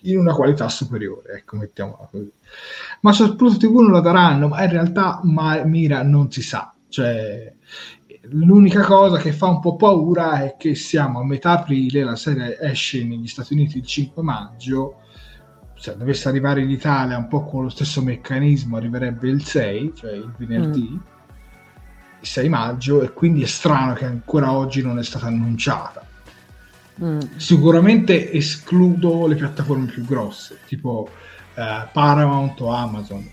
[0.02, 2.30] in una qualità superiore, ecco, mettiamola così.
[3.00, 7.52] Ma Pluto TV non la daranno, ma in realtà ma, Mira non si sa, cioè
[8.30, 12.58] l'unica cosa che fa un po' paura è che siamo a metà aprile, la serie
[12.60, 15.02] esce negli Stati Uniti il 5 maggio,
[15.74, 20.12] se dovesse arrivare in Italia un po' con lo stesso meccanismo arriverebbe il 6, cioè
[20.12, 20.98] il venerdì, mm.
[22.20, 26.07] il 6 maggio, e quindi è strano che ancora oggi non è stata annunciata
[27.02, 27.20] Mm.
[27.36, 31.08] Sicuramente escludo le piattaforme più grosse, tipo
[31.54, 33.28] eh, Paramount o Amazon.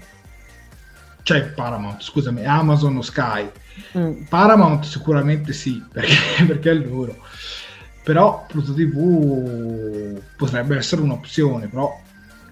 [1.24, 3.50] Cioè Paramount, scusami, Amazon o Sky.
[3.98, 4.24] Mm.
[4.30, 7.18] Paramount sicuramente sì, perché, perché è loro.
[8.04, 12.00] Però Pluto TV potrebbe essere un'opzione, però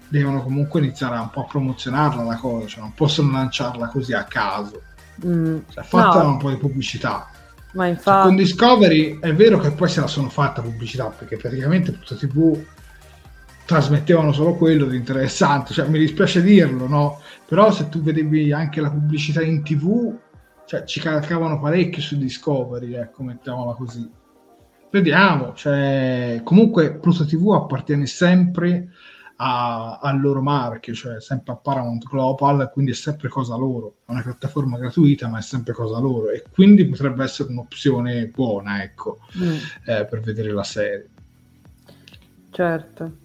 [0.08, 4.24] devono comunque iniziare un po' a promozionarla la cosa, cioè non possono lanciarla così a
[4.24, 4.82] caso.
[5.24, 5.58] Mm.
[5.68, 6.30] Cioè, fatta no.
[6.30, 7.28] un po' di pubblicità.
[7.74, 8.26] Ma infatti...
[8.26, 12.58] Con Discovery è vero che poi se la sono fatta pubblicità, perché praticamente Pluto TV
[13.66, 17.20] trasmettevano solo quello di interessante, cioè mi dispiace dirlo, no?
[17.46, 20.14] Però se tu vedevi anche la pubblicità in TV,
[20.66, 24.08] cioè, ci calcavano parecchio su Discovery, ecco, mettiamola così.
[24.90, 28.90] Vediamo, cioè, comunque Pluto TV appartiene sempre
[29.36, 33.96] a, al loro marchio, cioè sempre a Paramount Global, quindi è sempre cosa loro.
[34.06, 38.82] È una piattaforma gratuita, ma è sempre cosa loro e quindi potrebbe essere un'opzione buona,
[38.82, 39.54] ecco, mm.
[39.86, 41.08] eh, per vedere la serie.
[42.50, 43.22] Certo.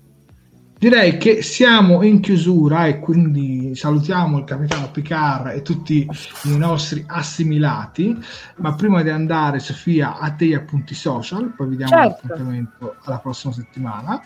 [0.79, 6.07] Direi che siamo in chiusura e quindi salutiamo il capitano Picard e tutti
[6.45, 8.17] i nostri assimilati.
[8.55, 12.27] Ma prima di andare, Sofia, a te gli appunti social, poi vi diamo certo.
[12.27, 14.23] l'appuntamento alla prossima settimana.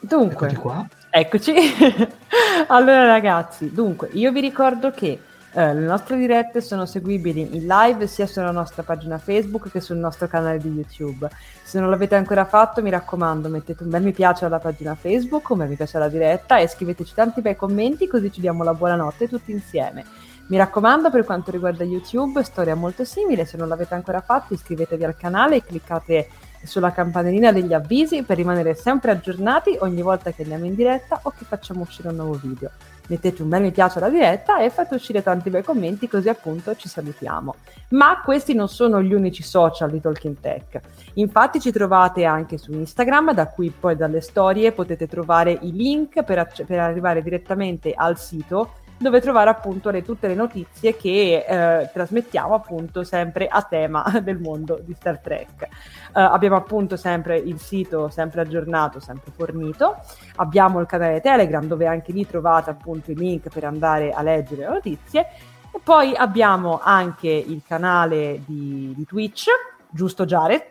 [0.00, 0.86] Dunque, qua.
[1.10, 1.54] eccoci.
[2.68, 5.20] allora ragazzi, dunque, io vi ricordo che
[5.50, 9.96] eh, le nostre dirette sono seguibili in live sia sulla nostra pagina Facebook che sul
[9.96, 11.28] nostro canale di YouTube.
[11.62, 15.48] Se non l'avete ancora fatto, mi raccomando, mettete un bel mi piace alla pagina Facebook,
[15.50, 18.74] un bel mi piace alla diretta e scriveteci tanti bei commenti così ci diamo la
[18.74, 20.04] buonanotte tutti insieme.
[20.48, 25.04] Mi raccomando, per quanto riguarda YouTube, storia molto simile, se non l'avete ancora fatto iscrivetevi
[25.04, 26.28] al canale e cliccate
[26.64, 31.30] sulla campanellina degli avvisi per rimanere sempre aggiornati ogni volta che andiamo in diretta o
[31.30, 32.70] che facciamo uscire un nuovo video.
[33.08, 36.76] Mettete un bel mi piace alla diretta e fate uscire tanti bei commenti così appunto
[36.76, 37.54] ci salutiamo.
[37.90, 40.80] Ma questi non sono gli unici social di Talking Tech.
[41.14, 46.22] Infatti ci trovate anche su Instagram, da cui poi dalle storie potete trovare i link
[46.22, 51.44] per, acc- per arrivare direttamente al sito dove trovare appunto le, tutte le notizie che
[51.46, 55.68] eh, trasmettiamo appunto sempre a tema del mondo di Star Trek.
[56.08, 59.96] Uh, abbiamo appunto sempre il sito sempre aggiornato, sempre fornito,
[60.36, 64.62] abbiamo il canale Telegram dove anche lì trovate appunto i link per andare a leggere
[64.62, 65.26] le notizie
[65.72, 69.46] e poi abbiamo anche il canale di, di Twitch,
[69.90, 70.66] giusto Jared?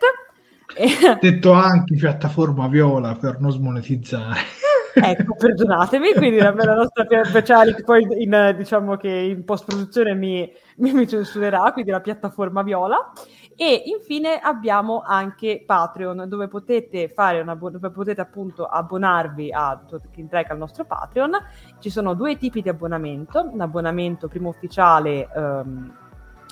[1.20, 4.40] Detto anche piattaforma viola per non smonetizzare.
[5.02, 10.50] ecco, perdonatemi, quindi la, la nostra speciale che poi in, diciamo che in post-produzione mi,
[10.76, 13.12] mi, mi censurerà, quindi la piattaforma viola.
[13.60, 20.28] E infine abbiamo anche Patreon, dove potete, fare una, dove potete appunto abbonarvi a Talking
[20.28, 21.32] Track al nostro Patreon.
[21.80, 25.92] Ci sono due tipi di abbonamento, l'abbonamento primo ufficiale um,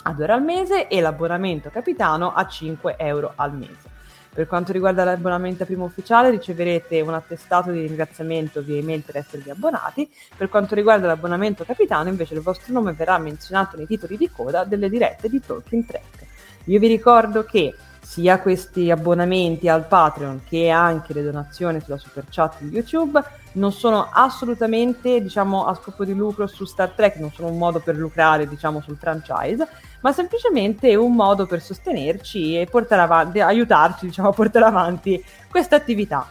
[0.02, 3.95] a 2 euro al mese e l'abbonamento capitano a 5 euro al mese.
[4.36, 9.48] Per quanto riguarda l'abbonamento primo ufficiale riceverete un attestato di ringraziamento via email per esservi
[9.48, 10.06] abbonati.
[10.36, 14.64] Per quanto riguarda l'abbonamento capitano invece il vostro nome verrà menzionato nei titoli di coda
[14.64, 16.26] delle dirette di Talking Track.
[16.64, 17.74] Io vi ricordo che
[18.06, 23.20] sia questi abbonamenti al Patreon che anche le donazioni sulla super chat di YouTube
[23.52, 27.80] non sono assolutamente diciamo a scopo di lucro su Star Trek, non sono un modo
[27.80, 29.66] per lucrare diciamo sul franchise,
[30.06, 35.20] ma semplicemente un modo per sostenerci e portare avanti, aiutarci diciamo a portare avanti
[35.50, 36.24] questa attività.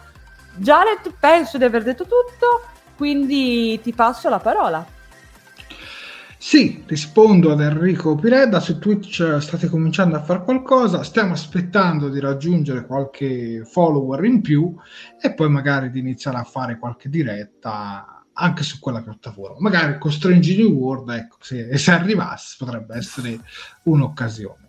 [0.54, 2.62] Jared, penso di aver detto tutto,
[2.96, 4.82] quindi ti passo la parola.
[6.38, 12.18] Sì, rispondo ad Enrico Pireda, su Twitch state cominciando a fare qualcosa, stiamo aspettando di
[12.18, 14.74] raggiungere qualche follower in più
[15.20, 19.56] e poi magari di iniziare a fare qualche diretta anche su quella piattaforma.
[19.60, 23.40] Magari con Strange New World, ecco, se, se arrivasse potrebbe essere
[23.84, 24.64] un'occasione.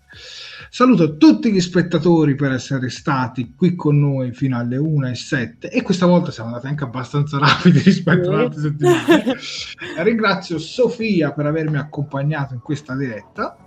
[0.69, 5.69] Saluto tutti gli spettatori per essere stati qui con noi fino alle 1 e 7
[5.69, 9.35] e questa volta siamo andati anche abbastanza rapidi rispetto alle altre settimane.
[10.03, 13.57] Ringrazio Sofia per avermi accompagnato in questa diretta.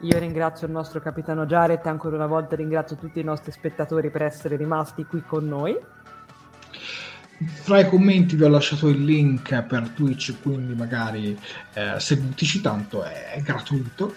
[0.00, 4.10] Io ringrazio il nostro capitano Jared e ancora una volta ringrazio tutti i nostri spettatori
[4.10, 5.78] per essere rimasti qui con noi.
[7.46, 11.38] Fra i commenti vi ho lasciato il link per Twitch, quindi magari
[11.74, 14.14] eh, seguiteci, tanto è gratuito.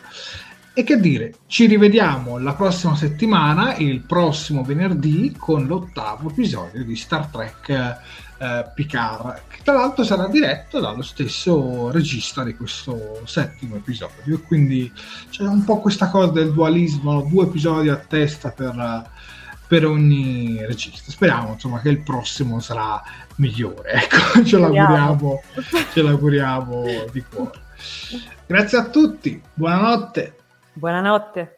[0.78, 6.98] E che dire, ci rivediamo la prossima settimana, il prossimo venerdì, con l'ottavo episodio di
[6.98, 13.78] Star Trek eh, Picard, che tra l'altro sarà diretto dallo stesso regista di questo settimo
[13.78, 14.42] episodio.
[14.42, 14.92] Quindi
[15.30, 19.10] c'è un po' questa cosa del dualismo, due episodi a testa per,
[19.68, 21.12] per ogni regista.
[21.12, 23.02] Speriamo insomma che il prossimo sarà
[23.38, 23.92] migliore.
[23.92, 25.42] Ecco, ce l'auguriamo,
[25.92, 27.64] ce l'auguriamo di cuore.
[28.46, 30.36] Grazie a tutti, buonanotte.
[30.74, 31.58] Buonanotte.